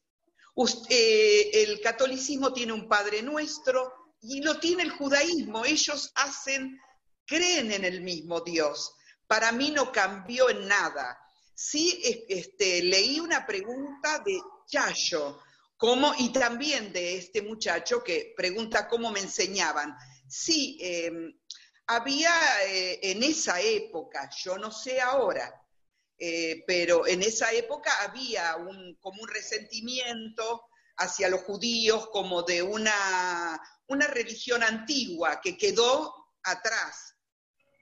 Eh, 0.89 1.51
el 1.55 1.80
catolicismo 1.80 2.53
tiene 2.53 2.72
un 2.72 2.89
Padre 2.89 3.22
Nuestro 3.22 3.93
y 4.20 4.43
lo 4.43 4.61
tiene 4.61 4.85
el 4.85 4.91
judaísmo. 4.91 5.64
Ellos 5.64 6.12
hacen, 6.14 6.78
creen 7.26 7.72
en 7.72 7.85
el 7.85 8.03
mismo 8.03 8.41
Dios. 8.43 8.95
Para 9.26 9.51
mí 9.51 9.70
no 9.70 9.91
cambió 9.91 10.51
en 10.51 10.68
nada. 10.68 11.18
Sí, 11.55 12.00
este, 12.28 12.82
leí 12.82 13.20
una 13.20 13.46
pregunta 13.46 14.18
de 14.24 14.40
Chayo, 14.66 15.40
¿cómo, 15.76 16.12
y 16.18 16.30
también 16.30 16.92
de 16.92 17.16
este 17.16 17.42
muchacho 17.42 18.02
que 18.02 18.34
pregunta 18.36 18.88
cómo 18.88 19.11
me 19.11 19.20
enseñaban. 19.20 19.94
Sí, 20.28 20.78
em, 20.80 21.32
había 21.86 22.32
eh, 22.66 22.98
en 23.02 23.22
esa 23.22 23.61
época, 23.61 24.28
yo 24.42 24.59
no 24.59 24.72
sé 24.72 25.00
ahora, 25.00 25.64
eh, 26.18 26.64
pero 26.66 27.07
en 27.07 27.22
esa 27.22 27.52
época 27.52 27.90
había 28.02 28.57
un, 28.57 28.96
como 29.00 29.22
un 29.22 29.28
resentimiento 29.28 30.62
hacia 30.96 31.28
los 31.28 31.42
judíos 31.42 32.09
como 32.11 32.42
de 32.42 32.62
una, 32.62 33.61
una 33.88 34.07
religión 34.07 34.62
antigua 34.62 35.40
que 35.40 35.57
quedó 35.57 36.14
atrás, 36.42 37.13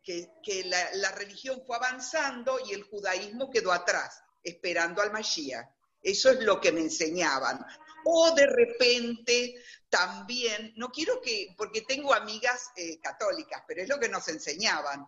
que, 0.02 0.64
la, 0.64 1.12
religión 1.12 1.62
fue 1.66 1.76
avanzando 1.76 2.58
y 2.66 2.72
el 2.72 2.82
judaísmo 2.84 3.50
quedó 3.50 3.72
atrás, 3.72 4.22
esperando 4.42 5.02
al 5.02 5.12
Mashiach. 5.12 5.66
Eso 6.02 6.30
es 6.30 6.40
lo 6.40 6.60
que 6.60 6.72
me 6.72 6.80
enseñaban. 6.80 7.64
O 8.04 8.32
de 8.34 8.46
repente 8.46 9.54
también, 9.88 10.72
no 10.76 10.90
quiero 10.90 11.20
que, 11.20 11.54
porque 11.56 11.82
tengo 11.82 12.12
amigas 12.12 12.70
eh, 12.76 12.98
católicas, 13.00 13.62
pero 13.66 13.82
es 13.82 13.88
lo 13.88 14.00
que 14.00 14.08
nos 14.08 14.26
enseñaban 14.28 15.06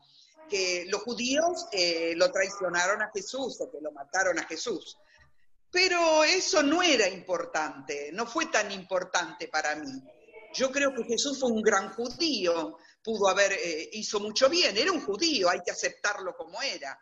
que 0.48 0.84
los 0.88 1.02
judíos 1.02 1.66
eh, 1.72 2.12
lo 2.16 2.30
traicionaron 2.30 3.02
a 3.02 3.10
Jesús 3.12 3.60
o 3.60 3.70
que 3.70 3.80
lo 3.80 3.90
mataron 3.92 4.38
a 4.38 4.46
Jesús. 4.46 4.98
Pero 5.70 6.22
eso 6.22 6.62
no 6.62 6.82
era 6.82 7.08
importante, 7.08 8.10
no 8.12 8.26
fue 8.26 8.46
tan 8.46 8.70
importante 8.70 9.48
para 9.48 9.74
mí. 9.74 9.90
Yo 10.52 10.70
creo 10.70 10.94
que 10.94 11.02
Jesús 11.02 11.40
fue 11.40 11.50
un 11.50 11.62
gran 11.62 11.92
judío, 11.94 12.76
pudo 13.04 13.28
haber, 13.28 13.52
eh, 13.52 13.90
hizo 13.92 14.18
mucho 14.18 14.48
bien, 14.48 14.76
era 14.76 14.90
un 14.90 15.04
judío, 15.04 15.48
hay 15.50 15.60
que 15.64 15.70
aceptarlo 15.70 16.34
como 16.34 16.60
era. 16.62 16.98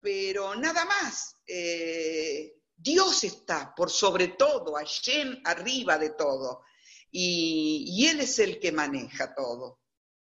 Pero 0.00 0.54
nada 0.54 0.84
más, 0.86 1.34
eh, 1.46 2.54
Dios 2.74 3.24
está 3.24 3.74
por 3.74 3.90
sobre 3.90 4.28
todo, 4.28 4.74
Hashem 4.74 5.42
arriba 5.44 5.98
de 5.98 6.10
todo. 6.10 6.62
y 7.10 8.06
Él 8.06 8.20
es 8.20 8.38
el 8.38 8.60
que 8.60 8.72
maneja 8.72 9.34
todo. 9.34 9.80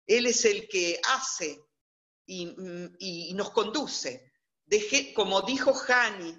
Él 0.06 0.26
es 0.26 0.46
el 0.46 0.70
que 0.70 1.02
hace 1.04 1.68
y, 2.28 3.34
nos 3.34 3.52
conduce. 3.52 4.32
Como 5.14 5.42
dijo 5.44 5.74
Hani 5.88 6.38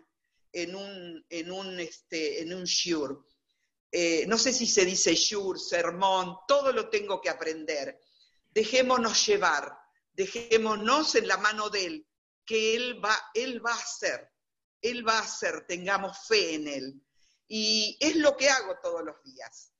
en 0.53 0.75
un, 0.75 1.27
en 1.29 1.51
un, 1.51 1.81
este, 1.81 2.43
en 2.43 2.55
un 2.55 2.67
eh, 3.91 4.27
no 4.27 4.37
sé 4.37 4.53
si 4.53 4.67
se 4.67 4.85
dice 4.85 5.15
shur, 5.15 5.59
sermón, 5.59 6.37
todo 6.47 6.73
lo 6.73 6.91
tengo 6.91 7.21
que 7.21 7.31
aprender. 7.31 7.99
Dejémonos 8.59 9.25
llevar, 9.25 9.79
dejémonos 10.15 11.15
en 11.15 11.29
la 11.29 11.37
mano 11.37 11.71
de 11.71 11.87
Él, 11.87 12.09
que 12.45 12.75
Él 12.75 13.01
va, 13.05 13.17
Él 13.33 13.65
va 13.65 13.71
a 13.71 13.77
hacer, 13.77 14.33
Él 14.83 15.07
va 15.07 15.17
a 15.17 15.23
hacer, 15.23 15.65
tengamos 15.69 16.27
fe 16.27 16.55
en 16.55 16.67
Él. 16.67 17.01
Y 17.47 17.97
es 18.01 18.17
lo 18.17 18.37
que 18.37 18.51
hago 18.51 18.75
todos 18.83 19.05
los 19.05 19.23
días. 19.23 19.73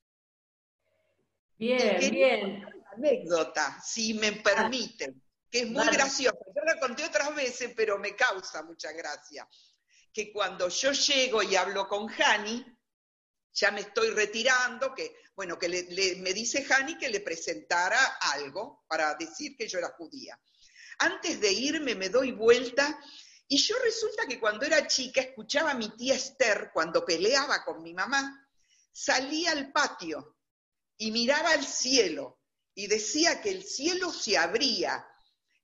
Bien, 1.57 1.99
bien. 2.13 2.65
Anécdota, 2.93 3.83
si 3.83 4.15
me 4.15 4.31
permiten 4.31 5.21
que 5.51 5.63
es 5.63 5.67
muy 5.69 5.85
graciosa. 5.89 6.39
Yo 6.55 6.63
la 6.63 6.79
conté 6.79 7.05
otras 7.05 7.35
veces, 7.35 7.73
pero 7.75 7.99
me 7.99 8.15
causa 8.15 8.63
mucha 8.63 8.93
gracia. 8.93 9.49
Que 10.13 10.33
cuando 10.33 10.69
yo 10.69 10.93
llego 10.93 11.43
y 11.43 11.57
hablo 11.57 11.89
con 11.89 12.09
Hani, 12.09 12.65
ya 13.53 13.71
me 13.71 13.81
estoy 13.81 14.11
retirando, 14.11 14.95
que, 14.95 15.17
bueno, 15.35 15.59
que 15.59 15.69
me 16.21 16.33
dice 16.33 16.67
Hani 16.69 16.97
que 16.97 17.09
le 17.09 17.21
presentara 17.21 18.19
algo 18.33 18.85
para 18.89 19.15
decir 19.15 19.57
que 19.57 19.69
yo 19.69 19.79
era 19.79 19.95
judía. 19.97 20.39
Antes 20.99 21.41
de 21.41 21.53
irme 21.53 21.95
me 21.95 22.09
doy 22.09 22.33
vuelta 22.33 22.99
y 23.47 23.57
yo 23.59 23.77
resulta 23.79 24.27
que 24.27 24.39
cuando 24.39 24.67
era 24.67 24.87
chica 24.87 25.21
escuchaba 25.21 25.71
a 25.71 25.75
mi 25.75 25.89
tía 25.97 26.15
Esther, 26.15 26.71
cuando 26.73 27.05
peleaba 27.05 27.65
con 27.65 27.83
mi 27.83 27.95
mamá, 27.95 28.47
salía 28.93 29.53
al 29.53 29.73
patio 29.73 30.37
y 30.97 31.11
miraba 31.13 31.53
al 31.53 31.65
cielo 31.65 32.41
y 32.75 32.89
decía 32.89 33.41
que 33.41 33.51
el 33.51 33.65
cielo 33.65 34.13
se 34.13 34.37
abría 34.37 35.07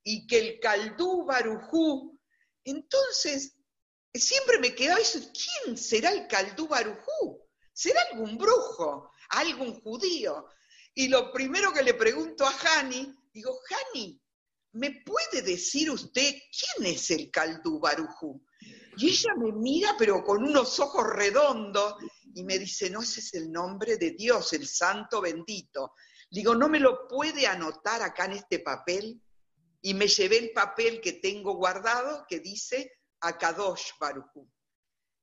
y 0.02 0.26
que 0.26 0.38
el 0.38 0.60
Caldú 0.60 1.24
Barujú. 1.24 2.18
Entonces, 2.64 3.54
siempre 4.14 4.58
me 4.58 4.74
quedaba 4.74 5.00
eso, 5.00 5.20
¿quién 5.32 5.76
será 5.76 6.10
el 6.10 6.26
Caldú 6.28 6.68
Barujú? 6.68 7.43
¿Será 7.74 8.00
algún 8.12 8.38
brujo? 8.38 9.10
¿Algún 9.28 9.78
judío? 9.82 10.48
Y 10.94 11.08
lo 11.08 11.30
primero 11.30 11.72
que 11.72 11.82
le 11.82 11.92
pregunto 11.92 12.46
a 12.46 12.54
Hani, 12.56 13.14
digo, 13.32 13.58
Hani, 13.68 14.18
¿me 14.72 15.02
puede 15.04 15.42
decir 15.42 15.90
usted 15.90 16.34
quién 16.50 16.94
es 16.94 17.10
el 17.10 17.30
Caldú 17.30 17.78
Barujú? 17.78 18.42
Y 18.96 19.10
ella 19.10 19.34
me 19.36 19.52
mira, 19.52 19.94
pero 19.98 20.24
con 20.24 20.42
unos 20.42 20.80
ojos 20.80 21.04
redondos, 21.12 21.96
y 22.34 22.44
me 22.44 22.58
dice, 22.58 22.88
no, 22.88 23.02
ese 23.02 23.20
es 23.20 23.34
el 23.34 23.52
nombre 23.52 23.96
de 23.98 24.12
Dios, 24.12 24.54
el 24.54 24.66
santo 24.66 25.20
bendito. 25.20 25.92
Digo, 26.30 26.54
¿no 26.54 26.68
me 26.68 26.80
lo 26.80 27.06
puede 27.06 27.46
anotar 27.46 28.02
acá 28.02 28.24
en 28.24 28.32
este 28.32 28.60
papel? 28.60 29.20
y 29.86 29.92
me 29.92 30.08
llevé 30.08 30.38
el 30.38 30.52
papel 30.52 30.98
que 31.02 31.12
tengo 31.12 31.56
guardado 31.56 32.24
que 32.26 32.40
dice 32.40 32.90
Akadosh 33.20 33.90
Baruchu. 34.00 34.50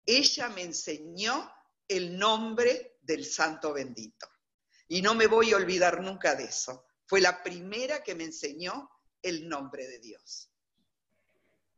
Ella 0.06 0.50
me 0.50 0.62
enseñó 0.62 1.52
el 1.92 2.18
nombre 2.18 2.98
del 3.02 3.26
santo 3.26 3.74
bendito. 3.74 4.28
Y 4.88 5.02
no 5.02 5.14
me 5.14 5.28
voy 5.28 5.52
a 5.52 5.58
olvidar 5.58 6.02
nunca 6.02 6.36
de 6.36 6.46
eso. 6.46 6.86
Fue 7.06 7.20
la 7.20 7.44
primera 7.44 8.02
que 8.02 8.16
me 8.16 8.24
enseñó 8.24 8.90
el 9.22 9.48
nombre 9.48 9.88
de 9.88 10.00
Dios. 10.00 10.50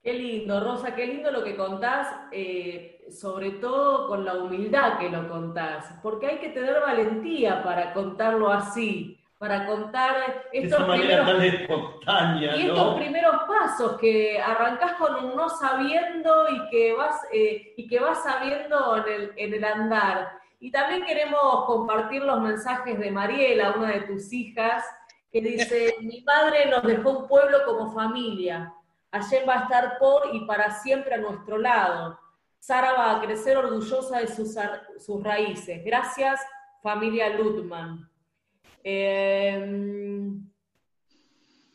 Qué 0.03 0.13
lindo, 0.13 0.59
Rosa, 0.59 0.93
qué 0.95 1.07
lindo 1.07 1.31
lo 1.31 1.43
que 1.43 1.55
contás, 1.55 2.27
eh, 2.31 3.05
sobre 3.09 3.51
todo 3.51 4.07
con 4.07 4.25
la 4.25 4.35
humildad 4.35 4.99
que 4.99 5.09
lo 5.09 5.29
contás, 5.29 5.95
porque 6.03 6.27
hay 6.27 6.39
que 6.39 6.49
tener 6.49 6.79
valentía 6.81 7.63
para 7.63 7.93
contarlo 7.93 8.51
así, 8.51 9.17
para 9.43 9.65
contar 9.65 10.45
estos 10.53 10.81
primeros, 10.85 11.43
y 11.43 12.45
estos 12.45 12.95
primeros 12.95 13.35
pasos 13.45 13.97
que 13.99 14.41
arrancás 14.41 14.93
con 14.93 15.15
un 15.15 15.35
no 15.35 15.49
sabiendo 15.49 16.47
y 16.47 16.69
que 16.69 16.93
vas, 16.93 17.19
eh, 17.33 17.73
y 17.75 17.85
que 17.85 17.99
vas 17.99 18.23
sabiendo 18.23 18.95
en 18.95 19.13
el, 19.13 19.33
en 19.35 19.53
el 19.53 19.65
andar. 19.65 20.39
Y 20.61 20.71
también 20.71 21.03
queremos 21.03 21.65
compartir 21.65 22.21
los 22.21 22.39
mensajes 22.39 22.97
de 22.97 23.11
Mariela, 23.11 23.73
una 23.75 23.89
de 23.89 24.01
tus 24.03 24.31
hijas, 24.31 24.81
que 25.29 25.41
dice, 25.41 25.93
mi 25.99 26.21
madre 26.21 26.67
nos 26.67 26.83
dejó 26.83 27.09
un 27.09 27.27
pueblo 27.27 27.65
como 27.65 27.93
familia. 27.93 28.73
Ayer 29.11 29.43
va 29.45 29.55
a 29.55 29.63
estar 29.63 29.97
por 29.99 30.33
y 30.33 30.45
para 30.45 30.71
siempre 30.71 31.15
a 31.15 31.17
nuestro 31.17 31.57
lado. 31.57 32.17
Sara 32.59 32.93
va 32.93 33.17
a 33.17 33.21
crecer 33.21 33.57
orgullosa 33.57 34.19
de 34.19 34.27
sus, 34.29 34.55
sus 34.99 35.21
raíces. 35.21 35.83
Gracias, 35.83 36.39
familia 36.81 37.27
Lutman. 37.27 38.12
Eh, 38.83 39.93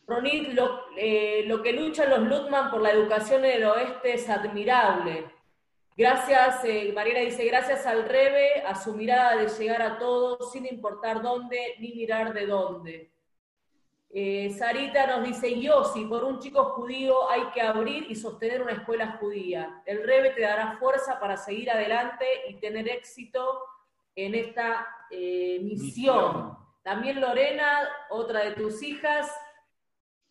Ronit, 0.09 0.53
lo, 0.53 1.61
que 1.61 1.73
luchan 1.73 2.09
los 2.09 2.21
Lutman 2.21 2.71
por 2.71 2.81
la 2.81 2.91
educación 2.91 3.45
en 3.45 3.51
el 3.57 3.65
oeste 3.65 4.13
es 4.15 4.29
admirable. 4.29 5.25
Gracias, 5.95 6.63
eh, 6.63 6.93
dice, 7.25 7.45
gracias 7.45 7.85
al 7.85 8.07
Rebe, 8.07 8.61
a 8.61 8.73
su 8.73 8.95
mirada 8.95 9.35
de 9.35 9.49
llegar 9.49 9.81
a 9.81 9.97
todos 9.99 10.51
sin 10.51 10.65
importar 10.65 11.21
dónde 11.21 11.75
ni 11.79 11.93
mirar 11.93 12.33
de 12.33 12.47
dónde. 12.47 13.11
Eh, 14.11 14.49
Sarita 14.57 15.05
nos 15.05 15.27
dice, 15.27 15.59
yo, 15.59 15.83
si 15.83 16.05
por 16.05 16.23
un 16.23 16.39
chico 16.39 16.63
judío 16.71 17.29
hay 17.29 17.43
que 17.53 17.61
abrir 17.61 18.09
y 18.09 18.15
sostener 18.15 18.61
una 18.61 18.71
escuela 18.71 19.17
judía. 19.19 19.83
El 19.85 20.03
Rebe 20.03 20.31
te 20.31 20.41
dará 20.41 20.77
fuerza 20.77 21.19
para 21.19 21.37
seguir 21.37 21.69
adelante 21.69 22.25
y 22.47 22.55
tener 22.55 22.89
éxito 22.89 23.61
en 24.15 24.33
esta 24.33 24.87
eh, 25.11 25.59
misión. 25.61 26.57
También 26.89 27.21
Lorena, 27.21 27.87
otra 28.09 28.45
de 28.45 28.55
tus 28.55 28.81
hijas. 28.81 29.31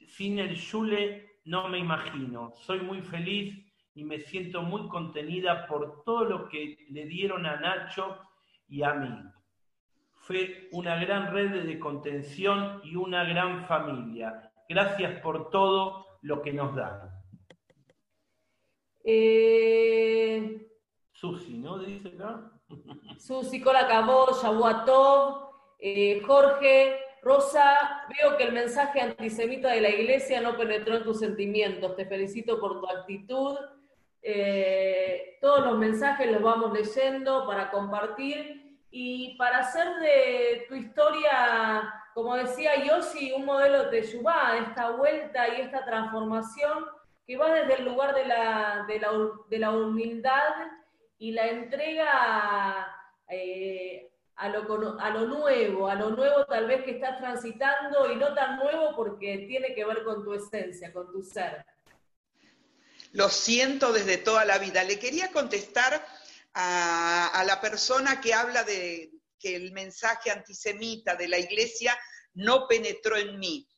Sin 0.09 0.41
el 0.41 0.57
Yule 0.57 1.39
no 1.45 1.69
me 1.69 1.79
imagino. 1.79 2.53
Soy 2.57 2.81
muy 2.81 3.01
feliz 3.01 3.55
y 3.95 4.03
me 4.03 4.19
siento 4.19 4.63
muy 4.63 4.89
contenida 4.89 5.69
por 5.69 6.03
todo 6.03 6.25
lo 6.25 6.49
que 6.49 6.77
le 6.91 7.05
dieron 7.05 7.47
a 7.47 7.61
Nacho 7.61 8.19
y 8.67 8.83
a 8.83 8.93
mí. 8.93 9.23
Fue 10.15 10.69
una 10.73 10.97
gran 10.97 11.33
red 11.33 11.65
de 11.65 11.79
contención 11.79 12.81
y 12.83 12.97
una 12.97 13.23
gran 13.23 13.65
familia. 13.69 14.51
Gracias 14.69 15.21
por 15.21 15.51
todo 15.51 16.07
lo 16.23 16.43
que 16.43 16.53
nos 16.53 16.75
dan. 16.75 17.09
Eh... 19.05 20.67
Susi, 21.13 21.59
¿no? 21.59 21.79
Dice 21.79 22.09
acá. 22.09 22.51
Susi, 23.17 23.61
Cola 23.61 23.87
Cabó, 23.87 24.27
Yabuatov, 24.43 25.48
eh, 25.79 26.21
Jorge, 26.27 26.99
Rosa, 27.23 28.07
veo 28.09 28.37
que 28.37 28.45
el 28.45 28.53
mensaje 28.53 29.01
antisemita 29.01 29.69
de 29.69 29.81
la 29.81 29.91
iglesia 29.91 30.41
no 30.41 30.57
penetró 30.57 30.97
en 30.97 31.05
tus 31.05 31.19
sentimientos. 31.19 31.97
Te 31.97 32.07
felicito 32.07 32.61
por 32.61 32.81
tu 32.81 32.89
actitud. 32.89 33.57
Eh, 34.23 35.39
todos 35.41 35.65
los 35.65 35.79
mensajes 35.79 36.31
los 36.31 36.43
vamos 36.43 36.73
leyendo 36.73 37.47
para 37.47 37.71
compartir 37.71 38.79
y 38.91 39.37
para 39.37 39.59
hacer 39.59 39.87
de 40.01 40.67
tu 40.69 40.75
historia, 40.75 41.93
como 42.15 42.37
decía 42.37 42.83
Yossi, 42.85 43.33
un 43.33 43.45
modelo 43.45 43.91
de 43.91 44.03
Yubá, 44.03 44.57
esta 44.59 44.91
vuelta 44.91 45.49
y 45.49 45.61
esta 45.61 45.85
transformación 45.85 46.87
que 47.27 47.37
va 47.37 47.53
desde 47.53 47.75
el 47.75 47.85
lugar 47.85 48.15
de 48.15 48.25
la, 48.25 48.87
de 48.89 49.59
la, 49.59 49.71
humildad 49.71 50.55
y 51.19 51.33
la 51.33 51.47
entrega 51.47 52.87
eh, 53.29 54.08
a, 54.39 54.49
lo, 54.49 55.01
a 55.01 55.11
lo 55.11 55.27
nuevo, 55.27 55.89
a 55.89 55.97
lo 55.97 56.11
nuevo 56.11 56.47
tal 56.47 56.67
vez 56.67 56.85
que 56.85 56.93
estás 56.93 57.19
transitando 57.19 58.11
y 58.13 58.17
no 58.17 58.35
tan 58.35 58.57
nuevo 58.57 58.95
porque 58.95 59.47
tiene 59.49 59.75
que 59.75 59.85
ver 59.85 60.05
con 60.05 60.25
tu 60.25 60.33
esencia, 60.33 60.93
con 60.93 61.11
tu 61.11 61.23
ser. 61.23 61.67
Lo 63.13 63.29
siento 63.31 63.93
desde 63.93 64.17
toda 64.17 64.45
la 64.45 64.59
vida. 64.59 64.85
Le 64.85 64.99
quería 64.99 65.33
contestar 65.33 66.07
a, 66.55 67.43
la 67.45 67.61
persona 67.61 68.21
que 68.21 68.33
habla 68.33 68.63
de 68.63 69.11
que 69.41 69.57
el 69.57 69.73
mensaje 69.73 70.31
antisemita 70.31 71.17
de 71.17 71.29
la 71.29 71.39
iglesia 71.39 71.99
no 72.35 72.69
penetró 72.69 73.17
en 73.17 73.39
mí. 73.39 73.69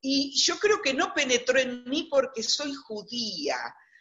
Y 0.00 0.36
yo 0.40 0.58
creo 0.58 0.80
que 0.82 0.94
no 0.94 1.14
penetró 1.14 1.58
en 1.60 1.84
mí 1.84 2.08
porque 2.10 2.42
soy 2.42 2.74
judía. 2.74 3.56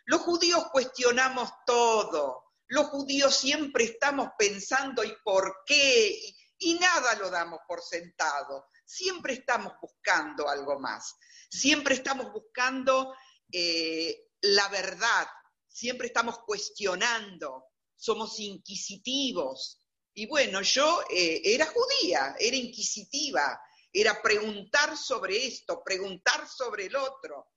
Los 0.06 0.22
judíos 0.22 0.66
cuestionamos 0.72 1.52
todo. 1.66 2.47
Los 2.68 2.88
judíos 2.88 3.36
siempre 3.36 3.86
estamos 3.86 4.30
pensando 4.38 5.04
y 5.04 5.14
por 5.24 5.64
qué, 5.66 6.20
y, 6.60 6.74
nada 6.76 7.16
lo 7.16 7.30
damos 7.30 7.60
por 7.68 7.82
sentado. 7.82 8.68
Siempre 8.86 9.34
estamos 9.34 9.74
buscando 9.82 10.50
algo 10.50 10.80
más. 10.80 11.16
Siempre 11.50 11.96
estamos 11.96 12.32
buscando 12.32 13.16
eh, 13.52 14.28
la 14.42 14.68
verdad. 14.70 15.28
Siempre 15.68 16.08
estamos 16.08 16.40
cuestionando 16.40 17.68
somos 17.98 18.40
inquisitivos. 18.40 19.82
Y 20.14 20.28
bueno, 20.28 20.62
yo 20.62 21.04
eh, 21.10 21.42
era 21.44 21.66
judía, 21.66 22.36
era 22.40 22.56
inquisitiva, 22.56 23.60
era 23.92 24.22
preguntar 24.22 24.98
sobre 24.98 25.46
esto, 25.46 25.84
preguntar 25.84 26.48
sobre 26.48 26.86
el 26.86 26.96
otro, 26.96 27.48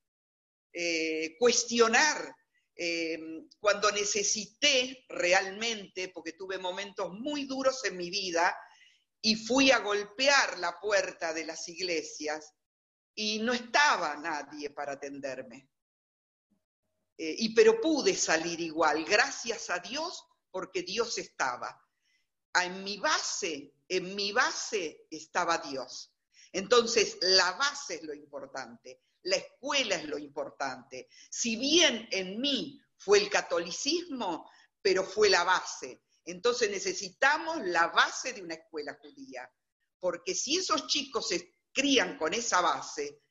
eh, 0.73 1.37
cuestionar. 1.39 2.35
Em, 2.83 3.47
cuando 3.59 3.91
necesité 3.91 5.05
realmente, 5.07 6.09
porque 6.09 6.33
tuve 6.33 6.57
momentos 6.57 7.13
muy 7.13 7.45
duros 7.45 7.85
en 7.85 7.95
mi 7.99 8.09
vida, 8.09 8.57
y 9.21 9.37
fui 9.37 9.71
a 9.71 9.81
golpear 9.81 10.59
la 10.59 10.81
puerta 10.81 11.35
de 11.35 11.45
las 11.45 11.69
iglesias 11.69 12.55
y 13.15 13.41
no 13.41 13.53
estaba 13.53 14.17
nadie 14.17 14.71
para 14.71 14.93
atenderme. 14.93 15.69
Eh, 17.19 17.35
y 17.41 17.55
pero 17.55 17.83
pude 17.83 18.15
salir 18.15 18.59
igual, 18.61 19.05
gracias 19.05 19.69
a 19.69 19.81
Dios, 19.81 20.25
porque 20.51 20.83
Dios 20.83 21.19
estaba. 21.19 21.79
En 22.63 22.83
mi 22.83 22.97
base, 22.97 23.75
en 23.89 24.15
mi 24.15 24.33
base 24.33 25.07
estaba 25.11 25.59
Dios. 25.59 26.15
Entonces, 26.51 27.19
la 27.21 27.53
base 27.53 27.97
es 27.97 28.03
lo 28.05 28.15
importante, 28.15 29.03
la 29.23 29.37
escuela 29.37 29.97
es 29.97 30.05
lo 30.05 30.19
importante. 30.19 31.09
Si 31.31 31.57
bien 31.57 32.09
en 32.11 32.41
mí 32.41 32.81
fue 32.97 33.19
el 33.19 33.31
catolicismo, 33.31 34.51
pero 34.83 35.05
fue 35.05 35.29
la 35.31 35.45
base. 35.45 36.03
Entonces 36.25 36.71
necesitamos 36.71 37.59
la 37.65 37.89
base 37.89 38.33
de 38.33 38.43
una 38.43 38.55
escuela 38.55 38.99
judía, 39.01 39.51
porque 39.99 40.35
si 40.35 40.59
esos 40.59 40.87
chicos 40.87 41.29
se 41.29 41.57
crían 41.73 42.17
con 42.19 42.35
esa 42.35 42.61
base, 42.61 43.23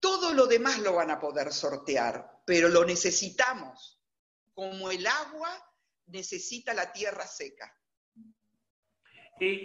todo 0.00 0.32
lo 0.32 0.46
demás 0.46 0.78
lo 0.78 0.94
van 0.94 1.10
a 1.10 1.18
poder 1.20 1.52
sortear, 1.52 2.42
pero 2.44 2.68
lo 2.68 2.84
necesitamos, 2.84 4.00
como 4.54 4.90
el 4.90 5.06
agua 5.06 5.50
necesita 6.06 6.74
la 6.74 6.92
tierra 6.92 7.26
seca. 7.26 7.72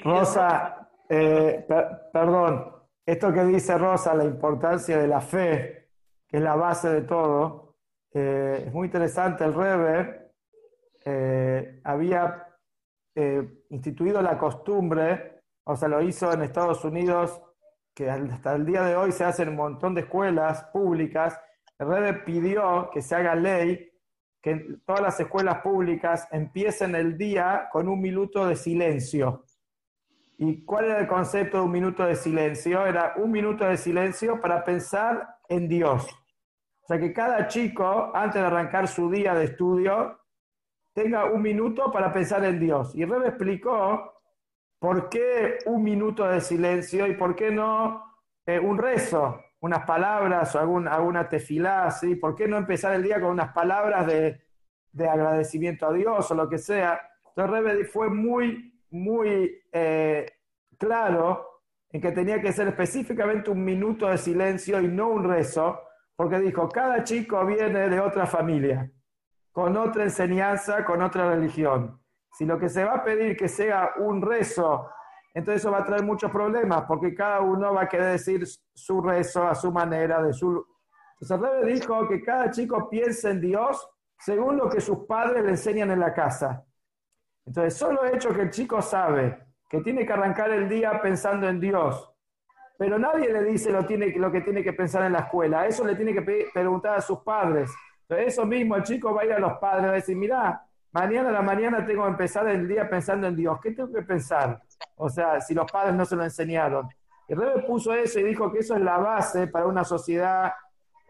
Rosa, 0.04 0.90
eh, 1.10 1.66
perdón, 2.12 2.81
esto 3.06 3.34
que 3.34 3.44
dice 3.46 3.78
Rosa, 3.78 4.14
la 4.14 4.26
importancia 4.26 4.98
de 4.98 5.08
la 5.08 5.22
fe, 5.22 5.90
que 6.28 6.38
es 6.38 6.44
la 6.44 6.56
base 6.56 6.90
de 6.90 7.02
todo, 7.02 7.76
eh, 8.14 8.66
es 8.68 8.74
muy 8.74 8.88
interesante. 8.88 9.44
El 9.44 9.54
Rebe 9.54 10.32
eh, 11.06 11.82
había 11.84 12.48
instituido 13.70 14.22
la 14.22 14.38
costumbre, 14.38 15.42
o 15.66 15.76
sea, 15.76 15.90
lo 15.90 16.02
hizo 16.02 16.32
en 16.32 16.44
Estados 16.44 16.86
Unidos, 16.86 17.42
que 17.94 18.10
hasta 18.10 18.56
el 18.56 18.66
día 18.66 18.84
de 18.84 18.96
hoy 18.96 19.12
se 19.12 19.26
hacen 19.26 19.50
un 19.50 19.58
montón 19.58 19.94
de 19.94 20.02
escuelas 20.02 20.64
públicas. 20.72 21.40
El 21.78 21.88
Rebe 21.88 22.14
pidió 22.22 22.90
que 22.94 23.02
se 23.02 23.16
haga 23.16 23.36
ley 23.36 23.92
que 24.42 24.78
todas 24.86 25.02
las 25.02 25.20
escuelas 25.20 25.60
públicas 25.62 26.28
empiecen 26.32 26.96
el 26.96 27.18
día 27.18 27.70
con 27.72 27.88
un 27.88 28.02
minuto 28.02 28.48
de 28.48 28.56
silencio. 28.56 29.46
¿Y 30.44 30.66
cuál 30.66 30.86
era 30.86 31.00
el 31.02 31.08
concepto 31.08 31.58
de 31.58 31.64
un 31.66 31.72
minuto 31.72 32.04
de 32.04 32.16
silencio? 32.16 32.84
Era 32.84 33.14
un 33.18 33.30
minuto 33.30 33.64
de 33.64 33.78
silencio 33.78 34.42
para 34.42 34.64
pensar 34.64 35.38
en 35.48 35.68
Dios. 35.68 36.08
O 36.82 36.88
sea, 36.88 36.98
que 36.98 37.14
cada 37.14 37.48
chico, 37.48 38.10
antes 38.12 38.42
de 38.42 38.48
arrancar 38.48 38.88
su 38.88 39.12
día 39.12 39.36
de 39.36 39.46
estudio, 39.46 40.20
tenga 40.94 41.26
un 41.26 41.44
minuto 41.44 41.92
para 41.92 42.12
pensar 42.12 42.44
en 42.44 42.60
Dios. 42.60 42.96
Y 42.96 43.06
Rebe 43.06 43.28
explicó 43.28 44.20
por 44.80 45.10
qué 45.10 45.60
un 45.68 45.84
minuto 45.84 46.28
de 46.28 46.42
silencio 46.42 47.06
y 47.06 47.14
por 47.14 47.36
qué 47.36 47.52
no 47.52 48.04
eh, 48.48 48.58
un 48.58 48.80
rezo 48.80 49.40
unas 49.60 49.86
palabras 49.86 50.56
o 50.56 50.60
algún, 50.60 50.88
alguna 50.88 51.30
tefilá, 51.30 51.92
¿sí? 51.92 52.16
¿Por 52.16 52.34
qué 52.34 52.48
no 52.48 52.58
empezar 52.58 52.96
el 52.96 53.04
día 53.04 53.22
con 53.22 53.30
unas 53.30 53.54
palabras 53.54 54.08
de, 54.08 54.42
agradecimiento 55.08 55.86
a 55.86 55.94
Dios 55.94 56.32
o 56.32 56.34
lo 56.34 56.50
que 56.50 56.58
sea? 56.58 57.00
Entonces 57.28 57.52
Rebe 57.52 57.86
fue 57.86 58.10
muy, 58.10 58.81
muy 58.92 59.64
eh, 59.72 60.26
claro 60.78 61.48
en 61.90 62.02
que 62.02 62.12
tenía 62.12 62.42
que 62.42 62.54
ser 62.54 62.68
específicamente 62.68 63.50
un 63.50 63.64
minuto 63.64 64.08
de 64.08 64.18
silencio 64.18 64.80
y 64.80 64.88
no 64.88 65.10
un 65.10 65.24
rezo, 65.24 65.82
porque 66.16 66.40
dijo, 66.40 66.70
cada 66.70 67.04
chico 67.04 67.46
viene 67.46 67.90
de 67.90 68.00
otra 68.00 68.26
familia, 68.26 68.90
con 69.52 69.76
otra 69.76 70.04
enseñanza, 70.04 70.86
con 70.86 71.02
otra 71.02 71.30
religión. 71.30 72.00
Si 72.32 72.46
lo 72.46 72.58
que 72.58 72.70
se 72.70 72.86
va 72.86 72.96
a 72.96 73.04
pedir 73.04 73.36
que 73.36 73.50
sea 73.50 73.92
un 73.98 74.22
rezo, 74.22 74.90
entonces 75.34 75.62
eso 75.62 75.72
va 75.72 75.80
a 75.80 75.86
traer 75.86 76.04
muchos 76.04 76.32
problemas, 76.32 76.84
porque 76.88 77.14
cada 77.14 77.42
uno 77.42 77.74
va 77.74 77.84
a 77.84 77.90
querer 77.90 78.14
decir 78.14 78.46
su 78.74 79.02
rezo 79.02 79.48
a 79.48 79.56
su 79.56 79.72
manera, 79.72 80.22
de 80.22 80.34
su... 80.34 80.66
Entonces 81.20 81.50
el 81.50 81.64
rey 81.64 81.74
dijo 81.76 82.08
que 82.08 82.22
cada 82.22 82.50
chico 82.50 82.90
piense 82.90 83.30
en 83.30 83.42
Dios 83.42 83.90
según 84.18 84.58
lo 84.58 84.70
que 84.70 84.80
sus 84.80 85.06
padres 85.06 85.44
le 85.44 85.52
enseñan 85.52 85.92
en 85.92 86.00
la 86.00 86.14
casa. 86.14 86.66
Entonces, 87.46 87.78
solo 87.78 88.04
el 88.04 88.16
hecho 88.16 88.34
que 88.34 88.42
el 88.42 88.52
chico 88.52 88.82
sabe 88.82 89.46
que 89.70 89.82
tiene 89.82 90.06
que 90.06 90.14
arrancar 90.14 90.52
el 90.52 90.68
día 90.68 91.02
pensando 91.02 91.48
en 91.48 91.60
Dios, 91.60 92.12
pero 92.78 92.98
nadie 92.98 93.32
le 93.32 93.44
dice 93.44 93.72
lo, 93.72 93.86
tiene, 93.86 94.08
lo 94.18 94.32
que 94.32 94.42
tiene 94.42 94.64
que 94.64 94.74
pensar 94.74 95.04
en 95.04 95.14
la 95.14 95.20
escuela, 95.20 95.68
eso 95.68 95.86
le 95.86 95.96
tiene 95.96 96.14
que 96.14 96.50
preguntar 96.54 96.98
a 96.98 97.02
sus 97.02 97.20
padres. 97.20 97.72
Entonces, 98.02 98.34
eso 98.34 98.46
mismo, 98.46 98.76
el 98.76 98.84
chico 98.84 99.14
va 99.14 99.22
a 99.22 99.26
ir 99.26 99.34
a 99.34 99.40
los 99.40 99.54
padres, 99.54 99.86
a 99.86 99.94
decir, 99.94 100.16
mira, 100.18 100.62
mañana 100.92 101.30
a 101.30 101.32
la 101.32 101.42
mañana 101.42 101.86
tengo 101.86 102.04
que 102.04 102.10
empezar 102.10 102.48
el 102.48 102.68
día 102.68 102.90
pensando 102.90 103.28
en 103.28 103.36
Dios, 103.36 103.60
¿qué 103.62 103.72
tengo 103.72 103.92
que 103.94 104.02
pensar? 104.02 104.62
O 104.96 105.10
sea, 105.10 105.40
si 105.40 105.54
los 105.54 105.72
padres 105.72 105.94
no 105.96 106.06
se 106.06 106.16
lo 106.16 106.24
enseñaron. 106.24 106.90
El 107.28 107.38
rey 107.38 107.64
puso 107.66 107.94
eso 107.94 108.20
y 108.20 108.24
dijo 108.24 108.52
que 108.52 108.60
eso 108.60 108.76
es 108.76 108.82
la 108.82 108.98
base 108.98 109.48
para 109.48 109.66
una 109.66 109.86
sociedad 109.86 110.54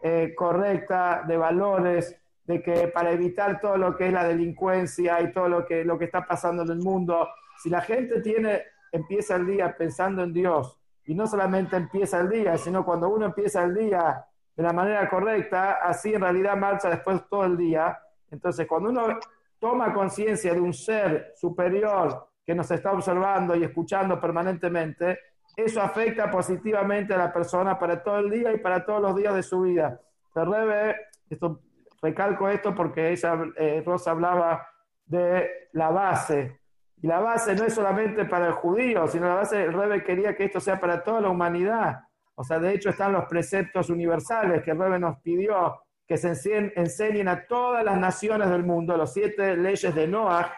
eh, 0.02 0.34
correcta 0.36 1.24
de 1.26 1.36
valores, 1.36 2.21
de 2.44 2.62
que 2.62 2.88
para 2.88 3.12
evitar 3.12 3.60
todo 3.60 3.76
lo 3.76 3.96
que 3.96 4.06
es 4.06 4.12
la 4.12 4.24
delincuencia 4.24 5.20
y 5.20 5.32
todo 5.32 5.48
lo 5.48 5.64
que, 5.64 5.84
lo 5.84 5.98
que 5.98 6.06
está 6.06 6.26
pasando 6.26 6.62
en 6.62 6.70
el 6.70 6.78
mundo, 6.78 7.28
si 7.62 7.70
la 7.70 7.80
gente 7.80 8.20
tiene, 8.20 8.62
empieza 8.90 9.36
el 9.36 9.46
día 9.46 9.74
pensando 9.76 10.22
en 10.22 10.32
Dios, 10.32 10.78
y 11.04 11.14
no 11.14 11.26
solamente 11.26 11.76
empieza 11.76 12.20
el 12.20 12.28
día, 12.28 12.56
sino 12.56 12.84
cuando 12.84 13.08
uno 13.08 13.26
empieza 13.26 13.62
el 13.64 13.74
día 13.74 14.24
de 14.54 14.62
la 14.62 14.72
manera 14.72 15.08
correcta, 15.08 15.78
así 15.82 16.14
en 16.14 16.20
realidad 16.20 16.56
marcha 16.56 16.90
después 16.90 17.22
todo 17.28 17.44
el 17.44 17.56
día. 17.56 17.98
Entonces, 18.30 18.66
cuando 18.66 18.90
uno 18.90 19.18
toma 19.58 19.92
conciencia 19.92 20.54
de 20.54 20.60
un 20.60 20.72
ser 20.72 21.32
superior 21.36 22.28
que 22.44 22.54
nos 22.54 22.70
está 22.70 22.92
observando 22.92 23.56
y 23.56 23.64
escuchando 23.64 24.20
permanentemente, 24.20 25.18
eso 25.56 25.80
afecta 25.82 26.30
positivamente 26.30 27.14
a 27.14 27.18
la 27.18 27.32
persona 27.32 27.78
para 27.78 28.02
todo 28.02 28.18
el 28.18 28.30
día 28.30 28.52
y 28.52 28.58
para 28.58 28.84
todos 28.84 29.02
los 29.02 29.16
días 29.16 29.34
de 29.34 29.42
su 29.42 29.62
vida. 29.62 30.00
Se 30.32 30.44
reve, 30.44 30.96
esto 31.28 31.60
Recalco 32.02 32.48
esto 32.48 32.74
porque 32.74 33.14
eh, 33.14 33.82
Rosa 33.86 34.10
hablaba 34.10 34.66
de 35.06 35.68
la 35.72 35.90
base. 35.90 36.60
Y 37.00 37.06
la 37.06 37.20
base 37.20 37.54
no 37.54 37.64
es 37.64 37.74
solamente 37.74 38.24
para 38.24 38.48
el 38.48 38.52
judío, 38.52 39.06
sino 39.06 39.28
la 39.28 39.36
base, 39.36 39.62
el 39.62 39.72
Rebe 39.72 40.02
quería 40.02 40.36
que 40.36 40.44
esto 40.44 40.60
sea 40.60 40.80
para 40.80 41.02
toda 41.02 41.20
la 41.20 41.28
humanidad. 41.28 42.00
O 42.34 42.44
sea, 42.44 42.58
de 42.58 42.74
hecho 42.74 42.90
están 42.90 43.12
los 43.12 43.26
preceptos 43.26 43.88
universales 43.88 44.62
que 44.62 44.72
el 44.72 44.78
Rebe 44.78 44.98
nos 44.98 45.18
pidió 45.20 45.80
que 46.06 46.16
se 46.16 46.28
enseñen 46.76 47.28
a 47.28 47.46
todas 47.46 47.84
las 47.84 47.96
naciones 47.96 48.50
del 48.50 48.64
mundo, 48.64 48.96
los 48.96 49.12
siete 49.12 49.56
leyes 49.56 49.94
de 49.94 50.06
Noah, 50.06 50.52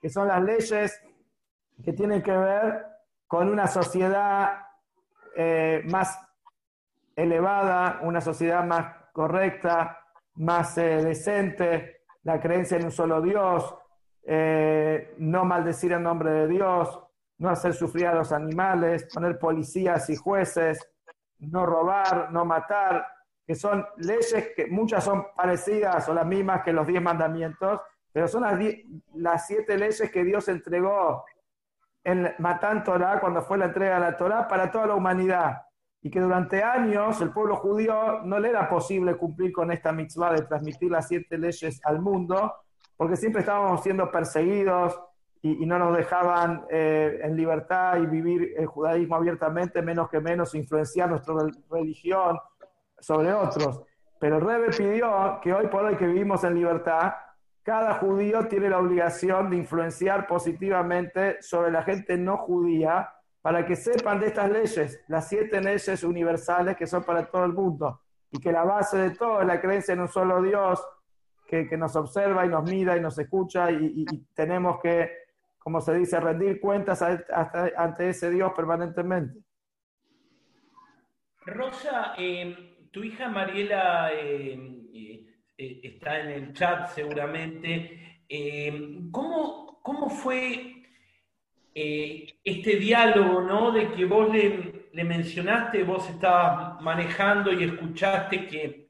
que 0.00 0.08
son 0.08 0.28
las 0.28 0.42
leyes 0.42 1.02
que 1.84 1.92
tienen 1.92 2.22
que 2.22 2.32
ver 2.32 2.86
con 3.26 3.50
una 3.50 3.66
sociedad 3.66 4.60
eh, 5.36 5.82
más 5.86 6.18
elevada, 7.16 8.00
una 8.02 8.20
sociedad 8.20 8.64
más 8.64 8.94
correcta, 9.12 10.03
más 10.36 10.76
eh, 10.78 11.02
decente, 11.02 12.02
la 12.22 12.40
creencia 12.40 12.76
en 12.76 12.86
un 12.86 12.90
solo 12.90 13.20
Dios, 13.20 13.74
eh, 14.22 15.14
no 15.18 15.44
maldecir 15.44 15.92
en 15.92 16.02
nombre 16.02 16.30
de 16.30 16.48
Dios, 16.48 17.00
no 17.38 17.50
hacer 17.50 17.74
sufrir 17.74 18.06
a 18.06 18.14
los 18.14 18.32
animales, 18.32 19.06
poner 19.12 19.38
policías 19.38 20.08
y 20.10 20.16
jueces, 20.16 20.90
no 21.38 21.66
robar, 21.66 22.32
no 22.32 22.44
matar, 22.44 23.06
que 23.46 23.54
son 23.54 23.86
leyes 23.98 24.52
que 24.56 24.66
muchas 24.68 25.04
son 25.04 25.26
parecidas 25.36 26.08
o 26.08 26.14
las 26.14 26.26
mismas 26.26 26.62
que 26.62 26.72
los 26.72 26.86
diez 26.86 27.02
mandamientos, 27.02 27.80
pero 28.12 28.28
son 28.28 28.42
las, 28.42 28.58
las 29.14 29.46
siete 29.46 29.76
leyes 29.76 30.10
que 30.10 30.24
Dios 30.24 30.48
entregó 30.48 31.24
en 32.02 32.34
Matán 32.38 32.84
Torah, 32.84 33.20
cuando 33.20 33.42
fue 33.42 33.58
la 33.58 33.66
entrega 33.66 33.94
de 33.94 34.00
la 34.00 34.16
Torah, 34.16 34.46
para 34.46 34.70
toda 34.70 34.86
la 34.86 34.94
humanidad 34.94 35.62
y 36.04 36.10
que 36.10 36.20
durante 36.20 36.62
años 36.62 37.18
el 37.22 37.30
pueblo 37.30 37.56
judío 37.56 38.20
no 38.24 38.38
le 38.38 38.50
era 38.50 38.68
posible 38.68 39.16
cumplir 39.16 39.54
con 39.54 39.72
esta 39.72 39.90
mitzvah 39.90 40.34
de 40.34 40.42
transmitir 40.42 40.90
las 40.90 41.08
siete 41.08 41.38
leyes 41.38 41.80
al 41.82 42.02
mundo, 42.02 42.52
porque 42.94 43.16
siempre 43.16 43.40
estábamos 43.40 43.82
siendo 43.82 44.10
perseguidos 44.10 45.00
y, 45.40 45.64
no 45.64 45.78
nos 45.78 45.96
dejaban 45.96 46.66
eh, 46.70 47.20
en 47.22 47.34
libertad 47.34 47.96
y 47.96 48.06
vivir 48.06 48.52
el 48.54 48.66
judaísmo 48.66 49.16
abiertamente, 49.16 49.80
menos 49.80 50.10
que 50.10 50.20
menos 50.20 50.54
influenciar 50.54 51.08
nuestra 51.08 51.36
religión 51.70 52.38
sobre 52.98 53.32
otros. 53.32 53.80
Pero 54.20 54.36
el 54.36 54.42
Rebbe 54.42 54.76
pidió 54.76 55.40
que 55.42 55.54
hoy 55.54 55.68
por 55.68 55.86
hoy 55.86 55.96
que 55.96 56.06
vivimos 56.06 56.44
en 56.44 56.54
libertad, 56.54 57.14
cada 57.62 57.94
judío 57.94 58.46
tiene 58.46 58.68
la 58.68 58.78
obligación 58.78 59.48
de 59.48 59.56
influenciar 59.56 60.26
positivamente 60.26 61.40
sobre 61.40 61.70
la 61.70 61.82
gente 61.82 62.18
no 62.18 62.36
judía 62.36 63.13
para 63.44 63.66
que 63.66 63.76
sepan 63.76 64.20
de 64.20 64.28
estas 64.28 64.50
leyes, 64.50 65.04
las 65.06 65.28
siete 65.28 65.60
leyes 65.60 66.02
universales 66.02 66.78
que 66.78 66.86
son 66.86 67.04
para 67.04 67.26
todo 67.26 67.44
el 67.44 67.52
mundo, 67.52 68.00
y 68.30 68.38
que 68.38 68.50
la 68.50 68.64
base 68.64 68.96
de 68.96 69.10
todo 69.10 69.42
es 69.42 69.46
la 69.46 69.60
creencia 69.60 69.92
en 69.92 70.00
un 70.00 70.08
solo 70.08 70.40
Dios 70.40 70.82
que, 71.46 71.68
nos 71.76 71.94
observa 71.94 72.46
y 72.46 72.48
nos 72.48 72.64
mira 72.64 72.96
y 72.96 73.02
nos 73.02 73.18
escucha 73.18 73.70
y, 73.70 74.06
tenemos 74.34 74.80
que, 74.80 75.10
como 75.58 75.82
se 75.82 75.92
dice, 75.92 76.18
rendir 76.20 76.58
cuentas 76.58 77.02
ante 77.02 78.08
ese 78.08 78.30
Dios 78.30 78.50
permanentemente. 78.56 79.38
Rosa, 81.44 82.14
em, 82.16 82.56
tu 82.90 83.04
hija 83.04 83.28
Mariela 83.28 84.10
em, 84.10 84.88
eh, 84.94 85.80
está 85.82 86.20
en 86.20 86.30
el 86.30 86.52
chat 86.54 86.88
seguramente. 86.94 88.22
Em, 88.26 89.10
¿cómo, 89.10 89.80
¿Cómo 89.82 90.08
fue 90.08 90.73
eh, 91.76 92.36
este 92.44 92.76
diálogo, 92.76 93.40
¿no? 93.40 93.72
De 93.72 93.90
que 93.92 94.04
vos 94.04 94.32
le, 94.32 94.84
mencionaste, 94.92 95.82
vos 95.82 96.08
estabas 96.08 96.80
manejando 96.80 97.52
y 97.52 97.64
escuchaste 97.64 98.46
que, 98.46 98.86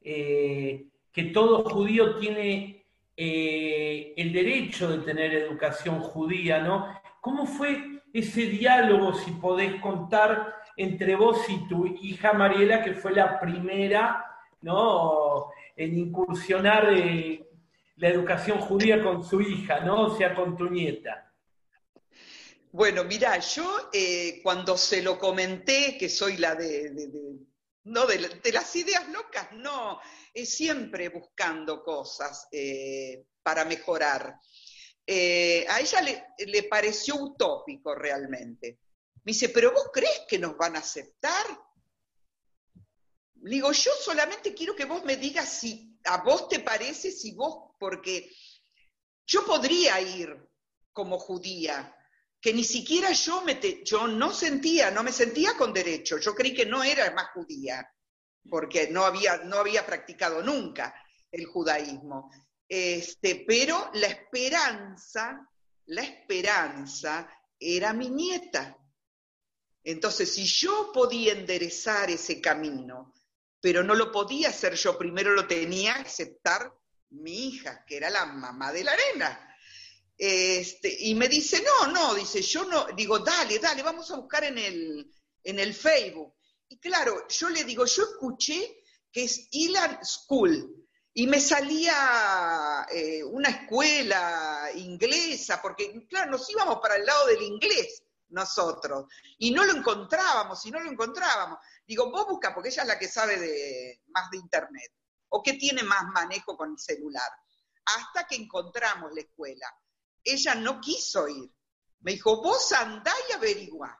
eh, 0.00 0.86
que 1.12 1.24
todo 1.24 1.62
judío 1.64 2.16
tiene 2.16 2.86
eh, 3.14 4.14
el 4.16 4.32
derecho 4.32 4.90
de 4.90 5.04
tener 5.04 5.34
educación 5.34 6.00
judía, 6.00 6.60
¿no? 6.62 6.88
¿Cómo 7.20 7.44
fue 7.44 8.00
ese 8.14 8.46
diálogo, 8.46 9.12
si 9.12 9.32
podés 9.32 9.78
contar, 9.82 10.54
entre 10.78 11.16
vos 11.16 11.38
y 11.50 11.68
tu 11.68 11.86
hija 11.86 12.32
Mariela, 12.32 12.82
que 12.82 12.94
fue 12.94 13.12
la 13.12 13.38
primera, 13.38 14.24
¿no? 14.62 15.48
En 15.76 15.98
incursionar 15.98 16.90
la 17.96 18.08
educación 18.08 18.58
judía 18.58 19.02
con 19.02 19.22
su 19.22 19.42
hija, 19.42 19.80
¿no? 19.80 20.04
O 20.04 20.16
sea, 20.16 20.34
con 20.34 20.56
tu 20.56 20.70
nieta. 20.70 21.31
Bueno, 22.74 23.04
mira, 23.04 23.38
yo 23.38 23.90
eh, 23.92 24.40
cuando 24.42 24.78
se 24.78 25.02
lo 25.02 25.18
comenté, 25.18 25.98
que 25.98 26.08
soy 26.08 26.38
la 26.38 26.54
de, 26.54 26.90
no 27.84 28.06
de, 28.06 28.50
las 28.50 28.74
ideas 28.76 29.06
locas, 29.10 29.52
no, 29.52 30.00
es 30.32 30.54
siempre 30.54 31.10
buscando 31.10 31.84
cosas 31.84 32.48
eh, 32.50 33.26
para 33.42 33.66
mejorar. 33.66 34.38
Eh, 35.06 35.66
a 35.68 35.80
ella 35.80 36.00
le, 36.00 36.24
le, 36.46 36.62
pareció 36.62 37.16
utópico 37.16 37.94
realmente. 37.94 38.78
Me 39.22 39.32
dice, 39.32 39.50
pero 39.50 39.72
vos 39.72 39.90
crees 39.92 40.22
que 40.26 40.38
nos 40.38 40.56
van 40.56 40.76
a 40.76 40.78
aceptar? 40.78 41.44
digo, 43.34 43.72
yo 43.72 43.90
solamente 44.00 44.54
quiero 44.54 44.74
que 44.74 44.84
vos 44.84 45.04
me 45.04 45.16
digas 45.16 45.48
si 45.48 45.98
a 46.04 46.22
vos 46.22 46.48
te 46.48 46.60
parece, 46.60 47.10
si 47.10 47.34
vos, 47.34 47.74
porque 47.78 48.30
yo 49.26 49.44
podría 49.44 50.00
ir 50.00 50.48
como 50.92 51.18
judía, 51.18 51.94
que 52.42 52.52
ni 52.52 52.64
siquiera 52.64 53.12
yo, 53.12 53.42
me 53.42 53.60
yo 53.84 54.08
no 54.08 54.32
sentía, 54.32 54.90
no 54.90 55.04
me 55.04 55.12
sentía 55.12 55.56
con 55.56 55.72
derecho, 55.72 56.18
yo 56.18 56.34
creí 56.34 56.52
que 56.52 56.66
no 56.66 56.82
era 56.82 57.08
más 57.12 57.28
judía, 57.28 57.88
porque 58.50 58.88
no 58.88 59.04
había, 59.04 59.38
no 59.44 59.58
había 59.58 59.86
practicado 59.86 60.42
nunca 60.42 60.92
el 61.30 61.46
judaísmo. 61.46 62.32
Este, 62.68 63.44
pero 63.46 63.90
la 63.94 64.08
esperanza, 64.08 65.48
la 65.86 66.02
esperanza 66.02 67.30
era 67.60 67.92
mi 67.92 68.10
nieta. 68.10 68.76
Entonces, 69.84 70.34
si 70.34 70.44
yo 70.44 70.90
podía 70.92 71.34
enderezar 71.34 72.10
ese 72.10 72.40
camino, 72.40 73.14
pero 73.60 73.84
no 73.84 73.94
lo 73.94 74.10
podía 74.10 74.48
hacer 74.48 74.74
yo, 74.74 74.98
primero 74.98 75.30
lo 75.30 75.46
tenía 75.46 75.94
que 75.94 76.08
aceptar 76.08 76.72
mi 77.10 77.46
hija, 77.46 77.84
que 77.86 77.98
era 77.98 78.10
la 78.10 78.26
mamá 78.26 78.72
de 78.72 78.82
la 78.82 78.92
arena. 78.92 79.51
Este, 80.24 80.96
y 81.00 81.16
me 81.16 81.26
dice, 81.26 81.64
no, 81.64 81.90
no, 81.90 82.14
dice, 82.14 82.40
yo 82.42 82.64
no, 82.64 82.86
digo, 82.94 83.18
dale, 83.18 83.58
dale, 83.58 83.82
vamos 83.82 84.08
a 84.12 84.18
buscar 84.18 84.44
en 84.44 84.56
el, 84.56 85.12
en 85.42 85.58
el 85.58 85.74
Facebook. 85.74 86.36
Y 86.68 86.78
claro, 86.78 87.26
yo 87.28 87.48
le 87.48 87.64
digo, 87.64 87.84
yo 87.86 88.04
escuché 88.04 88.84
que 89.10 89.24
es 89.24 89.48
Ilan 89.50 89.98
School, 90.04 90.86
y 91.12 91.26
me 91.26 91.40
salía 91.40 92.86
eh, 92.92 93.24
una 93.24 93.48
escuela 93.48 94.70
inglesa, 94.76 95.60
porque 95.60 96.06
claro, 96.08 96.30
nos 96.30 96.48
íbamos 96.48 96.78
para 96.80 96.94
el 96.94 97.04
lado 97.04 97.26
del 97.26 97.42
inglés, 97.42 98.04
nosotros. 98.28 99.06
Y 99.38 99.50
no 99.50 99.64
lo 99.64 99.72
encontrábamos, 99.76 100.64
y 100.66 100.70
no 100.70 100.78
lo 100.78 100.88
encontrábamos. 100.88 101.58
Digo, 101.84 102.12
vos 102.12 102.28
busca, 102.28 102.54
porque 102.54 102.68
ella 102.68 102.82
es 102.82 102.88
la 102.88 102.98
que 103.00 103.08
sabe 103.08 103.40
de, 103.40 104.02
más 104.06 104.30
de 104.30 104.38
Internet, 104.38 104.92
o 105.30 105.42
que 105.42 105.54
tiene 105.54 105.82
más 105.82 106.04
manejo 106.12 106.56
con 106.56 106.70
el 106.70 106.78
celular. 106.78 107.28
Hasta 107.86 108.24
que 108.28 108.36
encontramos 108.36 109.10
la 109.12 109.22
escuela. 109.22 109.66
Ella 110.24 110.54
no 110.54 110.80
quiso 110.80 111.28
ir. 111.28 111.50
Me 112.00 112.12
dijo, 112.12 112.42
vos 112.42 112.72
andá 112.72 113.12
y 113.28 113.32
averiguá. 113.32 113.98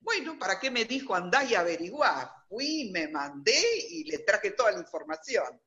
Bueno, 0.00 0.38
¿para 0.38 0.58
qué 0.58 0.70
me 0.70 0.84
dijo 0.84 1.14
andá 1.14 1.44
y 1.44 1.54
averiguá? 1.54 2.44
Fui, 2.48 2.90
me 2.92 3.08
mandé 3.08 3.60
y 3.90 4.04
le 4.04 4.18
traje 4.18 4.52
toda 4.52 4.72
la 4.72 4.78
información. 4.78 5.60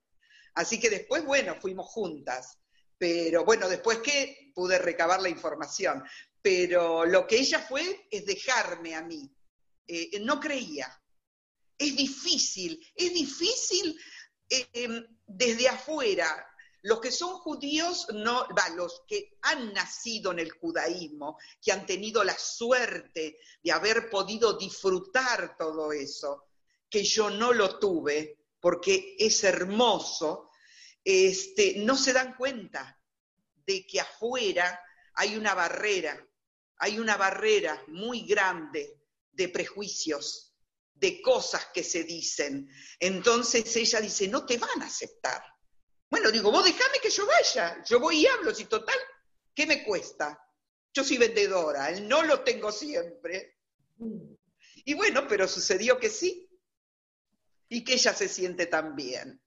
Así 0.56 0.80
que 0.80 0.90
después, 0.90 1.24
bueno, 1.26 1.56
fuimos 1.60 1.88
juntas. 1.88 2.58
Pero 2.98 3.44
bueno, 3.46 3.68
después 3.68 4.00
que 4.00 4.52
pude 4.54 4.78
recabar 4.78 5.22
la 5.22 5.30
información. 5.30 6.04
Pero 6.42 7.06
lo 7.06 7.28
que 7.28 7.38
ella 7.38 7.60
fue 7.60 8.08
es 8.10 8.26
dejarme 8.26 8.96
a 8.96 9.02
mí. 9.02 9.32
Eh, 9.88 10.20
no 10.22 10.40
creía. 10.40 10.88
Es 11.78 11.96
difícil, 11.96 12.80
es 12.96 13.14
difícil 13.14 14.00
eh, 14.50 14.68
em, 14.74 15.06
desde 15.26 15.68
afuera. 15.68 16.48
Los 16.84 17.00
que 17.00 17.12
son 17.12 17.38
judíos, 17.38 18.08
no, 18.14 18.48
va, 18.58 18.70
los 18.70 19.04
que 19.08 19.38
han 19.44 19.72
nacido 19.74 20.32
en 20.32 20.40
el 20.40 20.52
judaísmo, 20.52 21.38
que 21.62 21.72
han 21.72 21.86
tenido 21.86 22.24
la 22.24 22.38
suerte 22.38 23.38
de 23.64 23.72
haber 23.72 24.10
podido 24.10 24.54
disfrutar 24.58 25.56
todo 25.58 25.92
eso, 25.92 26.46
que 26.90 27.04
yo 27.04 27.30
no 27.30 27.54
lo 27.54 27.78
tuve, 27.78 28.40
porque 28.60 29.16
es 29.20 29.44
hermoso, 29.44 30.50
este, 31.04 31.76
no 31.78 31.96
se 31.96 32.14
dan 32.14 32.36
cuenta 32.36 33.00
de 33.66 33.86
que 33.86 34.00
afuera 34.00 34.80
hay 35.14 35.36
una 35.36 35.54
barrera, 35.54 36.28
hay 36.78 37.00
una 37.00 37.16
barrera 37.16 37.84
muy 37.88 38.22
grande 38.26 39.00
de 39.32 39.50
prejuicios, 39.50 40.54
de 40.94 41.22
cosas 41.22 41.68
que 41.74 41.84
se 41.84 42.04
dicen. 42.04 42.70
Entonces 43.00 43.76
ella 43.76 44.02
dice, 44.02 44.28
no 44.28 44.46
te 44.46 44.58
van 44.58 44.82
a 44.82 44.86
aceptar. 44.86 45.44
Bueno, 46.12 46.30
digo, 46.30 46.52
vos 46.52 46.66
déjame 46.66 47.00
que 47.02 47.10
yo 47.10 47.26
vaya, 47.26 47.82
yo 47.86 48.00
voy 48.02 48.18
y 48.18 48.28
hablo, 48.28 48.54
si 48.54 48.66
total, 48.66 48.98
¿qué 49.56 49.66
me 49.66 49.82
cuesta? 49.82 50.38
Yo 50.94 51.06
soy 51.06 51.18
vendedora, 51.18 51.90
el 51.90 52.06
no 52.06 52.22
lo 52.24 52.42
tengo 52.42 52.70
siempre. 52.70 53.56
Y 54.84 54.94
bueno, 54.94 55.26
pero 55.30 55.48
sucedió 55.48 55.98
que 55.98 56.10
sí, 56.10 56.50
y 57.70 57.86
que 57.86 57.94
ella 57.94 58.12
se 58.12 58.28
siente 58.28 58.66
tan 58.66 58.94
bien. 58.94 59.42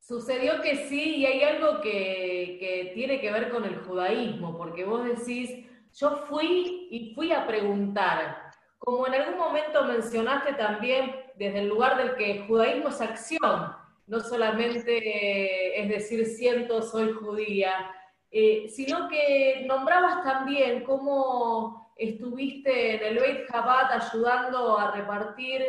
Sucedió 0.00 0.62
que 0.62 0.88
sí, 0.88 1.16
y 1.16 1.26
hay 1.26 1.42
algo 1.42 1.82
que, 1.82 2.92
tiene 2.94 3.20
que 3.20 3.30
ver 3.30 3.50
con 3.50 3.66
el 3.66 3.76
judaísmo, 3.84 4.56
porque 4.56 4.84
vos 4.84 5.04
decís, 5.04 5.50
yo 5.92 6.24
fui 6.28 6.88
y 6.90 7.14
fui 7.14 7.30
a 7.30 7.46
preguntar, 7.46 8.50
como 8.78 9.06
en 9.06 9.14
algún 9.14 9.36
momento 9.36 9.84
mencionaste 9.84 10.54
también 10.54 11.14
desde 11.36 11.58
el 11.58 11.68
lugar 11.68 11.98
del 11.98 12.16
que 12.16 12.30
el 12.30 12.46
judaísmo 12.46 12.88
es 12.88 13.02
acción, 13.02 13.81
no 14.06 14.20
solamente 14.20 15.80
es 15.80 15.88
decir 15.88 16.26
siento 16.26 16.82
soy 16.82 17.12
judía, 17.12 17.90
eh, 18.30 18.66
sino 18.68 19.08
que 19.08 19.64
nombrabas 19.66 20.24
también 20.24 20.84
cómo 20.84 21.92
estuviste 21.96 22.96
en 22.96 23.02
el 23.04 23.18
Beit 23.18 23.50
Chabad 23.50 23.92
ayudando 23.92 24.78
a 24.78 24.90
repartir 24.90 25.62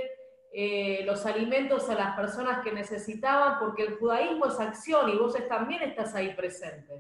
eh, 0.56 1.02
los 1.06 1.26
alimentos 1.26 1.90
a 1.90 1.96
las 1.96 2.16
personas 2.16 2.64
que 2.64 2.72
necesitaban, 2.72 3.60
porque 3.60 3.84
el 3.84 3.96
judaísmo 3.98 4.46
es 4.46 4.60
acción 4.60 5.10
y 5.10 5.18
vos 5.18 5.36
también 5.50 5.82
estás 5.82 6.14
ahí 6.14 6.34
presente. 6.36 6.94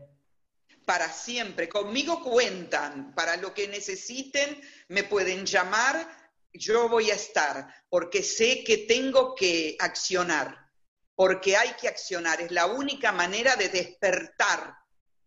Para 0.85 1.07
siempre, 1.07 1.69
conmigo 1.69 2.21
cuentan, 2.21 3.13
para 3.13 3.37
lo 3.37 3.53
que 3.53 3.67
necesiten 3.67 4.59
me 4.89 5.03
pueden 5.03 5.45
llamar, 5.45 6.07
yo 6.51 6.89
voy 6.89 7.11
a 7.11 7.15
estar, 7.15 7.67
porque 7.89 8.21
sé 8.21 8.63
que 8.63 8.79
tengo 8.79 9.33
que 9.35 9.77
accionar, 9.79 10.62
porque 11.15 11.55
hay 11.55 11.73
que 11.73 11.87
accionar, 11.87 12.41
es 12.41 12.51
la 12.51 12.65
única 12.65 13.11
manera 13.11 13.55
de 13.55 13.69
despertar, 13.69 14.75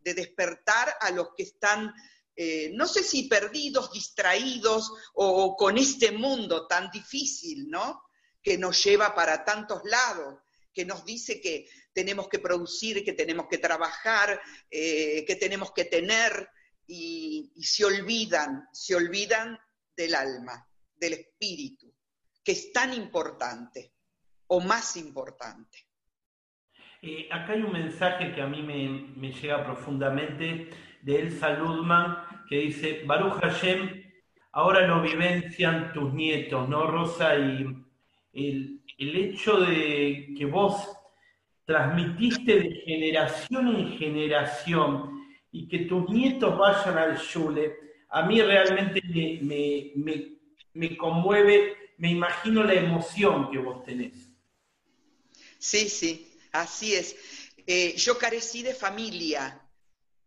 de 0.00 0.14
despertar 0.14 0.94
a 1.00 1.10
los 1.10 1.28
que 1.36 1.44
están 1.44 1.94
eh, 2.38 2.70
no 2.74 2.86
sé 2.86 3.02
si 3.02 3.28
perdidos, 3.28 3.90
distraídos 3.92 4.92
o, 5.14 5.56
con 5.56 5.78
este 5.78 6.12
mundo 6.12 6.66
tan 6.66 6.90
difícil, 6.90 7.70
¿no? 7.70 8.02
que 8.42 8.58
nos 8.58 8.84
lleva 8.84 9.14
para 9.14 9.42
tantos 9.42 9.80
lados, 9.84 10.40
que 10.72 10.84
nos 10.84 11.04
dice 11.06 11.40
que 11.40 11.66
tenemos 11.94 12.28
que 12.28 12.38
producir, 12.38 13.02
que 13.02 13.14
tenemos 13.14 13.46
que 13.48 13.56
trabajar, 13.56 14.38
eh, 14.70 15.24
que 15.26 15.36
tenemos 15.36 15.72
que 15.72 15.86
tener, 15.86 16.48
y, 16.86 17.50
se 17.64 17.84
olvidan, 17.84 18.68
se 18.72 18.94
olvidan 18.94 19.58
del 19.96 20.14
alma, 20.14 20.68
del 20.94 21.14
espíritu, 21.14 21.92
que 22.44 22.52
es 22.52 22.70
tan 22.70 22.92
importante 22.92 23.94
o 24.48 24.60
más 24.60 24.96
importante. 24.96 25.86
Eh, 27.02 27.28
acá 27.30 27.52
hay 27.52 27.62
un 27.62 27.72
mensaje 27.72 28.32
que 28.32 28.42
a 28.42 28.46
mí 28.46 28.62
me, 28.62 29.32
llega 29.32 29.64
profundamente 29.64 30.70
de 31.02 31.20
Elsa 31.20 31.50
Ludman, 31.50 32.16
que 32.48 32.56
dice, 32.56 33.02
Baruch 33.06 33.40
Hashem, 33.40 34.02
ahora 34.52 34.86
lo 34.86 35.02
vivencian 35.02 35.92
tus 35.92 36.12
nietos, 36.12 36.68
¿no, 36.68 36.86
Rosa? 36.86 37.36
Y 37.36 37.66
el, 38.32 38.82
hecho 38.98 39.60
de 39.60 40.34
que 40.36 40.46
vos 40.46 40.96
transmitiste 41.64 42.60
de 42.60 42.70
generación 42.86 43.68
en 43.76 43.98
generación 43.98 45.20
y 45.52 45.68
que 45.68 45.80
tus 45.80 46.08
nietos 46.08 46.56
vayan 46.56 46.96
al 46.98 47.18
Shule, 47.18 47.74
a 48.10 48.22
mí 48.22 48.40
realmente 48.40 49.02
me, 50.72 50.96
conmueve, 50.96 51.76
me 51.98 52.10
imagino 52.10 52.62
la 52.62 52.74
emoción 52.74 53.50
que 53.50 53.58
vos 53.58 53.84
tenés. 53.84 54.25
Sí, 55.66 55.88
sí, 55.88 56.38
así 56.52 56.94
es. 56.94 57.16
Eh, 57.66 57.96
yo 57.96 58.16
carecí 58.16 58.62
de 58.62 58.72
familia. 58.72 59.68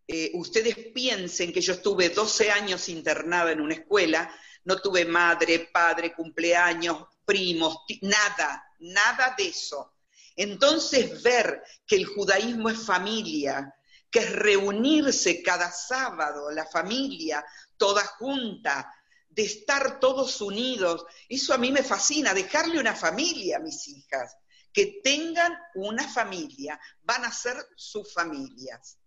Eh, 0.05 0.31
ustedes 0.33 0.75
piensen 0.93 1.53
que 1.53 1.61
yo 1.61 1.75
estuve 1.75 2.09
12 2.09 2.51
años 2.51 2.89
internada 2.89 3.53
en 3.53 3.61
una 3.61 3.75
escuela, 3.75 4.29
no 4.65 4.81
tuve 4.81 5.05
madre, 5.05 5.69
padre, 5.71 6.13
cumpleaños, 6.13 7.05
primos, 7.23 7.77
nada, 8.01 8.65
nada 8.79 9.33
de 9.37 9.47
eso. 9.47 9.93
Entonces 10.35 11.23
ver 11.23 11.63
que 11.87 11.95
el 11.95 12.05
judaísmo 12.05 12.69
es 12.69 12.85
familia, 12.85 13.73
que 14.11 14.19
es 14.19 14.33
reunirse 14.33 15.41
cada 15.41 15.71
sábado, 15.71 16.51
la 16.51 16.65
familia, 16.65 17.45
toda 17.77 18.05
junta, 18.05 18.93
de 19.29 19.43
estar 19.43 20.01
todos 20.01 20.41
unidos, 20.41 21.05
eso 21.29 21.53
a 21.53 21.57
mí 21.57 21.71
me 21.71 21.83
fascina, 21.83 22.33
dejarle 22.33 22.77
una 22.77 22.93
familia 22.93 23.55
a 23.55 23.61
mis 23.61 23.87
hijas, 23.87 24.35
que 24.73 25.01
tengan 25.03 25.53
una 25.75 26.03
familia, 26.07 26.79
van 27.03 27.25
a 27.25 27.31
ser 27.31 27.55
sus 27.75 28.13
familias. 28.13 28.99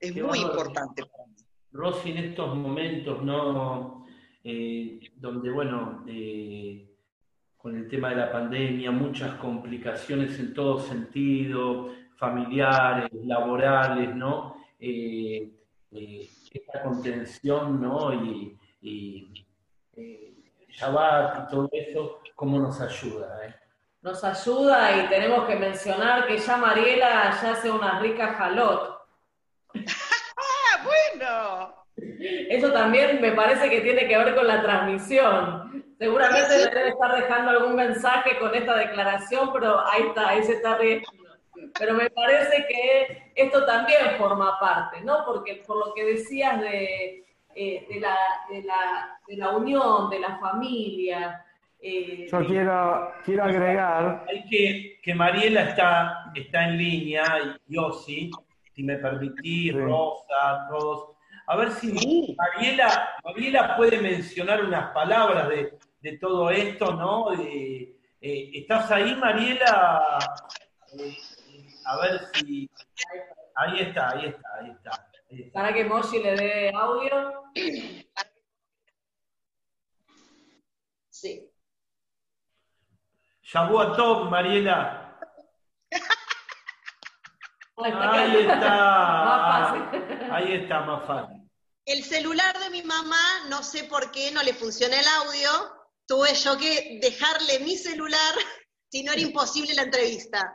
Es 0.00 0.14
muy 0.14 0.40
importante 0.40 1.04
para 1.06 1.26
mí. 1.26 1.36
Rosy, 1.72 2.10
en 2.10 2.18
estos 2.18 2.56
momentos, 2.56 3.22
¿no? 3.22 4.06
Eh, 4.42 5.00
donde, 5.16 5.50
bueno, 5.50 6.04
eh, 6.06 6.88
con 7.56 7.76
el 7.76 7.88
tema 7.88 8.10
de 8.10 8.16
la 8.16 8.32
pandemia, 8.32 8.90
muchas 8.90 9.34
complicaciones 9.38 10.38
en 10.38 10.54
todo 10.54 10.80
sentido, 10.80 11.92
familiares, 12.16 13.10
laborales, 13.24 14.14
¿no? 14.14 14.56
Eh, 14.78 15.52
esta 15.90 16.82
contención, 16.82 17.80
¿no? 17.80 18.12
Y, 18.12 18.58
y 18.80 19.46
Shabbat 20.68 21.46
y 21.48 21.50
todo 21.50 21.68
eso, 21.72 22.20
¿cómo 22.34 22.58
nos 22.58 22.80
ayuda? 22.80 23.65
Nos 24.02 24.22
ayuda 24.22 24.96
y 24.96 25.08
tenemos 25.08 25.46
que 25.46 25.56
mencionar 25.56 26.26
que 26.26 26.38
ya 26.38 26.56
Mariela 26.56 27.38
ya 27.42 27.52
hace 27.52 27.70
una 27.70 27.98
rica 27.98 28.34
jalot. 28.34 29.00
¡Ah, 29.74 30.84
bueno! 30.84 31.86
Eso 31.96 32.72
también 32.72 33.20
me 33.20 33.32
parece 33.32 33.70
que 33.70 33.80
tiene 33.80 34.06
que 34.06 34.18
ver 34.18 34.34
con 34.34 34.46
la 34.46 34.62
transmisión. 34.62 35.94
Seguramente 35.98 36.58
le 36.58 36.70
debe 36.70 36.88
estar 36.90 37.14
dejando 37.16 37.50
algún 37.52 37.74
mensaje 37.74 38.38
con 38.38 38.54
esta 38.54 38.76
declaración, 38.76 39.50
pero 39.52 39.80
ahí 39.88 40.02
está, 40.08 40.28
ahí 40.28 40.44
se 40.44 40.54
está 40.54 40.76
riendo. 40.76 41.08
Pero 41.78 41.94
me 41.94 42.10
parece 42.10 42.66
que 42.68 43.32
esto 43.34 43.64
también 43.64 44.16
forma 44.18 44.58
parte, 44.60 45.00
¿no? 45.00 45.24
Porque 45.24 45.62
por 45.66 45.86
lo 45.86 45.94
que 45.94 46.04
decías 46.04 46.60
de, 46.60 47.24
eh, 47.54 47.86
de, 47.88 48.00
la, 48.00 48.16
de, 48.50 48.62
la, 48.62 49.18
de, 49.26 49.36
la, 49.36 49.50
unión, 49.50 50.10
de 50.10 50.18
la 50.18 50.38
familia. 50.38 51.45
Eh, 51.88 52.26
Yo 52.28 52.44
quiero, 52.44 53.12
quiero 53.24 53.44
agregar. 53.44 54.24
Hay 54.28 54.44
que, 54.48 54.98
que 55.00 55.14
Mariela 55.14 55.68
está, 55.70 56.32
está 56.34 56.68
en 56.68 56.78
línea, 56.78 57.22
y 57.68 57.74
Yossi, 57.74 58.30
si 58.74 58.82
me 58.82 58.96
permitís, 58.96 59.72
Rosa, 59.72 60.66
todos 60.68 61.16
a 61.48 61.54
ver 61.54 61.70
si 61.70 62.36
Mariela, 62.36 63.76
puede 63.76 64.00
mencionar 64.00 64.64
unas 64.64 64.92
palabras 64.92 65.48
de, 65.48 66.18
todo 66.18 66.50
esto, 66.50 66.94
¿no? 66.94 67.32
Eh, 67.40 67.94
¿Estás 68.20 68.90
ahí, 68.90 69.14
Mariela? 69.14 70.18
Eh, 70.98 71.16
a 71.84 71.96
ver 71.98 72.20
si... 72.34 72.68
Ahí 73.54 73.80
está, 73.80 74.10
ahí 74.10 74.26
está, 74.26 74.48
ahí 74.60 74.70
está. 74.70 75.52
Para 75.52 75.72
que 75.72 75.84
Moshi 75.84 76.20
le 76.20 76.34
dé 76.34 76.72
audio. 76.74 77.44
Sí. 81.10 81.48
Shabuatov, 83.46 84.28
Mariela. 84.28 85.20
Ahí 87.76 88.36
está. 88.40 89.72
Ahí 90.34 90.52
está, 90.54 90.80
más 90.80 91.06
fácil. 91.06 91.48
El 91.84 92.02
celular 92.02 92.58
de 92.58 92.70
mi 92.70 92.82
mamá, 92.82 93.46
no 93.48 93.62
sé 93.62 93.84
por 93.84 94.10
qué 94.10 94.32
no 94.32 94.42
le 94.42 94.52
funciona 94.52 94.98
el 94.98 95.06
audio. 95.06 95.48
Tuve 96.08 96.34
yo 96.34 96.58
que 96.58 96.98
dejarle 97.00 97.60
mi 97.60 97.76
celular, 97.76 98.34
si 98.90 99.04
no 99.04 99.12
era 99.12 99.20
imposible 99.20 99.74
la 99.74 99.82
entrevista. 99.82 100.52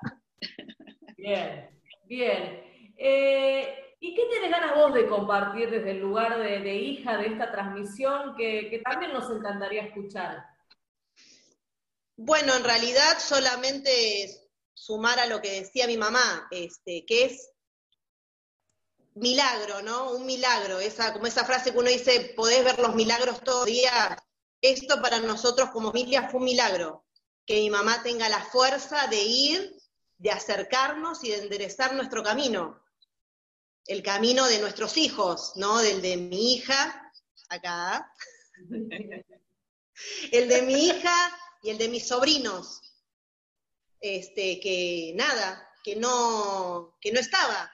Bien, 1.16 1.70
bien. 2.08 2.94
Eh, 2.98 3.96
¿Y 4.02 4.16
qué 4.16 4.26
tienes 4.32 4.52
ganas 4.52 4.76
vos 4.76 4.94
de 4.94 5.08
compartir 5.08 5.70
desde 5.70 5.92
el 5.92 6.00
lugar 6.00 6.40
de, 6.40 6.76
hija 6.76 7.16
de 7.18 7.28
esta 7.28 7.52
transmisión 7.52 8.36
que, 8.36 8.70
que, 8.70 8.80
también 8.80 9.14
nos 9.14 9.30
encantaría 9.30 9.84
escuchar? 9.84 10.51
Bueno, 12.24 12.56
en 12.56 12.64
realidad 12.64 13.18
solamente 13.20 14.48
sumar 14.76 15.18
a 15.20 15.26
lo 15.26 15.42
que 15.42 15.62
decía 15.62 15.88
mi 15.88 15.98
mamá, 15.98 16.48
este, 16.52 17.04
que 17.04 17.26
es 17.26 17.50
milagro, 19.16 19.82
¿no? 19.82 20.12
Un 20.12 20.28
milagro, 20.28 20.80
esa, 20.80 21.14
como 21.14 21.26
esa 21.26 21.46
frase 21.46 21.72
que 21.72 21.80
uno 21.80 21.90
dice, 21.90 22.34
podés 22.36 22.64
ver 22.64 22.78
los 22.78 22.94
milagros 22.94 23.44
todo 23.44 23.66
el 23.66 23.74
día. 23.74 24.24
Esto 24.62 25.02
para 25.02 25.20
nosotros 25.20 25.72
como 25.72 25.88
familia 25.88 26.30
fue 26.30 26.42
un 26.42 26.46
milagro, 26.46 27.08
que 27.44 27.56
mi 27.56 27.72
mamá 27.72 28.04
tenga 28.04 28.30
la 28.30 28.46
fuerza 28.46 29.08
de 29.08 29.24
ir, 29.24 29.76
de 30.20 30.30
acercarnos 30.30 31.24
y 31.24 31.32
de 31.32 31.38
enderezar 31.38 31.96
nuestro 31.96 32.22
camino. 32.22 32.84
El 33.88 34.04
camino 34.04 34.46
de 34.46 34.60
nuestros 34.60 34.96
hijos, 34.98 35.54
¿no? 35.56 35.80
Del 35.80 36.04
de 36.04 36.18
mi 36.18 36.54
hija, 36.54 37.12
acá. 37.50 38.14
el 40.32 40.48
de 40.48 40.62
mi 40.62 40.86
hija 40.86 41.40
y 41.62 41.70
el 41.70 41.78
de 41.78 41.90
mis 41.90 42.08
sobrinos. 42.08 42.82
Este, 44.00 44.60
que 44.60 45.14
nada, 45.16 45.70
que 45.84 45.96
no, 45.96 46.98
que 47.00 47.12
no 47.12 47.20
estaba, 47.20 47.72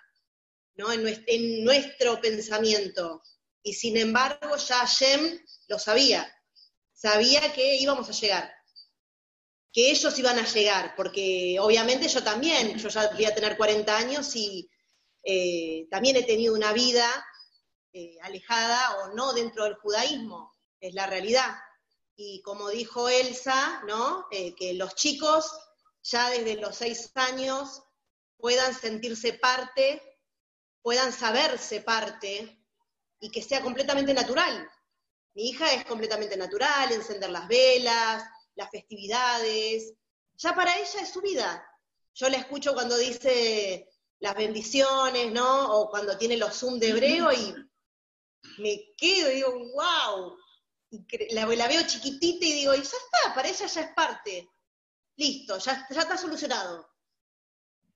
en, 0.75 1.63
nuestro, 1.63 2.19
pensamiento. 2.21 3.23
Y 3.63 3.73
sin 3.73 3.97
embargo, 3.97 4.55
ya 4.57 4.85
Shem 4.85 5.39
lo 5.67 5.79
sabía. 5.79 6.29
Sabía 6.93 7.53
que 7.53 7.77
íbamos 7.77 8.09
a 8.09 8.13
llegar. 8.13 8.53
Que 9.71 9.91
ellos 9.91 10.17
iban 10.17 10.39
a 10.39 10.45
llegar, 10.45 10.95
porque 10.95 11.57
obviamente 11.59 12.07
yo 12.07 12.23
también, 12.23 12.77
yo 12.77 12.89
ya 12.89 13.09
voy 13.11 13.25
a 13.25 13.35
tener 13.35 13.57
40 13.57 13.97
años 13.97 14.35
y 14.35 14.69
eh, 15.23 15.87
también 15.91 16.15
he 16.15 16.23
tenido 16.23 16.53
una 16.53 16.73
vida 16.73 17.07
eh, 17.93 18.17
alejada 18.21 18.97
o 18.97 19.13
no 19.13 19.33
dentro 19.33 19.65
del 19.65 19.75
judaísmo, 19.75 20.53
es 20.79 20.93
la 20.93 21.05
realidad. 21.07 21.55
Y 22.17 22.41
como 22.41 22.69
dijo 22.69 23.07
Elsa, 23.07 23.81
¿no? 23.87 24.27
Eh, 24.31 24.53
que 24.55 24.73
los 24.73 24.95
chicos 24.95 25.57
ya 26.03 26.29
desde 26.29 26.55
los 26.55 26.75
seis 26.75 27.09
años 27.15 27.81
puedan 28.37 28.73
sentirse 28.73 29.33
parte 29.33 30.01
puedan 30.87 31.11
saberse 31.11 31.81
parte 31.81 32.63
y 33.19 33.29
que 33.29 33.41
sea 33.41 33.61
completamente 33.61 34.13
natural. 34.13 34.71
Mi 35.33 35.49
hija 35.49 35.73
es 35.73 35.83
completamente 35.83 36.37
natural, 36.37 36.89
encender 36.93 37.29
las 37.29 37.45
velas, 37.49 38.23
las 38.55 38.71
festividades, 38.71 39.93
ya 40.37 40.55
para 40.55 40.77
ella 40.77 41.01
es 41.01 41.09
su 41.11 41.19
vida. 41.19 41.61
Yo 42.13 42.29
la 42.29 42.37
escucho 42.37 42.73
cuando 42.73 42.95
dice 42.95 43.89
las 44.19 44.33
bendiciones, 44.35 45.29
¿no? 45.33 45.77
O 45.77 45.89
cuando 45.89 46.17
tiene 46.17 46.37
los 46.37 46.57
Zoom 46.57 46.79
de 46.79 46.91
hebreo 46.91 47.33
y 47.33 47.53
me 48.59 48.93
quedo 48.95 49.29
y 49.29 49.35
digo, 49.35 49.51
wow. 49.51 50.37
La, 51.31 51.45
veo 51.67 51.81
chiquitita 51.85 52.45
y 52.45 52.53
digo, 52.53 52.73
y 52.73 52.77
ya 52.77 52.83
está, 52.83 53.35
para 53.35 53.47
ella 53.47 53.65
ya 53.65 53.81
es 53.81 53.93
parte. 53.93 54.49
Listo, 55.15 55.57
ya, 55.57 55.87
ya 55.89 56.01
está 56.01 56.17
solucionado. 56.17 56.87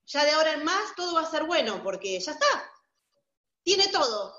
Ya 0.06 0.26
de 0.26 0.32
ahora 0.32 0.54
en 0.54 0.64
más 0.64 0.96
todo 0.96 1.16
va 1.16 1.22
a 1.22 1.32
ser 1.32 1.44
bueno, 1.46 1.82
porque 1.84 2.20
ya 2.20 2.32
está 2.32 2.72
tiene 3.64 3.88
todo. 3.92 4.34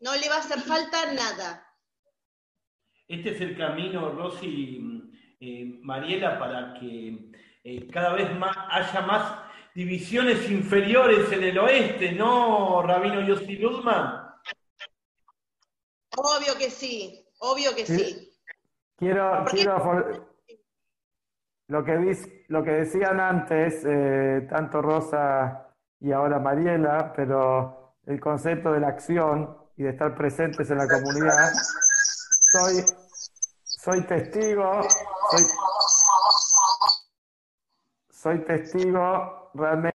No 0.00 0.14
le 0.14 0.28
va 0.28 0.36
a 0.36 0.40
hacer 0.40 0.60
falta 0.60 1.12
nada. 1.12 1.64
Este 3.06 3.30
es 3.30 3.40
el 3.40 3.56
camino, 3.56 4.10
Rosy, 4.10 4.80
eh, 5.40 5.78
Mariela, 5.82 6.38
para 6.38 6.74
que 6.78 7.30
eh, 7.64 7.88
cada 7.88 8.14
vez 8.14 8.34
más 8.36 8.56
haya 8.70 9.00
más 9.02 9.42
divisiones 9.74 10.48
inferiores 10.50 11.30
en 11.32 11.42
el 11.44 11.58
oeste, 11.58 12.12
¿no, 12.12 12.82
Rabino 12.82 13.26
Yossi 13.26 13.56
Ludman? 13.56 14.28
Obvio 16.16 16.58
que 16.58 16.70
sí, 16.70 17.24
obvio 17.38 17.74
que 17.74 17.86
sí. 17.86 18.38
Quiero, 18.96 19.44
quiero 19.50 20.28
lo 21.68 21.84
que, 21.84 22.44
lo 22.48 22.64
que 22.64 22.70
decían 22.70 23.20
antes, 23.20 23.84
eh, 23.86 24.46
tanto 24.48 24.82
Rosa 24.82 25.68
y 26.00 26.12
ahora 26.12 26.38
Mariela, 26.38 27.12
pero 27.14 27.94
el 28.06 28.18
concepto 28.20 28.72
de 28.72 28.80
la 28.80 28.88
acción 28.88 29.56
y 29.76 29.82
de 29.82 29.90
estar 29.90 30.14
presentes 30.14 30.70
en 30.70 30.78
la 30.78 30.88
comunidad. 30.88 31.50
Soy, 32.50 32.84
soy 33.62 34.00
testigo, 34.06 34.80
soy, 38.10 38.38
testigo 38.44 39.50
realmente 39.54 39.94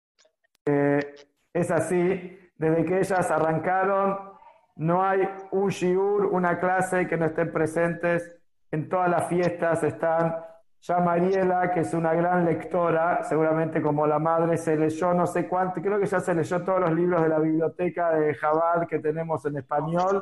es 1.53 1.71
así. 1.71 2.39
Desde 2.55 2.85
que 2.85 2.99
ellas 2.99 3.31
arrancaron, 3.31 4.32
no 4.75 5.03
hay 5.03 5.27
un 5.51 5.69
shiur, 5.69 6.25
una 6.25 6.59
clase 6.59 7.07
que 7.07 7.17
no 7.17 7.25
estén 7.25 7.51
presentes. 7.51 8.39
En 8.71 8.89
todas 8.89 9.09
las 9.09 9.27
fiestas 9.27 9.83
están 9.83 10.35
ya 10.83 10.99
Mariela, 10.99 11.71
que 11.71 11.79
es 11.79 11.93
una 11.93 12.13
gran 12.13 12.43
lectora, 12.43 13.23
seguramente 13.23 13.81
como 13.81 14.05
la 14.05 14.19
madre, 14.19 14.57
se 14.57 14.75
leyó 14.75 15.13
no 15.13 15.25
sé 15.25 15.47
cuánto, 15.47 15.81
creo 15.81 15.97
que 15.97 16.05
ya 16.05 16.19
se 16.19 16.33
leyó 16.33 16.61
todos 16.61 16.81
los 16.81 16.91
libros 16.91 17.21
de 17.23 17.29
la 17.29 17.39
biblioteca 17.39 18.11
de 18.11 18.33
Jabal 18.33 18.85
que 18.85 18.99
tenemos 18.99 19.45
en 19.45 19.57
español. 19.57 20.21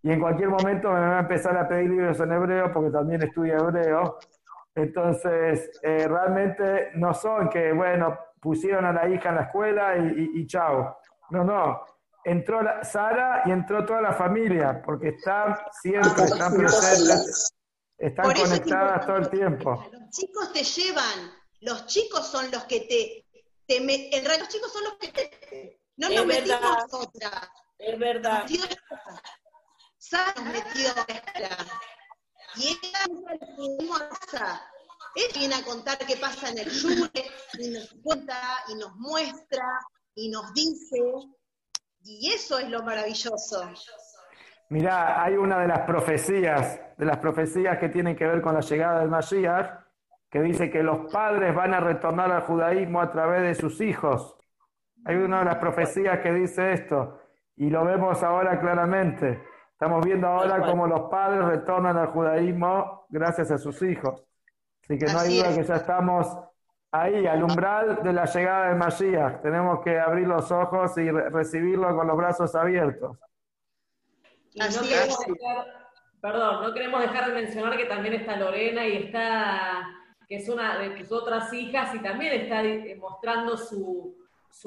Y 0.00 0.12
en 0.12 0.20
cualquier 0.20 0.50
momento 0.50 0.92
me 0.92 1.00
va 1.00 1.16
a 1.16 1.20
empezar 1.20 1.56
a 1.56 1.66
pedir 1.66 1.90
libros 1.90 2.20
en 2.20 2.30
hebreo 2.30 2.72
porque 2.72 2.90
también 2.90 3.22
estudia 3.22 3.56
hebreo. 3.56 4.18
Entonces, 4.76 5.80
eh, 5.82 6.06
realmente 6.06 6.90
no 6.94 7.12
son 7.12 7.48
que, 7.48 7.72
bueno, 7.72 8.16
pusieron 8.40 8.84
a 8.84 8.92
la 8.92 9.08
hija 9.08 9.30
en 9.30 9.34
la 9.34 9.42
escuela 9.42 9.96
y, 9.96 10.30
y, 10.34 10.46
chao. 10.46 10.96
No, 11.30 11.42
no. 11.42 11.80
Entró 12.30 12.60
Sara 12.82 13.42
y 13.46 13.50
entró 13.50 13.84
toda 13.86 14.02
la 14.02 14.12
familia 14.12 14.82
porque 14.84 15.08
están 15.08 15.56
siempre, 15.82 16.24
están 16.24 16.54
presentes 16.54 17.54
están 17.98 18.32
conectadas 18.32 19.06
todo 19.06 19.16
el 19.16 19.28
tiempo. 19.28 19.88
Los 19.90 20.10
chicos 20.10 20.52
te 20.52 20.62
llevan, 20.62 21.32
los 21.60 21.86
chicos 21.86 22.26
son 22.28 22.50
los 22.50 22.64
que 22.64 22.80
te, 22.80 23.24
te 23.66 23.76
en 23.76 24.24
realidad 24.24 24.38
los 24.38 24.48
chicos 24.48 24.72
son 24.72 24.84
los 24.84 24.94
que 24.94 25.08
te, 25.08 25.80
no 25.96 26.08
nos 26.08 26.26
metimos 26.26 26.60
nosotras. 26.60 27.48
Es 27.78 27.98
verdad. 27.98 28.42
Nos 28.42 28.50
metió 30.44 30.92
Y 32.56 32.68
ella 32.68 32.98
ella 35.14 35.32
viene 35.34 35.54
a 35.54 35.64
contar 35.64 35.98
qué 35.98 36.16
pasa 36.16 36.50
en 36.50 36.58
el 36.58 36.70
Yure, 36.70 37.10
y 37.58 37.68
nos 37.70 37.94
cuenta, 38.02 38.40
y 38.68 38.74
nos 38.76 38.94
muestra, 38.96 39.80
y 40.14 40.30
nos 40.30 40.52
dice, 40.54 40.98
y 42.08 42.32
eso 42.32 42.58
es 42.58 42.70
lo 42.70 42.82
maravilloso. 42.82 43.70
Mirá, 44.70 45.22
hay 45.22 45.34
una 45.34 45.60
de 45.60 45.68
las 45.68 45.80
profecías, 45.80 46.80
de 46.96 47.04
las 47.04 47.18
profecías 47.18 47.78
que 47.78 47.90
tienen 47.90 48.16
que 48.16 48.26
ver 48.26 48.40
con 48.40 48.54
la 48.54 48.60
llegada 48.60 49.00
del 49.00 49.10
Mashiach, 49.10 49.80
que 50.30 50.40
dice 50.40 50.70
que 50.70 50.82
los 50.82 51.10
padres 51.12 51.54
van 51.54 51.74
a 51.74 51.80
retornar 51.80 52.30
al 52.32 52.42
judaísmo 52.42 53.00
a 53.00 53.10
través 53.10 53.42
de 53.42 53.54
sus 53.54 53.80
hijos. 53.80 54.36
Hay 55.04 55.16
una 55.16 55.40
de 55.40 55.44
las 55.46 55.56
profecías 55.56 56.20
que 56.20 56.32
dice 56.32 56.72
esto, 56.72 57.20
y 57.56 57.70
lo 57.70 57.84
vemos 57.84 58.22
ahora 58.22 58.58
claramente. 58.60 59.42
Estamos 59.72 60.04
viendo 60.04 60.26
ahora 60.26 60.60
cómo 60.62 60.86
los 60.86 61.08
padres 61.10 61.44
retornan 61.44 61.96
al 61.96 62.08
judaísmo 62.08 63.06
gracias 63.10 63.50
a 63.50 63.58
sus 63.58 63.80
hijos. 63.82 64.24
Así 64.82 64.98
que 64.98 65.06
no 65.12 65.18
hay 65.20 65.38
duda 65.38 65.54
que 65.54 65.62
ya 65.62 65.76
estamos 65.76 66.26
ahí, 66.92 67.26
al 67.26 67.42
umbral 67.42 68.02
de 68.02 68.12
la 68.12 68.24
llegada 68.24 68.68
del 68.68 68.76
Mashiach. 68.76 69.42
Tenemos 69.42 69.80
que 69.84 69.98
abrir 69.98 70.26
los 70.26 70.50
ojos 70.50 70.96
y 70.98 71.10
recibirlo 71.10 71.94
con 71.96 72.06
los 72.06 72.16
brazos 72.16 72.54
abiertos 72.54 73.18
no 74.58 74.82
queremos 74.82 75.18
dejar, 75.18 75.88
perdón, 76.20 76.62
no 76.62 76.74
queremos 76.74 77.00
dejar 77.00 77.26
de 77.26 77.34
mencionar 77.34 77.76
que 77.76 77.84
también 77.84 78.14
está 78.14 78.36
Lorena 78.36 78.86
y 78.86 78.96
está, 78.96 79.88
que 80.28 80.36
es 80.36 80.48
una 80.48 80.78
de 80.78 80.90
tus 80.90 81.12
otras 81.12 81.52
hijas 81.52 81.94
y 81.94 82.00
también 82.00 82.32
está 82.32 82.62
mostrando 82.98 83.56
su, 83.56 84.16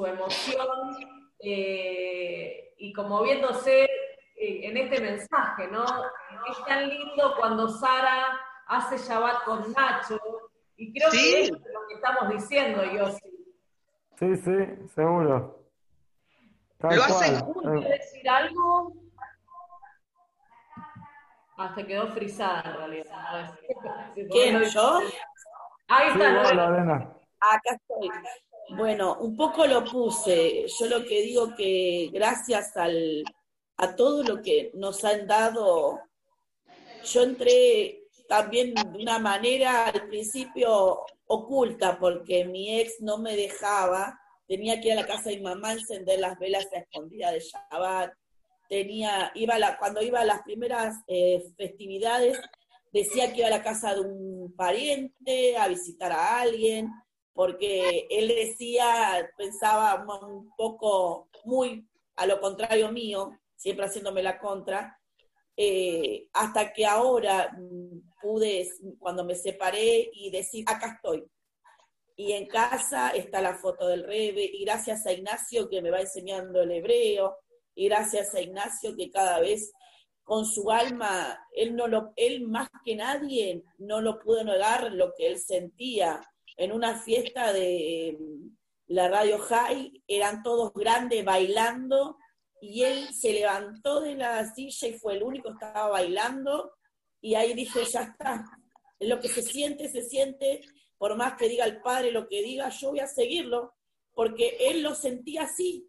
emoción 0.05 0.95
eh, 1.39 2.73
y 2.77 2.93
como 2.93 3.21
viéndose 3.23 3.83
eh, 3.83 3.89
en 4.63 4.77
este 4.77 5.01
mensaje, 5.01 5.67
¿no? 5.67 5.83
Es 6.49 6.65
tan 6.65 6.87
lindo 6.87 7.35
cuando 7.37 7.67
Sara 7.67 8.39
hace 8.67 8.97
Shabbat 8.97 9.43
con 9.43 9.73
Nacho 9.73 10.19
y 10.81 10.91
creo 10.93 11.11
que 11.11 11.41
es 11.43 11.51
lo 11.51 11.59
que 11.87 11.93
estamos 11.93 12.29
diciendo, 12.29 12.83
Yossi. 12.83 13.29
Sí, 14.17 14.35
sí, 14.35 14.87
seguro. 14.95 15.63
lo 16.79 17.03
hacen 17.03 17.39
juntos. 17.39 17.83
decir 17.87 18.27
algo? 18.27 18.91
Ah, 21.55 21.71
te 21.75 21.85
quedó 21.85 22.07
frisada 22.07 22.63
en 22.65 22.77
realidad. 22.77 23.59
¿Quién, 24.31 24.63
yo? 24.63 25.01
Ahí 25.87 26.07
está. 26.09 26.45
Sí. 26.45 26.55
Acá 26.55 27.75
estoy. 27.75 28.09
Bueno, 28.75 29.17
un 29.19 29.37
poco 29.37 29.67
lo 29.67 29.85
puse. 29.85 30.65
Yo 30.79 30.87
lo 30.87 31.05
que 31.05 31.21
digo 31.21 31.53
que 31.55 32.09
gracias 32.11 32.75
al, 32.75 33.23
a 33.77 33.95
todo 33.95 34.23
lo 34.23 34.41
que 34.41 34.71
nos 34.73 35.05
han 35.05 35.27
dado, 35.27 35.99
yo 37.03 37.21
entré 37.21 38.00
también 38.31 38.73
de 38.73 38.97
una 38.97 39.19
manera 39.19 39.87
al 39.87 40.07
principio 40.07 41.01
oculta, 41.25 41.99
porque 41.99 42.45
mi 42.45 42.79
ex 42.79 43.01
no 43.01 43.17
me 43.17 43.35
dejaba, 43.35 44.17
tenía 44.47 44.79
que 44.79 44.87
ir 44.87 44.93
a 44.93 45.01
la 45.01 45.05
casa 45.05 45.29
de 45.29 45.35
mi 45.35 45.43
mamá 45.43 45.67
a 45.67 45.73
encender 45.73 46.17
las 46.17 46.39
velas 46.39 46.65
a 46.73 46.79
escondida 46.79 47.29
de 47.29 47.41
Shabbat, 47.41 48.13
tenía, 48.69 49.33
iba 49.35 49.59
la, 49.59 49.77
cuando 49.77 50.01
iba 50.01 50.21
a 50.21 50.25
las 50.25 50.43
primeras 50.43 50.95
eh, 51.07 51.43
festividades, 51.57 52.39
decía 52.93 53.33
que 53.33 53.39
iba 53.39 53.47
a 53.47 53.57
la 53.57 53.63
casa 53.63 53.95
de 53.95 53.99
un 53.99 54.55
pariente 54.55 55.57
a 55.57 55.67
visitar 55.67 56.13
a 56.13 56.39
alguien, 56.39 56.89
porque 57.33 58.07
él 58.09 58.29
decía, 58.29 59.29
pensaba 59.35 60.05
un 60.21 60.49
poco 60.55 61.27
muy 61.43 61.85
a 62.15 62.25
lo 62.25 62.39
contrario 62.39 62.93
mío, 62.93 63.37
siempre 63.57 63.87
haciéndome 63.87 64.23
la 64.23 64.39
contra, 64.39 64.97
eh, 65.57 66.29
hasta 66.31 66.71
que 66.71 66.85
ahora 66.85 67.51
mm, 67.57 68.10
pude, 68.21 68.69
cuando 68.99 69.23
me 69.23 69.35
separé, 69.35 70.09
y 70.13 70.31
decir, 70.31 70.65
acá 70.67 70.93
estoy. 70.95 71.25
Y 72.15 72.33
en 72.33 72.47
casa 72.47 73.09
está 73.09 73.41
la 73.41 73.55
foto 73.55 73.87
del 73.87 74.03
Rebe, 74.03 74.43
y 74.43 74.63
gracias 74.63 75.05
a 75.05 75.13
Ignacio 75.13 75.69
que 75.69 75.81
me 75.81 75.91
va 75.91 76.01
enseñando 76.01 76.61
el 76.61 76.71
hebreo, 76.71 77.37
y 77.75 77.87
gracias 77.87 78.33
a 78.35 78.41
Ignacio 78.41 78.95
que 78.95 79.09
cada 79.09 79.39
vez 79.39 79.71
con 80.23 80.45
su 80.45 80.71
alma, 80.71 81.45
él, 81.53 81.75
no 81.75 81.87
lo, 81.87 82.13
él 82.15 82.47
más 82.47 82.69
que 82.85 82.95
nadie 82.95 83.63
no 83.79 84.01
lo 84.01 84.19
pudo 84.19 84.43
negar 84.43 84.91
lo 84.93 85.13
que 85.13 85.27
él 85.27 85.39
sentía, 85.39 86.21
en 86.57 86.71
una 86.71 86.99
fiesta 86.99 87.53
de 87.53 88.17
la 88.87 89.07
Radio 89.07 89.39
High, 89.39 90.03
eran 90.07 90.43
todos 90.43 90.73
grandes 90.73 91.23
bailando 91.25 92.17
y 92.61 92.83
él 92.83 93.13
se 93.13 93.33
levantó 93.33 94.01
de 94.01 94.15
la 94.15 94.53
silla 94.53 94.87
y 94.87 94.93
fue 94.93 95.15
el 95.15 95.23
único 95.23 95.49
que 95.49 95.65
estaba 95.65 95.89
bailando 95.89 96.71
y 97.21 97.35
ahí 97.35 97.53
dije, 97.53 97.85
ya 97.85 98.01
está, 98.01 98.45
lo 98.99 99.19
que 99.19 99.29
se 99.29 99.41
siente, 99.41 99.87
se 99.89 100.03
siente, 100.03 100.61
por 100.97 101.15
más 101.15 101.35
que 101.37 101.47
diga 101.47 101.65
el 101.65 101.81
padre 101.81 102.11
lo 102.11 102.27
que 102.27 102.41
diga, 102.41 102.69
yo 102.69 102.89
voy 102.89 102.99
a 102.99 103.07
seguirlo, 103.07 103.73
porque 104.13 104.57
él 104.59 104.83
lo 104.83 104.93
sentía 104.95 105.43
así. 105.43 105.87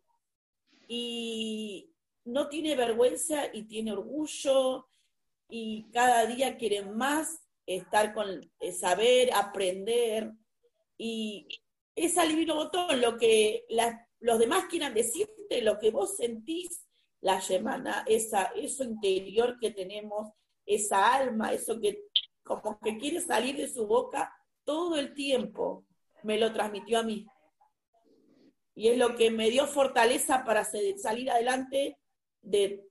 Y 0.89 1.91
no 2.25 2.49
tiene 2.49 2.77
vergüenza 2.77 3.47
y 3.53 3.65
tiene 3.65 3.93
orgullo. 3.93 4.87
Y 5.49 5.91
cada 5.91 6.27
día 6.27 6.57
quiere 6.57 6.83
más 6.83 7.41
estar 7.67 8.15
con, 8.15 8.41
eh, 8.61 8.73
saber, 8.73 9.33
aprender, 9.35 10.33
y 10.97 11.49
es 11.95 12.17
al 12.17 12.29
divino 12.29 12.55
botón 12.55 13.01
lo 13.01 13.19
que 13.19 13.65
los 14.21 14.39
demás 14.39 14.67
quieran 14.67 14.95
decirte, 14.95 15.63
lo 15.63 15.79
que 15.79 15.91
vos 15.91 16.17
sentís, 16.17 16.87
la 17.21 17.41
semana, 17.41 18.05
esa, 18.07 18.45
eso 18.57 18.85
interior 18.85 19.57
que 19.61 19.71
tenemos, 19.71 20.31
esa 20.67 21.15
alma, 21.15 21.53
eso 21.53 21.81
que 21.81 22.05
como 22.43 22.79
que 22.81 22.99
quiere 22.99 23.21
salir 23.21 23.57
de 23.57 23.69
su 23.69 23.87
boca 23.87 24.33
todo 24.65 24.97
el 24.97 25.15
tiempo, 25.15 25.87
me 26.23 26.39
lo 26.39 26.53
transmitió 26.53 26.99
a 26.99 27.03
mí. 27.03 27.27
Y 28.75 28.89
es 28.89 28.99
lo 28.99 29.17
que 29.17 29.31
me 29.31 29.51
dio 29.51 29.67
fortaleza 29.67 30.45
para 30.45 30.65
salir 30.65 31.31
adelante 31.31 31.99
de, 32.41 32.85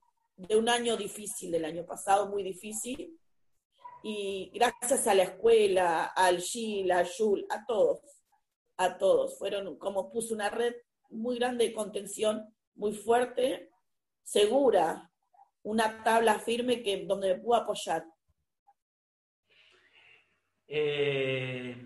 un 0.56 0.68
año 0.68 0.96
difícil, 0.96 1.50
del 1.50 1.64
año 1.64 1.84
pasado 1.84 2.28
muy 2.28 2.42
difícil, 2.42 3.18
y 4.02 4.50
gracias 4.52 5.06
a 5.06 5.14
la 5.14 5.24
escuela, 5.24 6.06
al 6.06 6.40
GIL, 6.40 6.90
a 6.90 7.04
Yul, 7.04 7.46
a 7.50 7.64
todos, 7.66 8.00
a 8.76 8.98
todos. 8.98 9.38
Fueron 9.38 9.76
como 9.78 10.10
puso 10.10 10.34
una 10.34 10.50
red 10.50 10.74
muy 11.10 11.38
grande 11.38 11.66
de 11.66 11.72
contención, 11.72 12.52
muy 12.74 12.94
fuerte, 12.94 13.70
segura, 14.24 15.11
una 15.64 16.02
tabla 16.02 16.38
firme 16.38 16.82
que, 16.82 17.04
donde 17.06 17.34
me 17.34 17.40
puedo 17.40 17.60
apoyar. 17.60 18.04
Eh, 20.66 21.76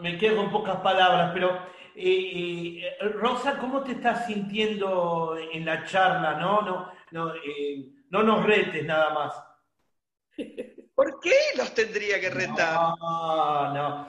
me 0.00 0.18
quedo 0.18 0.36
con 0.36 0.50
pocas 0.50 0.76
palabras, 0.76 1.30
pero 1.34 1.66
eh, 1.94 2.80
eh, 3.00 3.08
Rosa, 3.08 3.58
¿cómo 3.58 3.82
te 3.82 3.92
estás 3.92 4.26
sintiendo 4.26 5.36
en 5.36 5.64
la 5.64 5.84
charla? 5.84 6.38
No, 6.38 6.62
no, 6.62 6.92
no, 7.10 7.34
no 8.10 8.22
nos 8.22 8.44
retes 8.44 8.84
nada 8.84 9.10
más. 9.12 9.34
¿Por 10.94 11.20
qué 11.20 11.34
los 11.56 11.74
tendría 11.74 12.20
que 12.20 12.30
retar? 12.30 12.94
No, 12.98 13.74
no, 13.74 14.08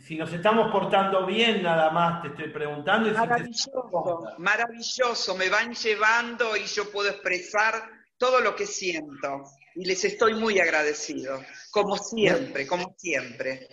Si 0.00 0.16
nos 0.16 0.32
estamos 0.32 0.70
portando 0.70 1.26
bien, 1.26 1.62
nada 1.62 1.90
más 1.90 2.22
te 2.22 2.28
estoy 2.28 2.50
preguntando. 2.50 3.10
Maravilloso, 3.12 4.24
maravilloso. 4.38 5.34
Me 5.36 5.48
van 5.48 5.72
llevando 5.74 6.56
y 6.56 6.64
yo 6.64 6.90
puedo 6.92 7.10
expresar 7.10 7.74
todo 8.16 8.40
lo 8.40 8.54
que 8.54 8.66
siento. 8.66 9.42
Y 9.74 9.84
les 9.84 10.04
estoy 10.04 10.34
muy 10.34 10.60
agradecido. 10.60 11.40
Como 11.72 11.96
siempre, 11.96 12.66
como 12.66 12.94
siempre. 12.96 13.68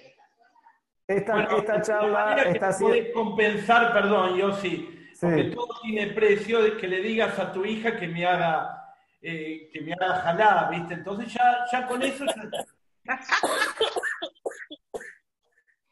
Esta, 1.05 1.43
esta 1.43 1.81
charla 1.81 2.35
está 2.43 2.77
Puedes 2.79 3.13
compensar, 3.13 3.93
perdón, 3.93 4.37
yo 4.37 4.53
sí, 4.53 4.87
porque 5.19 5.45
todo 5.45 5.79
tiene 5.81 6.13
precio, 6.13 6.61
de 6.61 6.77
que 6.77 6.87
le 6.87 7.01
digas 7.01 7.37
a 7.39 7.51
tu 7.51 7.65
hija 7.65 7.97
que 7.97 8.07
me 8.07 8.25
haga 8.27 8.79
eh, 9.21 9.69
que 9.73 9.81
me 9.81 9.93
haga 9.93 10.21
jalada, 10.21 10.69
¿viste? 10.69 10.93
Entonces 10.93 11.33
ya, 11.33 11.65
ya 11.71 11.85
con 11.87 12.01
eso... 12.01 12.25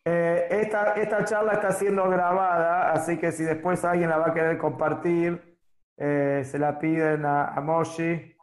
Eh, 0.10 0.48
esta, 0.62 0.94
esta 0.94 1.26
charla 1.26 1.52
está 1.52 1.74
siendo 1.74 2.10
grabada, 2.10 2.94
así 2.94 3.18
que 3.18 3.34
si 3.34 3.44
después 3.44 3.84
alguien 3.84 4.10
la 4.10 4.18
va 4.18 4.28
a 4.28 4.34
querer 4.34 4.58
compartir, 4.58 5.60
eh, 5.98 6.44
se 6.46 6.58
la 6.58 6.80
piden 6.80 7.26
a, 7.26 7.48
a, 7.48 7.60
Moshi 7.60 8.34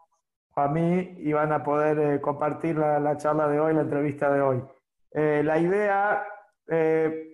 o 0.55 0.61
a 0.61 0.69
mí 0.69 1.15
y 1.17 1.33
van 1.33 1.53
a 1.53 1.63
poder 1.63 2.21
compartir 2.21 2.77
la, 2.77 3.01
la, 3.01 3.17
charla 3.17 3.49
de 3.49 3.61
hoy, 3.61 3.73
la 3.73 3.81
entrevista 3.81 4.31
de 4.31 4.43
hoy. 4.43 4.63
la 5.13 5.59
idea, 5.59 6.27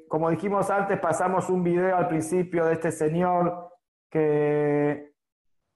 como 0.09 0.31
dijimos 0.31 0.71
antes, 0.71 1.01
pasamos 1.01 1.51
un 1.51 1.65
video 1.65 1.97
al 1.97 2.07
principio 2.07 2.67
de 2.67 2.75
este 2.75 2.93
señor 2.93 3.73
que 4.09 5.13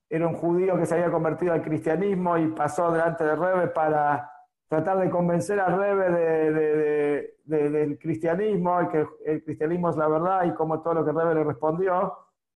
era 0.08 0.28
un 0.28 0.34
judío 0.34 0.78
que 0.78 0.86
se 0.86 0.94
había 0.94 1.10
convertido 1.10 1.54
al 1.54 1.62
cristianismo 1.62 2.38
y 2.38 2.46
pasó 2.52 2.92
delante 2.92 3.24
de 3.24 3.34
Rebe 3.34 3.66
para 3.66 4.30
tratar 4.68 4.98
de 4.98 5.10
convencer 5.10 5.60
a 5.60 5.66
Rebe 5.66 6.10
de, 6.10 7.34
del 7.44 7.98
cristianismo 7.98 8.82
y 8.82 8.88
que 8.88 9.06
el 9.26 9.44
cristianismo 9.44 9.90
es 9.90 9.96
la 9.96 10.08
verdad 10.08 10.44
y 10.44 10.54
como 10.54 10.80
todo 10.82 10.94
lo 10.94 11.04
que 11.04 11.12
Rebe 11.12 11.34
le 11.34 11.44
respondió. 11.44 12.16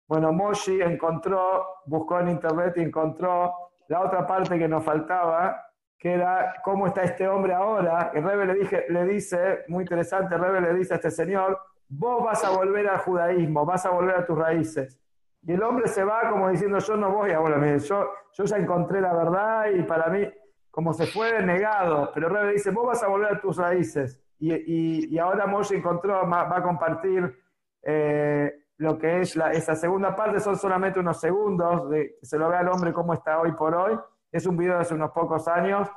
Bueno, 0.07 0.31
Moshi 0.31 0.81
encontró, 0.81 1.65
buscó 1.85 2.19
en 2.19 2.29
internet 2.29 2.73
y 2.77 2.81
encontró 2.81 3.51
la 3.87 4.01
otra 4.01 4.25
parte 4.25 4.57
que 4.57 4.67
nos 4.67 4.83
faltaba, 4.83 5.61
que 5.97 6.13
era 6.13 6.55
cómo 6.63 6.87
está 6.87 7.03
este 7.03 7.27
hombre 7.27 7.53
ahora. 7.53 8.11
Y 8.13 8.19
Rebe 8.19 8.45
le, 8.45 8.53
dije, 8.53 8.85
le 8.89 9.05
dice, 9.05 9.63
muy 9.67 9.83
interesante, 9.83 10.37
Rebe 10.37 10.61
le 10.61 10.73
dice 10.73 10.93
a 10.93 10.97
este 10.97 11.09
señor, 11.09 11.59
vos 11.89 12.23
vas 12.23 12.43
a 12.43 12.51
volver 12.51 12.87
al 12.87 12.99
judaísmo, 12.99 13.65
vas 13.65 13.85
a 13.85 13.89
volver 13.89 14.15
a 14.15 14.25
tus 14.25 14.37
raíces. 14.37 14.99
Y 15.41 15.53
el 15.53 15.63
hombre 15.63 15.87
se 15.87 16.03
va 16.03 16.29
como 16.29 16.49
diciendo, 16.49 16.79
yo 16.79 16.97
no 16.97 17.11
voy 17.11 17.31
a 17.31 17.39
volver, 17.39 17.79
yo, 17.79 18.09
yo 18.33 18.43
ya 18.45 18.57
encontré 18.57 19.01
la 19.01 19.13
verdad 19.13 19.67
y 19.69 19.83
para 19.83 20.07
mí, 20.07 20.27
como 20.75 20.91
se 20.91 21.05
fue 21.07 21.41
negado, 21.41 22.11
pero 22.13 22.27
Rebe 22.27 22.51
dice, 22.51 22.69
vos 22.69 22.85
vas 22.85 23.01
a 23.01 23.07
volver 23.07 23.33
a 23.33 23.39
tus 23.39 23.55
raíces. 23.55 24.21
Y, 24.37 24.53
y, 24.53 25.05
y 25.09 25.17
ahora 25.17 25.47
Moshe 25.47 25.77
encontró, 25.77 26.29
va, 26.29 26.53
a 26.53 26.61
compartir 26.61 27.33
eh, 27.81 28.53
lo 28.75 28.97
que 28.97 29.21
es 29.21 29.37
la, 29.37 29.53
esa 29.53 29.73
segunda 29.73 30.13
parte, 30.13 30.41
son 30.41 30.57
solamente 30.57 30.99
unos 30.99 31.21
segundos, 31.21 31.89
de 31.89 32.17
se 32.21 32.37
lo 32.37 32.49
vea 32.49 32.59
al 32.59 32.67
hombre 32.67 32.91
cómo 32.91 33.13
está 33.13 33.39
hoy 33.39 33.53
por 33.53 33.73
hoy. 33.73 33.97
Es 34.33 34.45
un 34.45 34.57
video 34.57 34.73
de 34.73 34.81
hace 34.81 34.93
unos 34.93 35.11
pocos 35.11 35.47
años. 35.47 35.87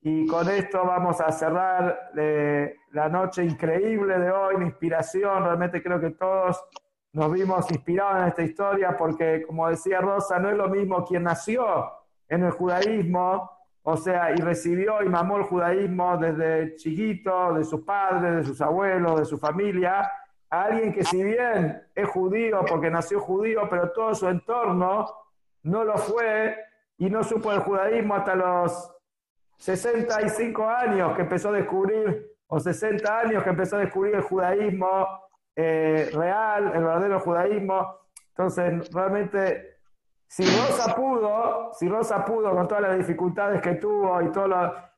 Y 0.00 0.26
con 0.26 0.48
esto 0.48 0.82
vamos 0.82 1.20
a 1.20 1.30
cerrar 1.30 2.12
eh, 2.16 2.76
la 2.92 3.10
noche 3.10 3.44
increíble 3.44 4.18
de 4.18 4.30
hoy, 4.30 4.56
la 4.56 4.64
inspiración. 4.64 5.44
Realmente 5.44 5.82
creo 5.82 6.00
que 6.00 6.12
todos 6.12 6.64
nos 7.12 7.30
vimos 7.30 7.70
inspirados 7.70 8.22
en 8.22 8.28
esta 8.28 8.42
historia 8.42 8.96
porque, 8.96 9.44
como 9.46 9.68
decía 9.68 10.00
Rosa, 10.00 10.38
no 10.38 10.48
es 10.48 10.56
lo 10.56 10.70
mismo 10.70 11.04
quien 11.04 11.24
nació 11.24 11.92
en 12.30 12.44
el 12.44 12.52
judaísmo, 12.52 13.50
o 13.84 13.96
sea, 13.96 14.32
y 14.32 14.36
recibió 14.36 15.02
y 15.02 15.08
mamó 15.08 15.38
el 15.38 15.44
judaísmo 15.44 16.16
desde 16.16 16.76
chiquito, 16.76 17.54
de 17.54 17.64
sus 17.64 17.80
padres, 17.80 18.36
de 18.36 18.44
sus 18.44 18.60
abuelos, 18.60 19.20
de 19.20 19.24
su 19.24 19.38
familia, 19.38 20.08
a 20.50 20.64
alguien 20.64 20.92
que 20.92 21.02
si 21.02 21.22
bien 21.22 21.82
es 21.94 22.08
judío 22.08 22.64
porque 22.68 22.90
nació 22.90 23.20
judío, 23.20 23.62
pero 23.68 23.90
todo 23.90 24.14
su 24.14 24.28
entorno 24.28 25.06
no 25.64 25.84
lo 25.84 25.96
fue 25.96 26.56
y 26.98 27.10
no 27.10 27.24
supo 27.24 27.52
el 27.52 27.60
judaísmo 27.60 28.14
hasta 28.14 28.34
los 28.36 28.92
65 29.56 30.68
años 30.68 31.16
que 31.16 31.22
empezó 31.22 31.48
a 31.48 31.52
descubrir, 31.52 32.32
o 32.46 32.60
60 32.60 33.18
años 33.18 33.42
que 33.42 33.50
empezó 33.50 33.76
a 33.76 33.80
descubrir 33.80 34.14
el 34.14 34.22
judaísmo 34.22 35.08
eh, 35.56 36.10
real, 36.12 36.72
el 36.74 36.84
verdadero 36.84 37.20
judaísmo. 37.20 37.96
Entonces, 38.28 38.92
realmente 38.92 39.71
si 40.32 40.44
Rosa 40.44 40.94
pudo, 40.94 41.72
si 41.74 41.86
Rosa 41.86 42.24
pudo 42.24 42.54
con 42.54 42.66
todas 42.66 42.84
las 42.84 42.96
dificultades 42.96 43.60
que 43.60 43.74
tuvo 43.74 44.22
y 44.22 44.32
todo 44.32 44.48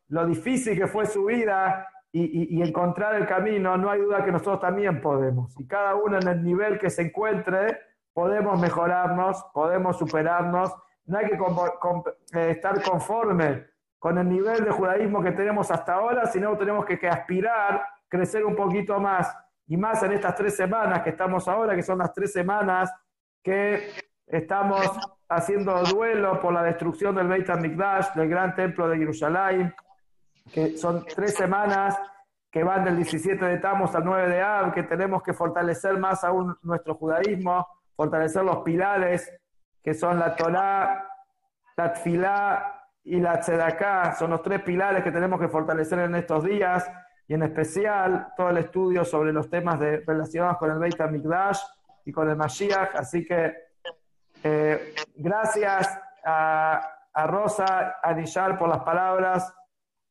lo, 0.08 0.26
difícil 0.26 0.78
que 0.78 0.86
fue 0.86 1.06
su 1.06 1.24
vida 1.24 1.88
y, 2.12 2.62
encontrar 2.62 3.16
el 3.16 3.26
camino, 3.26 3.76
no 3.76 3.90
hay 3.90 4.00
duda 4.00 4.24
que 4.24 4.30
nosotros 4.30 4.60
también 4.60 5.00
podemos. 5.00 5.58
Y 5.58 5.66
cada 5.66 5.96
uno 5.96 6.18
en 6.20 6.28
el 6.28 6.44
nivel 6.44 6.78
que 6.78 6.88
se 6.88 7.02
encuentre, 7.02 7.80
podemos 8.12 8.60
mejorarnos, 8.60 9.44
podemos 9.52 9.98
superarnos. 9.98 10.72
No 11.06 11.18
hay 11.18 11.26
que 11.26 11.34
eh, 11.34 12.50
estar 12.50 12.80
conforme 12.80 13.66
con 13.98 14.16
el 14.18 14.28
nivel 14.28 14.64
de 14.64 14.70
judaísmo 14.70 15.20
que 15.20 15.32
tenemos 15.32 15.68
hasta 15.72 15.94
ahora, 15.94 16.26
sino 16.26 16.56
tenemos 16.56 16.84
que, 16.84 16.96
que 16.96 17.08
aspirar, 17.08 17.84
crecer 18.06 18.44
un 18.44 18.54
poquito 18.54 19.00
más. 19.00 19.36
Y 19.66 19.76
más 19.76 20.00
en 20.04 20.12
estas 20.12 20.36
tres 20.36 20.54
semanas 20.54 21.02
que 21.02 21.10
estamos 21.10 21.48
ahora, 21.48 21.74
que 21.74 21.82
son 21.82 21.98
las 21.98 22.12
tres 22.12 22.32
semanas 22.32 22.94
que 23.42 24.13
estamos 24.26 24.90
haciendo 25.28 25.82
duelo 25.84 26.40
por 26.40 26.52
la 26.52 26.62
destrucción 26.62 27.14
del 27.14 27.28
Beit 27.28 27.48
HaMikdash, 27.48 28.14
del 28.14 28.28
gran 28.28 28.54
templo 28.54 28.88
de 28.88 28.98
Jerusalén, 28.98 29.74
que 30.52 30.76
son 30.76 31.04
tres 31.04 31.34
semanas 31.34 31.98
que 32.50 32.62
van 32.62 32.84
del 32.84 32.96
17 32.96 33.44
de 33.44 33.58
Tamos 33.58 33.94
al 33.94 34.04
9 34.04 34.28
de 34.28 34.40
Ab, 34.40 34.72
que 34.72 34.84
tenemos 34.84 35.22
que 35.22 35.32
fortalecer 35.32 35.98
más 35.98 36.22
aún 36.22 36.56
nuestro 36.62 36.94
judaísmo, 36.94 37.66
fortalecer 37.96 38.44
los 38.44 38.58
pilares, 38.58 39.28
que 39.82 39.92
son 39.92 40.18
la 40.18 40.36
Torah, 40.36 41.08
la 41.76 41.92
Tfilá 41.92 42.80
y 43.02 43.18
la 43.18 43.40
Tzedaká, 43.40 44.14
son 44.14 44.30
los 44.30 44.42
tres 44.42 44.62
pilares 44.62 45.02
que 45.02 45.10
tenemos 45.10 45.40
que 45.40 45.48
fortalecer 45.48 45.98
en 45.98 46.14
estos 46.14 46.44
días, 46.44 46.88
y 47.26 47.34
en 47.34 47.42
especial 47.42 48.28
todo 48.36 48.50
el 48.50 48.58
estudio 48.58 49.04
sobre 49.04 49.32
los 49.32 49.48
temas 49.50 49.80
de, 49.80 50.00
relacionados 50.06 50.58
con 50.58 50.70
el 50.70 50.78
Beit 50.78 51.00
HaMikdash 51.00 51.58
y 52.04 52.12
con 52.12 52.28
el 52.28 52.36
Mashiach, 52.36 52.94
así 52.94 53.24
que 53.24 53.52
eh, 54.46 54.94
gracias 55.16 55.98
a, 56.22 56.90
Rosa 57.26 57.96
Anillal 58.02 58.58
por 58.58 58.68
las 58.68 58.80
palabras 58.80 59.54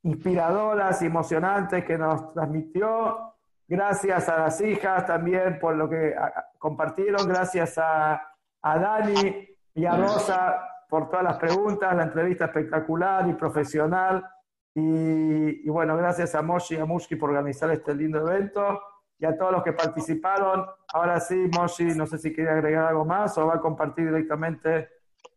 inspiradoras 0.03 1.01
y 1.01 1.05
emocionantes 1.05 1.83
que 1.83 1.97
nos 1.97 2.33
transmitió. 2.33 3.35
Gracias 3.67 4.29
a 4.29 4.39
las 4.39 4.61
hijas 4.61 5.05
también 5.05 5.59
por 5.59 5.75
lo 5.75 5.89
que 5.89 6.15
compartieron. 6.57 7.27
Gracias 7.27 7.77
a, 7.77 8.21
Dani 8.63 9.47
y 9.75 9.85
a 9.85 9.97
Rosa 9.97 10.65
por 10.89 11.09
todas 11.09 11.25
las 11.25 11.37
preguntas, 11.37 11.93
la 11.93 12.03
entrevista 12.03 12.45
espectacular 12.45 13.27
y 13.27 13.33
profesional. 13.33 14.25
Y, 14.73 15.69
bueno, 15.69 15.95
gracias 15.97 16.33
a 16.35 16.41
Moshi 16.41 16.75
y 16.75 16.79
a 16.79 16.85
Mushki 16.85 17.17
por 17.17 17.29
organizar 17.29 17.69
este 17.69 17.93
lindo 17.93 18.19
evento 18.19 18.81
y 19.19 19.25
a 19.25 19.37
todos 19.37 19.51
los 19.51 19.63
que 19.63 19.73
participaron. 19.73 20.65
Ahora 20.93 21.19
sí, 21.19 21.35
Moshi, 21.55 21.85
no 21.95 22.05
sé 22.05 22.17
si 22.17 22.33
quería 22.33 22.51
agregar 22.53 22.85
algo 22.85 23.05
más 23.05 23.37
o 23.37 23.47
va 23.47 23.55
a 23.55 23.59
compartir 23.59 24.05
directamente 24.05 24.89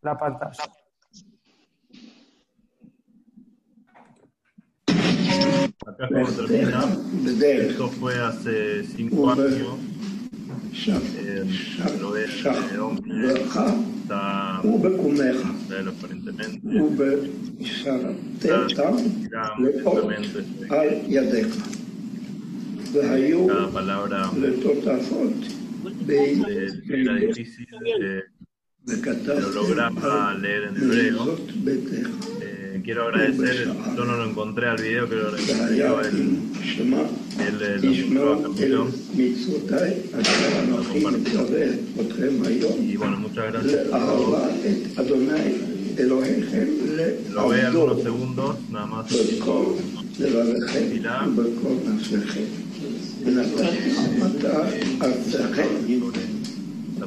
la 0.03 0.17
pantalla. 0.17 0.65
Acá 5.87 6.05
es 6.05 6.11
como 6.11 6.47
termina. 6.47 6.85
Esto 7.47 7.89
fue 7.89 8.19
hace 8.19 8.85
cinco 8.85 9.31
años. 9.31 9.79
Eh, 10.89 11.45
lo 12.01 12.11
ves, 12.13 12.45
el 12.73 12.81
hombre 12.81 13.33
está 13.33 14.61
él 15.71 15.89
aparentemente. 15.89 16.69
Está, 17.61 18.93
cada 23.01 23.69
palabra 23.71 24.31
era 26.89 27.15
difícil, 27.15 27.67
eh, 28.01 28.23
lo 29.41 29.51
lograba 29.51 30.35
leer 30.35 30.65
en 30.65 30.77
hebreo. 30.77 31.37
Eh, 32.41 32.81
quiero 32.85 33.09
agradecer, 33.09 33.69
yo 33.97 34.05
no 34.05 34.17
lo 34.17 34.31
encontré 34.31 34.69
al 34.69 34.81
video, 34.81 35.09
pero 35.09 35.31
lo 35.31 35.37
él, 36.01 36.39
él 37.63 37.81
lo 37.83 37.91
mostró 37.91 38.35
a 38.35 38.43
Y 42.81 42.97
bueno, 42.97 43.17
muchas 43.19 43.53
gracias 43.53 43.93
a 43.93 43.99
todos. 43.99 44.51
Lo 47.33 47.49
ve 47.49 47.63
algunos 47.63 48.03
segundos, 48.03 48.57
nada 48.71 48.87
más 48.87 49.07
una 53.27 53.43
persona 53.43 53.73
hasta 55.01 55.39
La 56.99 57.07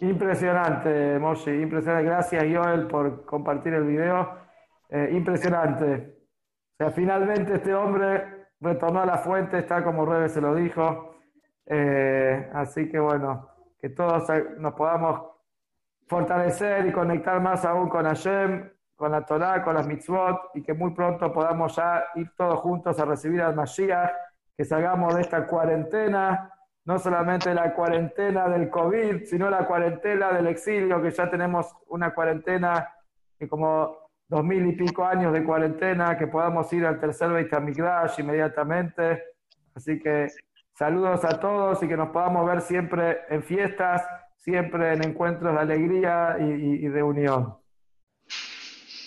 Impresionante, 0.00 1.18
Moshi, 1.18 1.50
impresionante. 1.50 2.04
Gracias, 2.04 2.44
Joel, 2.52 2.86
por 2.86 3.24
compartir 3.24 3.74
el 3.74 3.84
video. 3.84 4.28
Eh, 4.90 5.10
impresionante. 5.12 6.16
O 6.74 6.76
sea, 6.78 6.90
finalmente 6.92 7.54
este 7.56 7.74
hombre 7.74 8.37
retornó 8.60 9.00
a 9.00 9.06
la 9.06 9.18
fuente, 9.18 9.58
está 9.58 9.82
como 9.82 10.04
Rebe 10.04 10.28
se 10.28 10.40
lo 10.40 10.54
dijo. 10.54 11.16
Eh, 11.66 12.50
así 12.54 12.88
que 12.88 12.98
bueno, 12.98 13.50
que 13.80 13.90
todos 13.90 14.28
nos 14.58 14.74
podamos 14.74 15.22
fortalecer 16.06 16.86
y 16.86 16.92
conectar 16.92 17.40
más 17.40 17.64
aún 17.64 17.88
con 17.88 18.06
Hashem, 18.06 18.70
con 18.96 19.12
la 19.12 19.24
Torah, 19.24 19.62
con 19.62 19.74
las 19.74 19.86
mitzvot, 19.86 20.50
y 20.54 20.62
que 20.62 20.74
muy 20.74 20.92
pronto 20.92 21.32
podamos 21.32 21.76
ya 21.76 22.04
ir 22.16 22.32
todos 22.36 22.58
juntos 22.60 22.98
a 22.98 23.04
recibir 23.04 23.42
al 23.42 23.54
Mashiach, 23.54 24.10
que 24.56 24.64
salgamos 24.64 25.14
de 25.14 25.20
esta 25.20 25.46
cuarentena, 25.46 26.52
no 26.84 26.98
solamente 26.98 27.54
la 27.54 27.72
cuarentena 27.74 28.48
del 28.48 28.70
COVID, 28.70 29.24
sino 29.24 29.50
la 29.50 29.66
cuarentena 29.66 30.32
del 30.32 30.48
exilio, 30.48 31.00
que 31.00 31.10
ya 31.10 31.30
tenemos 31.30 31.72
una 31.88 32.12
cuarentena 32.12 32.92
que 33.38 33.46
como 33.46 34.07
dos 34.28 34.44
mil 34.44 34.66
y 34.66 34.72
pico 34.72 35.04
años 35.04 35.32
de 35.32 35.42
cuarentena, 35.42 36.16
que 36.16 36.26
podamos 36.26 36.70
ir 36.72 36.84
al 36.84 37.00
tercer 37.00 37.30
Beit 37.30 37.52
HaMikdash 37.52 38.20
inmediatamente. 38.20 39.22
Así 39.74 39.98
que 39.98 40.28
saludos 40.74 41.24
a 41.24 41.40
todos 41.40 41.82
y 41.82 41.88
que 41.88 41.96
nos 41.96 42.10
podamos 42.10 42.46
ver 42.46 42.60
siempre 42.60 43.20
en 43.30 43.42
fiestas, 43.42 44.02
siempre 44.36 44.92
en 44.92 45.04
encuentros 45.04 45.54
de 45.54 45.60
alegría 45.60 46.36
y, 46.40 46.84
y 46.84 46.88
de 46.88 47.02
unión. 47.02 47.56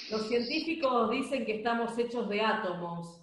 Los 0.09 0.27
científicos 0.27 1.11
dicen 1.11 1.45
que 1.45 1.57
estamos 1.57 1.97
hechos 1.97 2.27
de 2.27 2.41
átomos, 2.41 3.21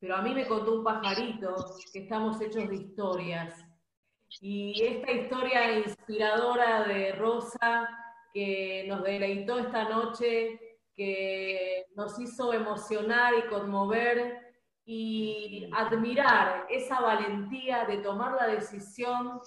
pero 0.00 0.16
a 0.16 0.22
mí 0.22 0.34
me 0.34 0.46
contó 0.46 0.78
un 0.78 0.84
pajarito 0.84 1.54
que 1.92 2.00
estamos 2.00 2.40
hechos 2.40 2.68
de 2.68 2.74
historias. 2.76 3.54
Y 4.40 4.82
esta 4.82 5.12
historia 5.12 5.78
inspiradora 5.78 6.88
de 6.88 7.12
Rosa 7.12 7.88
que 8.32 8.84
nos 8.88 9.04
deleitó 9.04 9.60
esta 9.60 9.88
noche 9.88 10.58
que 10.96 11.86
nos 11.94 12.18
hizo 12.18 12.52
emocionar 12.52 13.34
y 13.38 13.48
conmover 13.48 14.44
y 14.86 15.68
admirar 15.72 16.66
esa 16.68 17.00
valentía 17.00 17.84
de 17.84 17.98
tomar 17.98 18.32
la 18.32 18.46
decisión 18.48 19.40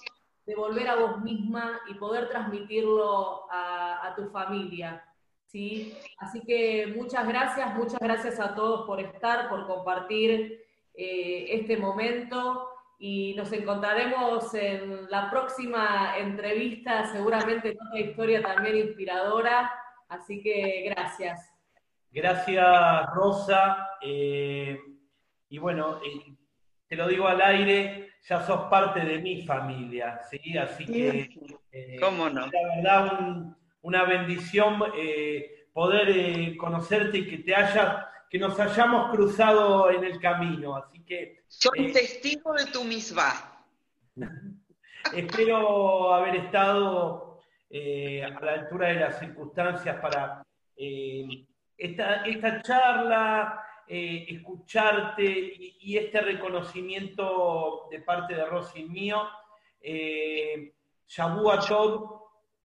de 0.48 0.54
volver 0.54 0.88
a 0.88 0.96
vos 0.96 1.20
misma 1.20 1.78
y 1.88 1.94
poder 1.94 2.28
transmitirlo 2.30 3.46
a, 3.50 4.14
tu 4.16 4.30
familia. 4.30 5.04
¿sí? 5.44 5.94
Así 6.18 6.40
que 6.40 6.92
muchas 6.96 7.28
gracias, 7.28 7.74
muchas 7.74 8.00
gracias 8.00 8.40
a 8.40 8.54
todos 8.54 8.86
por 8.86 8.98
estar, 8.98 9.50
por 9.50 9.66
compartir 9.66 10.64
eh, 10.94 11.46
este 11.50 11.76
momento 11.76 12.66
y 12.98 13.34
nos 13.36 13.52
encontraremos 13.52 14.52
en 14.54 15.08
la 15.10 15.30
próxima 15.30 16.16
entrevista, 16.18 17.06
seguramente 17.12 17.68
en 17.68 17.78
otra 17.86 18.00
historia 18.00 18.42
también 18.42 18.76
inspiradora. 18.76 19.70
Así 20.08 20.42
que 20.42 20.90
gracias. 20.94 21.52
Gracias, 22.10 23.06
Rosa. 23.14 23.90
Eh, 24.00 24.80
y 25.50 25.58
bueno, 25.58 26.00
eh, 26.04 26.34
te 26.86 26.96
lo 26.96 27.06
digo 27.06 27.28
al 27.28 27.40
aire, 27.42 28.12
ya 28.26 28.44
sos 28.46 28.68
parte 28.70 29.00
de 29.00 29.18
mi 29.18 29.42
familia, 29.42 30.20
¿sí? 30.30 30.56
Así 30.56 30.86
que... 30.86 31.28
Eh, 31.70 31.96
¿Cómo 32.00 32.30
no? 32.30 32.46
La 32.46 32.74
verdad, 32.76 33.54
una 33.82 34.04
bendición 34.04 34.82
poder 35.72 36.56
conocerte 36.56 37.18
y 37.18 37.28
que 37.28 37.38
te 37.38 37.54
haya, 37.54 38.08
que 38.30 38.38
nos 38.38 38.58
hayamos 38.58 39.14
cruzado 39.14 39.90
en 39.90 40.04
el 40.04 40.18
camino. 40.18 40.76
Así 40.76 41.00
que... 41.04 41.42
Soy 41.46 41.92
testigo 41.92 42.54
de 42.54 42.66
tu 42.66 42.84
misma. 42.84 43.64
espero 45.14 46.14
haber 46.14 46.36
estado 46.36 47.27
eh, 47.70 48.24
a 48.24 48.30
la 48.40 48.52
altura 48.52 48.88
de 48.88 48.94
las 48.94 49.18
circunstancias 49.18 49.96
para 50.00 50.42
eh, 50.76 51.46
esta, 51.76 52.24
esta, 52.26 52.62
charla, 52.62 53.64
eh, 53.86 54.26
escucharte 54.28 55.24
y, 55.24 55.96
este 55.96 56.20
reconocimiento 56.20 57.88
de 57.90 58.00
parte 58.00 58.34
de 58.34 58.44
Rosy 58.44 58.84
mío. 58.84 59.22
Eh, 59.80 60.72
Shabu 61.06 61.50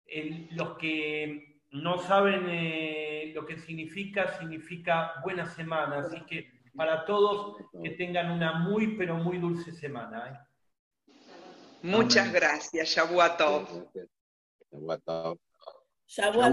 el- 0.06 0.48
los 0.52 0.76
que 0.78 1.60
no 1.72 1.98
saben 1.98 2.46
eh, 2.48 3.32
lo 3.34 3.46
que 3.46 3.58
significa, 3.58 4.38
significa 4.38 5.14
buena 5.22 5.46
semana. 5.46 5.98
Así 5.98 6.20
que 6.22 6.50
para 6.74 7.04
todos 7.04 7.56
que 7.82 7.90
tengan 7.90 8.30
una 8.30 8.52
muy, 8.60 8.96
pero 8.96 9.16
muy 9.16 9.38
dulce 9.38 9.72
semana. 9.72 10.28
¿eh? 10.28 11.12
Muchas 11.82 12.28
Amén. 12.28 12.40
gracias, 12.40 12.88
Shabuatov. 12.88 13.88
Shavuot 14.72 15.00
Tov. 15.06 15.38
Shavuot 16.06 16.50